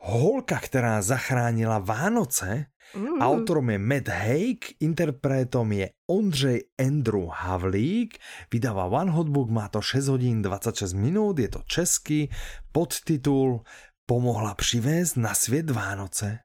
Holka, 0.00 0.56
ktorá 0.56 1.04
zachránila 1.04 1.76
Vánoce, 1.76 2.72
mm. 2.96 3.20
autorom 3.20 3.68
je 3.68 3.78
Matt 3.78 4.08
Haig, 4.08 4.80
interpretom 4.80 5.68
je 5.76 5.92
Ondřej 6.08 6.72
Andrew 6.80 7.28
Havlík, 7.28 8.16
vydáva 8.48 8.88
One 8.88 9.12
Hotbook, 9.12 9.52
má 9.52 9.68
to 9.68 9.84
6 9.84 10.08
hodín 10.08 10.42
26 10.42 10.96
minút, 10.96 11.38
je 11.38 11.48
to 11.48 11.60
český, 11.68 12.32
podtitul 12.72 13.60
Pomohla 14.06 14.54
přivést 14.54 15.16
na 15.16 15.34
svět 15.34 15.70
Vánoce 15.70 16.38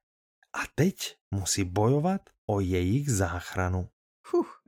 a 0.53 0.59
teď 0.75 1.15
musí 1.31 1.63
bojovat 1.63 2.21
o 2.49 2.59
jejich 2.59 3.11
záchranu. 3.11 3.89
Fuh. 4.27 4.61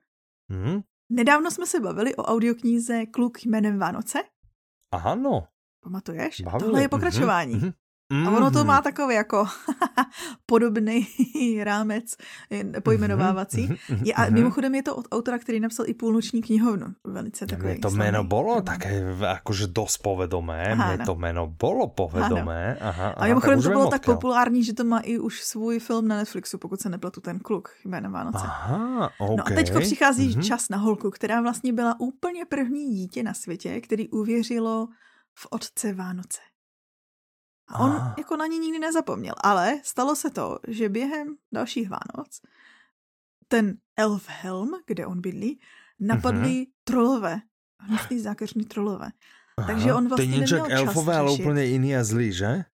Hmm? 0.50 0.82
Nedávno 1.10 1.52
jsme 1.52 1.66
se 1.68 1.80
bavili 1.80 2.16
o 2.16 2.24
audiokníze 2.24 3.06
Kluk 3.06 3.46
jménem 3.46 3.80
Vánoce. 3.80 4.20
Aha, 4.92 5.16
no. 5.16 5.48
Pamatuješ? 5.84 6.42
Bavili. 6.42 6.64
Tohle 6.64 6.82
je 6.82 6.90
pokračování. 6.90 7.56
Mm-hmm. 7.56 7.74
A 8.12 8.32
ono 8.32 8.52
to 8.52 8.64
má 8.64 8.74
mhm. 8.74 8.84
takový 8.84 9.16
jako 9.16 9.48
podobný 10.46 11.08
rámec 11.64 12.16
pojmenovávací. 12.84 13.68
Mhm, 13.68 14.06
je, 14.06 14.14
a 14.14 14.24
mhm, 14.24 14.34
mimochodem 14.34 14.76
je 14.76 14.84
to 14.84 14.96
od 14.96 15.06
autora, 15.12 15.40
který 15.40 15.60
napsal 15.60 15.86
i 15.90 15.94
půlnoční 15.94 16.42
knihovnu. 16.42 16.88
Velice 17.04 17.46
takový. 17.46 17.72
Mně 17.72 17.80
to 17.80 17.90
jméno 17.90 18.24
bylo 18.24 18.62
také 18.62 19.16
jakože 19.20 19.68
dost 19.68 19.98
povedomé. 19.98 20.76
Mně 20.76 21.06
to 21.06 21.16
jméno 21.16 21.48
bylo 21.48 21.88
povedomé. 21.88 22.78
Aha, 22.82 22.90
aha, 22.90 23.10
a 23.10 23.26
mimochodem 23.26 23.62
to 23.62 23.70
bylo 23.70 23.88
tak 23.88 24.06
populární, 24.06 24.64
že 24.64 24.74
to 24.74 24.84
má 24.84 25.00
i 25.00 25.20
už 25.20 25.44
svůj 25.44 25.80
film 25.80 26.08
na 26.08 26.18
Netflixu, 26.18 26.58
pokud 26.58 26.82
se 26.82 26.90
nepletu 26.90 27.22
ten 27.22 27.40
kluk 27.40 27.70
jménem 27.86 28.12
Vánoce. 28.12 28.44
Aha, 28.44 29.12
okay. 29.18 29.36
No 29.38 29.48
a 29.48 29.50
teďko 29.50 29.80
přichází 29.80 30.30
mm-hmm. 30.30 30.48
čas 30.48 30.70
na 30.70 30.78
holku, 30.78 31.12
která 31.12 31.42
vlastně 31.42 31.74
byla 31.74 32.00
úplně 32.00 32.46
první 32.46 32.96
dítě 32.96 33.24
na 33.24 33.34
světě, 33.34 33.82
který 33.82 34.10
uvěřilo 34.10 34.88
v 35.40 35.48
otce 35.50 35.94
Vánoce. 35.94 36.40
A 37.68 37.80
on 37.80 37.92
Aha. 37.92 38.16
jako 38.18 38.38
na 38.38 38.48
ní 38.48 38.60
nikdy 38.60 38.80
nezapomněl. 38.80 39.34
Ale 39.44 39.80
stalo 39.84 40.16
se 40.16 40.30
to, 40.30 40.60
že 40.68 40.90
během 40.90 41.36
dalších 41.52 41.90
Vánoc 41.90 42.42
ten 43.48 43.78
Elfhelm, 43.98 44.72
kde 44.86 45.06
on 45.06 45.22
bydlí, 45.22 45.60
napadli 46.00 46.50
uh-huh. 46.50 46.72
trolové. 46.84 47.42
Hnusný 47.80 48.20
zákeřní 48.20 48.66
trolové. 48.66 49.10
Aha, 49.58 49.68
Takže 49.68 49.94
on 49.94 50.08
vlastně 50.08 50.28
to 50.28 50.32
je 50.34 50.40
neměl 50.40 50.68
elfové, 50.70 51.16
ale 51.18 51.32
úplně 51.32 51.64
jiný 51.64 51.96
a 51.96 52.04
zlý, 52.04 52.34
že? 52.34 52.48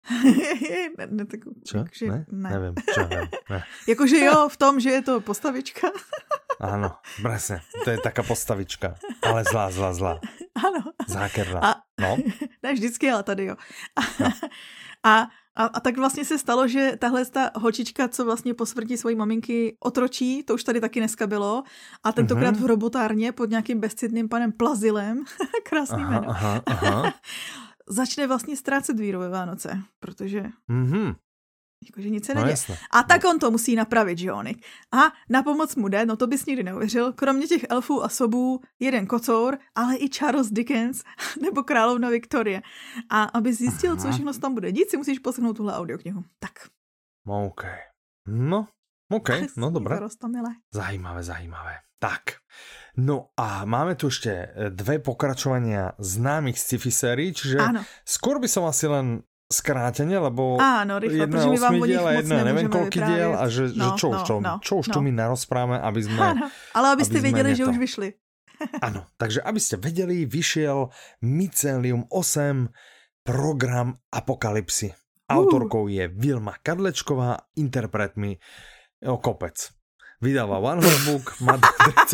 ne, 0.97 1.07
ne, 1.09 1.25
tak, 1.25 1.39
čo? 1.63 1.77
Jakože, 1.77 2.05
ne? 2.07 2.25
ne? 2.31 2.49
Nevím, 2.49 2.75
čo, 2.93 3.07
nevím. 3.07 3.29
Ne. 3.49 3.63
Jakože 3.87 4.19
jo, 4.19 4.49
v 4.49 4.57
tom, 4.57 4.79
že 4.79 4.89
je 4.89 5.01
to 5.01 5.21
postavička. 5.21 5.87
Ano, 6.63 6.95
presne. 7.19 7.59
To 7.83 7.91
je 7.91 7.97
taká 7.99 8.23
postavička. 8.23 8.95
Ale 9.25 9.43
zlá, 9.43 9.67
zlá, 9.73 9.91
zlá. 9.91 10.13
Ano. 10.55 10.95
Zákerná. 11.09 11.59
A, 11.59 11.82
no. 12.01 12.17
ne 12.63 12.73
vždycky, 12.73 13.11
ale 13.11 13.23
tady 13.23 13.45
jo. 13.45 13.55
no. 14.19 14.31
A, 15.05 15.27
a, 15.55 15.65
a 15.65 15.79
tak 15.79 15.97
vlastně 15.97 16.25
se 16.25 16.37
stalo, 16.37 16.67
že 16.67 16.91
tahle 16.99 17.25
ta 17.25 17.51
holčička, 17.55 18.07
co 18.07 18.25
vlastně 18.25 18.53
po 18.53 18.65
smrti 18.65 18.97
svojí 18.97 19.15
maminky 19.15 19.77
otročí, 19.79 20.43
to 20.43 20.53
už 20.53 20.63
tady 20.63 20.81
taky 20.81 20.99
dneska 20.99 21.27
bylo, 21.27 21.63
a 22.03 22.11
tentokrát 22.11 22.55
mm-hmm. 22.55 22.63
v 22.63 22.65
robotárně 22.65 23.31
pod 23.31 23.49
nějakým 23.49 23.79
bezcidným 23.79 24.29
panem 24.29 24.51
Plazilem, 24.51 25.23
krásný 25.69 26.03
aha, 26.03 26.11
jméno, 26.11 26.29
aha, 26.29 26.61
aha. 26.65 27.13
začne 27.89 28.27
vlastně 28.27 28.57
ztrácet 28.57 28.99
víru 28.99 29.19
ve 29.19 29.29
Vánoce, 29.29 29.81
protože 29.99 30.43
mm-hmm. 30.69 31.15
Jakože 31.89 32.09
nic 32.09 32.25
se 32.25 32.33
no, 32.33 32.41
neděje. 32.41 32.53
Jasne. 32.53 32.77
A 32.91 33.03
tak 33.03 33.23
no. 33.23 33.29
on 33.29 33.39
to 33.39 33.51
musí 33.51 33.75
napravit, 33.75 34.17
že 34.17 34.31
onik. 34.31 34.65
A 34.91 35.11
na 35.29 35.43
pomoc 35.43 35.75
mu 35.75 35.87
jde, 35.87 36.05
no 36.05 36.15
to 36.15 36.27
bys 36.27 36.45
nikdy 36.45 36.63
neuvěřil, 36.63 37.13
kromě 37.13 37.47
těch 37.47 37.65
elfů 37.69 38.03
a 38.03 38.09
sobů, 38.09 38.61
jeden 38.79 39.07
kocour, 39.07 39.57
ale 39.75 39.95
i 39.95 40.09
Charles 40.09 40.51
Dickens 40.51 41.03
nebo 41.41 41.63
královna 41.63 42.09
Viktorie. 42.09 42.61
A 43.09 43.23
aby 43.23 43.53
zjistil, 43.53 43.91
Aha. 43.91 44.01
co 44.01 44.11
všechno 44.11 44.33
tam 44.33 44.53
bude 44.53 44.71
dít, 44.71 44.89
si 44.89 44.97
musíš 44.97 45.19
poslechnout 45.19 45.57
tuhle 45.57 45.73
audioknihu. 45.73 46.23
Tak. 46.39 46.51
OK. 47.27 47.63
No, 48.27 48.67
OK, 49.11 49.29
no 49.57 49.69
dobré. 49.69 49.99
Zajímavé, 50.73 51.23
zajímavé. 51.23 51.75
Tak, 51.99 52.43
no 52.99 53.31
a 53.39 53.63
máme 53.63 53.95
tu 53.95 54.11
ešte 54.11 54.31
eh, 54.31 54.67
dve 54.75 54.99
pokračovania 54.99 55.95
známych 55.95 56.59
sci-fi 56.59 56.91
sérií, 56.91 57.31
čiže 57.31 57.63
Áno. 57.63 57.79
skôr 58.03 58.43
by 58.43 58.47
som 58.51 58.67
asi 58.67 58.91
len 58.91 59.23
skráteně, 59.53 60.17
lebo 60.17 60.57
Áno, 60.57 60.97
rýchlo, 60.97 61.29
jedna 61.29 61.39
je 61.39 61.49
8 61.61 61.85
diel 61.85 62.05
a 62.07 62.11
jedna 62.17 62.37
neviem 62.43 62.67
koľký 62.67 62.99
diel 62.99 63.31
a 63.37 63.45
že, 63.45 63.69
no, 63.77 63.93
že 63.93 64.01
čo, 64.01 64.09
no, 64.09 64.21
čo, 64.25 64.35
no, 64.41 64.53
čo 64.57 64.73
už 64.81 64.87
no. 64.89 64.93
tu 64.93 64.99
my 65.05 65.11
narozpráme, 65.13 65.77
aby 65.77 65.99
sme... 66.01 66.17
Áno, 66.33 66.49
ale 66.73 66.85
aby 66.97 67.03
ste 67.05 67.19
vedeli, 67.21 67.53
že 67.53 67.69
už 67.69 67.77
vyšli. 67.77 68.09
Áno, 68.87 69.05
takže 69.21 69.45
aby 69.45 69.59
ste 69.61 69.75
vedeli, 69.77 70.25
vyšiel 70.25 70.89
Mycelium 71.21 72.09
8 72.09 72.73
program 73.21 74.01
Apokalypsy. 74.09 74.91
Autorkou 75.29 75.87
je 75.87 76.09
Vilma 76.11 76.59
Kadlečková, 76.59 77.55
interpretmi 77.55 78.37
o 79.07 79.17
kopec. 79.17 79.55
Vydáva 80.23 80.59
One 80.59 80.83
Book, 81.07 81.35
má 81.43 81.59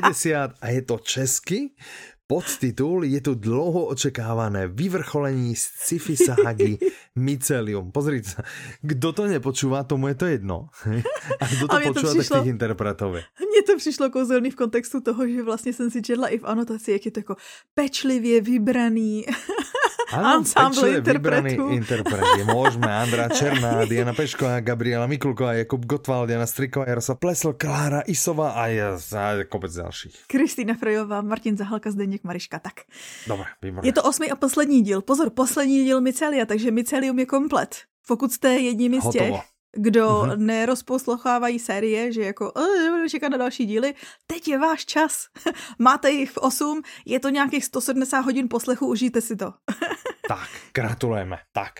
3550 0.00 0.60
a 0.60 0.66
je 0.72 0.82
to 0.84 0.96
česky. 1.00 1.76
Podtitul 2.30 3.02
je 3.10 3.18
tu 3.18 3.34
dlouho 3.34 3.90
očekávané 3.90 4.70
vyvrcholení 4.70 5.58
sci-fi 5.58 6.14
sahagy 6.14 6.78
Mycelium. 7.18 7.90
Pozrite 7.90 8.38
sa, 8.38 8.46
kdo 8.78 9.10
to 9.10 9.26
nepočúva, 9.26 9.82
tomu 9.82 10.14
je 10.14 10.16
to 10.16 10.26
jedno. 10.30 10.70
A 11.42 11.44
kdo 11.50 11.66
to 11.66 11.74
počúva, 11.74 11.90
to 11.90 12.00
přišlo, 12.14 12.22
tak 12.22 12.42
tých 12.46 12.54
interpretov 12.54 13.10
Mně 13.18 13.62
to 13.66 13.76
přišlo 13.76 14.10
kouzelný 14.10 14.50
v 14.50 14.56
kontextu 14.56 15.00
toho, 15.00 15.26
že 15.26 15.42
vlastně 15.42 15.72
jsem 15.72 15.90
si 15.90 16.02
četla 16.02 16.28
i 16.28 16.38
v 16.38 16.46
anotaci, 16.46 16.92
jak 16.92 17.04
je 17.06 17.10
to 17.10 17.20
jako 17.20 17.36
pečlivě 17.74 18.40
vybraný 18.40 19.26
ano, 20.12 20.38
ensemble 20.38 20.90
interpretů. 20.90 21.68
interpreti. 21.68 22.40
Môžeme 22.44 22.90
Andrá 22.90 23.28
Černá, 23.28 23.84
Diana 23.90 24.12
Pešková, 24.12 24.60
Gabriela 24.60 25.06
Mikulková, 25.06 25.52
Jakub 25.52 25.86
Gotval, 25.86 26.26
Diana 26.26 26.46
Striková, 26.46 26.88
Jaroslav 26.88 27.18
Plesl, 27.18 27.52
Klára 27.52 28.00
Isová 28.06 28.50
a, 28.50 28.66
ja, 28.66 28.96
a 28.96 29.44
kopec 29.48 29.74
dalších. 29.74 30.24
Kristýna 30.26 30.74
Frejová, 30.74 31.20
Martin 31.20 31.56
Zahalka, 31.56 31.90
Zdeněk 31.90 32.24
Mariška, 32.24 32.58
tak. 32.58 32.74
Dobre, 33.26 33.46
výborné. 33.62 33.88
Je 33.88 33.92
to 33.92 34.02
osmý 34.02 34.30
a 34.30 34.36
poslední 34.36 34.82
díl. 34.82 35.02
Pozor, 35.02 35.30
poslední 35.30 35.84
díl 35.84 36.00
Mycelia, 36.00 36.46
takže 36.46 36.70
Mycelium 36.70 37.18
je 37.18 37.26
komplet. 37.26 37.76
Pokud 38.06 38.32
jste 38.32 38.48
jedním 38.54 39.00
z 39.00 39.10
těch, 39.10 39.34
kdo 39.76 40.08
mm-hmm. 40.08 40.36
nerozposlouchávají 40.38 41.58
série, 41.58 42.12
že 42.12 42.22
jako 42.22 42.52
budu 42.90 43.08
čekat 43.08 43.28
na 43.28 43.38
další 43.38 43.66
díly, 43.66 43.94
teď 44.26 44.48
je 44.48 44.58
váš 44.58 44.84
čas. 44.84 45.26
Máte 45.78 46.10
jich 46.10 46.30
v 46.30 46.38
8, 46.38 46.82
je 47.06 47.20
to 47.20 47.28
nějakých 47.28 47.64
170 47.64 48.20
hodin 48.20 48.48
poslechu, 48.48 48.86
užijte 48.86 49.20
si 49.20 49.36
to. 49.36 49.52
tak, 50.28 50.48
gratulujeme. 50.74 51.38
Tak. 51.52 51.72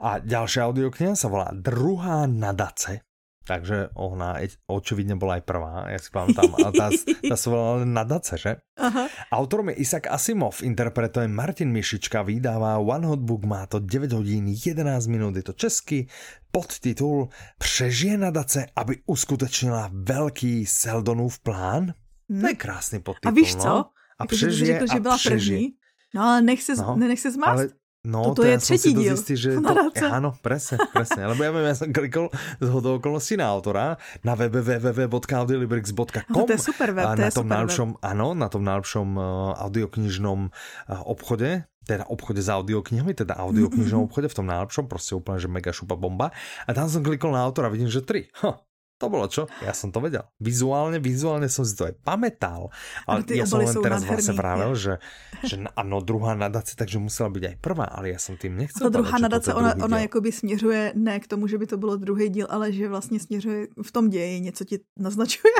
A 0.00 0.18
další 0.18 0.60
audiokniha 0.60 1.16
se 1.16 1.28
volá 1.28 1.48
Druhá 1.52 2.26
nadace 2.26 3.00
takže 3.44 3.92
ona 3.94 4.40
očividne 4.66 5.14
bola 5.20 5.38
aj 5.38 5.44
prvá, 5.44 5.74
ja 5.92 6.00
si 6.00 6.08
pamätám. 6.08 6.48
A 6.64 6.68
tá, 6.72 6.88
tá 7.28 7.36
sa 7.36 7.48
volala 7.52 7.84
Nadace, 7.84 8.40
že? 8.40 8.52
Aha. 8.80 9.06
Autorom 9.30 9.68
je 9.70 9.84
Isaac 9.84 10.08
Asimov, 10.08 10.64
interpretuje 10.64 11.28
Martin 11.28 11.68
Mišička, 11.68 12.24
vydáva 12.24 12.80
One 12.80 13.06
Hot 13.06 13.20
Book, 13.20 13.44
má 13.44 13.68
to 13.68 13.78
9 13.78 14.12
hodín, 14.12 14.48
11 14.48 15.06
minút, 15.06 15.36
je 15.36 15.44
to 15.44 15.52
český, 15.52 16.08
podtitul 16.50 17.28
Přežije 17.58 18.16
nadace, 18.18 18.66
aby 18.76 18.98
uskutečnila 19.06 19.90
velký 19.92 20.66
Seldonův 20.66 21.38
plán? 21.38 21.94
Hmm. 22.30 22.40
To 22.40 22.46
je 22.46 22.54
krásný 22.54 22.98
podtitul, 23.00 23.28
A 23.28 23.34
víš 23.34 23.56
co? 23.56 23.68
No? 23.68 23.78
A 24.18 24.24
jako, 24.24 24.36
přežije 24.36 24.66
řekl, 24.66 24.92
že 24.92 25.00
byla 25.00 25.14
a 25.14 25.18
přežije. 25.18 25.58
první. 25.58 25.72
No 26.14 26.22
ale 26.22 26.42
nech 26.42 26.62
se, 26.62 26.74
no, 26.76 26.96
nech 26.96 27.20
se 27.20 27.30
zmást. 27.30 27.58
Ale 27.58 27.68
No, 28.04 28.22
Toto 28.24 28.42
to 28.42 28.48
je 28.48 28.58
třetí 28.58 28.94
díl. 28.94 29.16
Zistý, 29.16 29.36
že 29.36 29.56
to, 29.64 29.74
áno, 30.12 30.36
presne, 30.44 30.76
presne. 30.92 31.24
Lebo 31.24 31.40
ja 31.40 31.48
viem, 31.56 31.64
ja 31.64 31.72
som 31.72 31.88
klikol 31.88 32.28
z 32.60 32.68
hodou 32.68 33.00
okolností 33.00 33.40
na 33.40 33.48
autora 33.48 33.96
na 34.20 34.36
www.audiolibrix.com. 34.36 36.28
No, 36.28 36.44
to 36.44 36.52
je 36.52 36.60
super 36.60 36.92
web, 36.92 37.08
a 37.08 37.16
to 37.16 37.24
na 37.24 37.32
tom 37.32 37.48
najlepšom, 37.48 37.96
áno, 38.04 38.36
na 38.36 38.52
tom 38.52 38.60
najlepšom 38.60 39.08
uh, 39.16 39.56
audioknižnom 39.56 40.52
uh, 40.52 41.00
obchode, 41.08 41.64
teda 41.88 42.04
obchode 42.12 42.44
s 42.44 42.52
audioknihami, 42.52 43.16
teda 43.16 43.40
audioknižnom 43.40 44.04
obchode 44.12 44.28
v 44.28 44.36
tom 44.36 44.52
najlepšom, 44.52 44.84
proste 44.84 45.16
úplne, 45.16 45.40
že 45.40 45.48
mega 45.48 45.72
šupa 45.72 45.96
bomba. 45.96 46.28
A 46.68 46.76
tam 46.76 46.92
som 46.92 47.00
klikol 47.00 47.32
na 47.32 47.40
autora 47.40 47.72
a 47.72 47.74
vidím, 47.74 47.88
že 47.88 48.04
tri. 48.04 48.28
Huh 48.44 48.60
to 48.94 49.10
bolo 49.10 49.26
čo? 49.26 49.50
Ja 49.58 49.74
som 49.74 49.90
to 49.90 49.98
vedel. 49.98 50.22
Vizuálne, 50.38 51.02
vizuálne 51.02 51.50
som 51.50 51.66
si 51.66 51.74
to 51.74 51.90
aj 51.90 51.98
pamätal. 52.06 52.70
Ale 53.10 53.26
ja 53.26 53.42
som 53.42 53.58
len 53.58 53.74
teraz 53.82 54.06
vlastne 54.06 54.38
vravel, 54.38 54.72
že, 54.78 55.02
že 55.42 55.58
ano, 55.74 55.98
druhá 55.98 56.38
nadace, 56.38 56.78
takže 56.78 57.02
musela 57.02 57.26
byť 57.28 57.42
aj 57.50 57.56
prvá, 57.58 57.90
ale 57.90 58.14
ja 58.14 58.18
som 58.22 58.38
tým 58.38 58.54
nechcel. 58.54 58.86
Ta 58.86 58.94
druhá 58.94 59.18
nadace, 59.18 59.50
ona, 59.50 59.74
ona 59.82 60.06
jakoby 60.06 60.32
směřuje 60.32 60.92
ne 60.94 61.20
k 61.20 61.26
tomu, 61.26 61.50
že 61.50 61.58
by 61.58 61.66
to 61.66 61.76
bylo 61.76 61.96
druhý 61.96 62.28
díl, 62.28 62.46
ale 62.50 62.72
že 62.72 62.88
vlastně 62.88 63.20
směřuje 63.20 63.66
v 63.82 63.90
tom 63.92 64.10
ději, 64.10 64.40
něco 64.40 64.64
ti 64.64 64.78
naznačuje. 64.98 65.54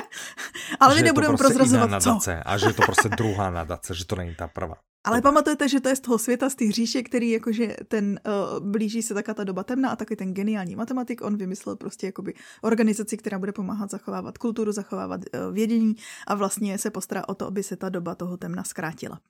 Ale 0.80 0.94
my 0.94 1.02
nebudeme 1.02 1.36
prozrazovat 1.36 1.90
nadace, 1.90 2.20
co. 2.20 2.30
A 2.44 2.58
že 2.58 2.66
je 2.66 2.72
to 2.72 2.82
prostě 2.82 3.08
druhá 3.08 3.50
nadace, 3.50 3.94
že 3.94 4.04
to 4.04 4.16
není 4.16 4.34
ta 4.34 4.48
prvá. 4.48 4.74
Ale 5.04 5.20
pamatujete, 5.20 5.68
že 5.68 5.80
to 5.80 5.88
je 5.88 5.96
z 5.96 6.00
toho 6.00 6.18
světa, 6.18 6.50
z 6.50 6.54
té 6.54 6.72
říše, 6.72 7.02
který 7.02 7.30
jakože 7.30 7.76
ten 7.88 8.20
uh, 8.24 8.70
blíží 8.70 9.02
se 9.02 9.14
taká 9.14 9.34
ta 9.34 9.44
doba 9.44 9.64
temná 9.64 9.90
a 9.90 9.96
taky 9.96 10.16
ten 10.16 10.34
geniální 10.34 10.76
matematik, 10.76 11.20
on 11.20 11.36
vymyslel 11.36 11.76
prostě 11.76 12.06
jakoby 12.06 12.34
organizaci, 12.62 13.16
která 13.16 13.38
bude 13.38 13.52
pomáhat 13.52 13.90
zachovávat 13.90 14.38
kulturu, 14.38 14.72
zachovávat 14.72 15.20
uh, 15.20 15.54
vědění 15.54 15.94
a 16.26 16.34
vlastně 16.34 16.78
se 16.78 16.90
postará 16.90 17.28
o 17.28 17.34
to, 17.34 17.46
aby 17.46 17.62
se 17.62 17.76
ta 17.76 17.88
doba 17.88 18.14
toho 18.14 18.36
temna 18.36 18.64
zkrátila. 18.64 19.20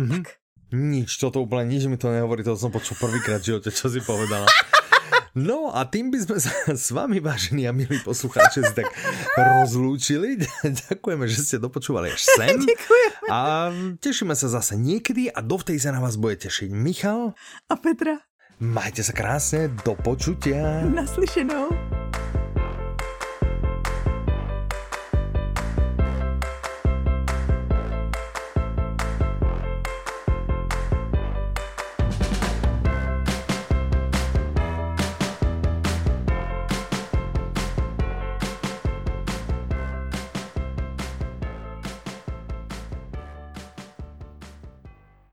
Mm-hmm. 0.00 0.22
Tak. 0.22 0.32
Nič, 0.74 1.22
toto 1.22 1.38
úplne 1.46 1.70
nič 1.70 1.86
mi 1.86 1.94
to 1.94 2.10
nehovorí, 2.10 2.42
to 2.42 2.58
som 2.58 2.74
počul 2.74 2.98
prvýkrát 2.98 3.38
v 3.38 3.54
živote, 3.54 3.70
čo 3.70 3.86
si 3.86 4.02
povedala. 4.02 4.50
No 5.36 5.68
a 5.68 5.84
tým 5.84 6.08
by 6.08 6.18
sme 6.24 6.36
sa 6.40 6.52
s 6.84 6.88
vami, 6.96 7.20
vážení 7.20 7.68
a 7.68 7.72
milí 7.76 8.00
poslucháči, 8.00 8.64
tak 8.72 8.88
rozlúčili. 9.36 10.40
Ďakujeme, 10.88 11.24
že 11.28 11.38
ste 11.44 11.56
dopočúvali 11.60 12.08
až 12.08 12.24
sem. 12.24 12.56
Ďakujeme. 12.64 13.28
A 13.28 13.68
tešíme 14.00 14.32
sa 14.32 14.48
zase 14.48 14.80
niekedy 14.80 15.28
a 15.28 15.44
dovtedy 15.44 15.76
sa 15.76 15.92
na 15.92 16.00
vás 16.00 16.16
bude 16.16 16.40
tešiť 16.40 16.72
Michal 16.72 17.36
a 17.68 17.74
Petra. 17.76 18.24
Majte 18.56 19.04
sa 19.04 19.12
krásne, 19.12 19.68
do 19.84 19.92
počutia. 20.00 20.80
Naslyšenou. 20.88 21.85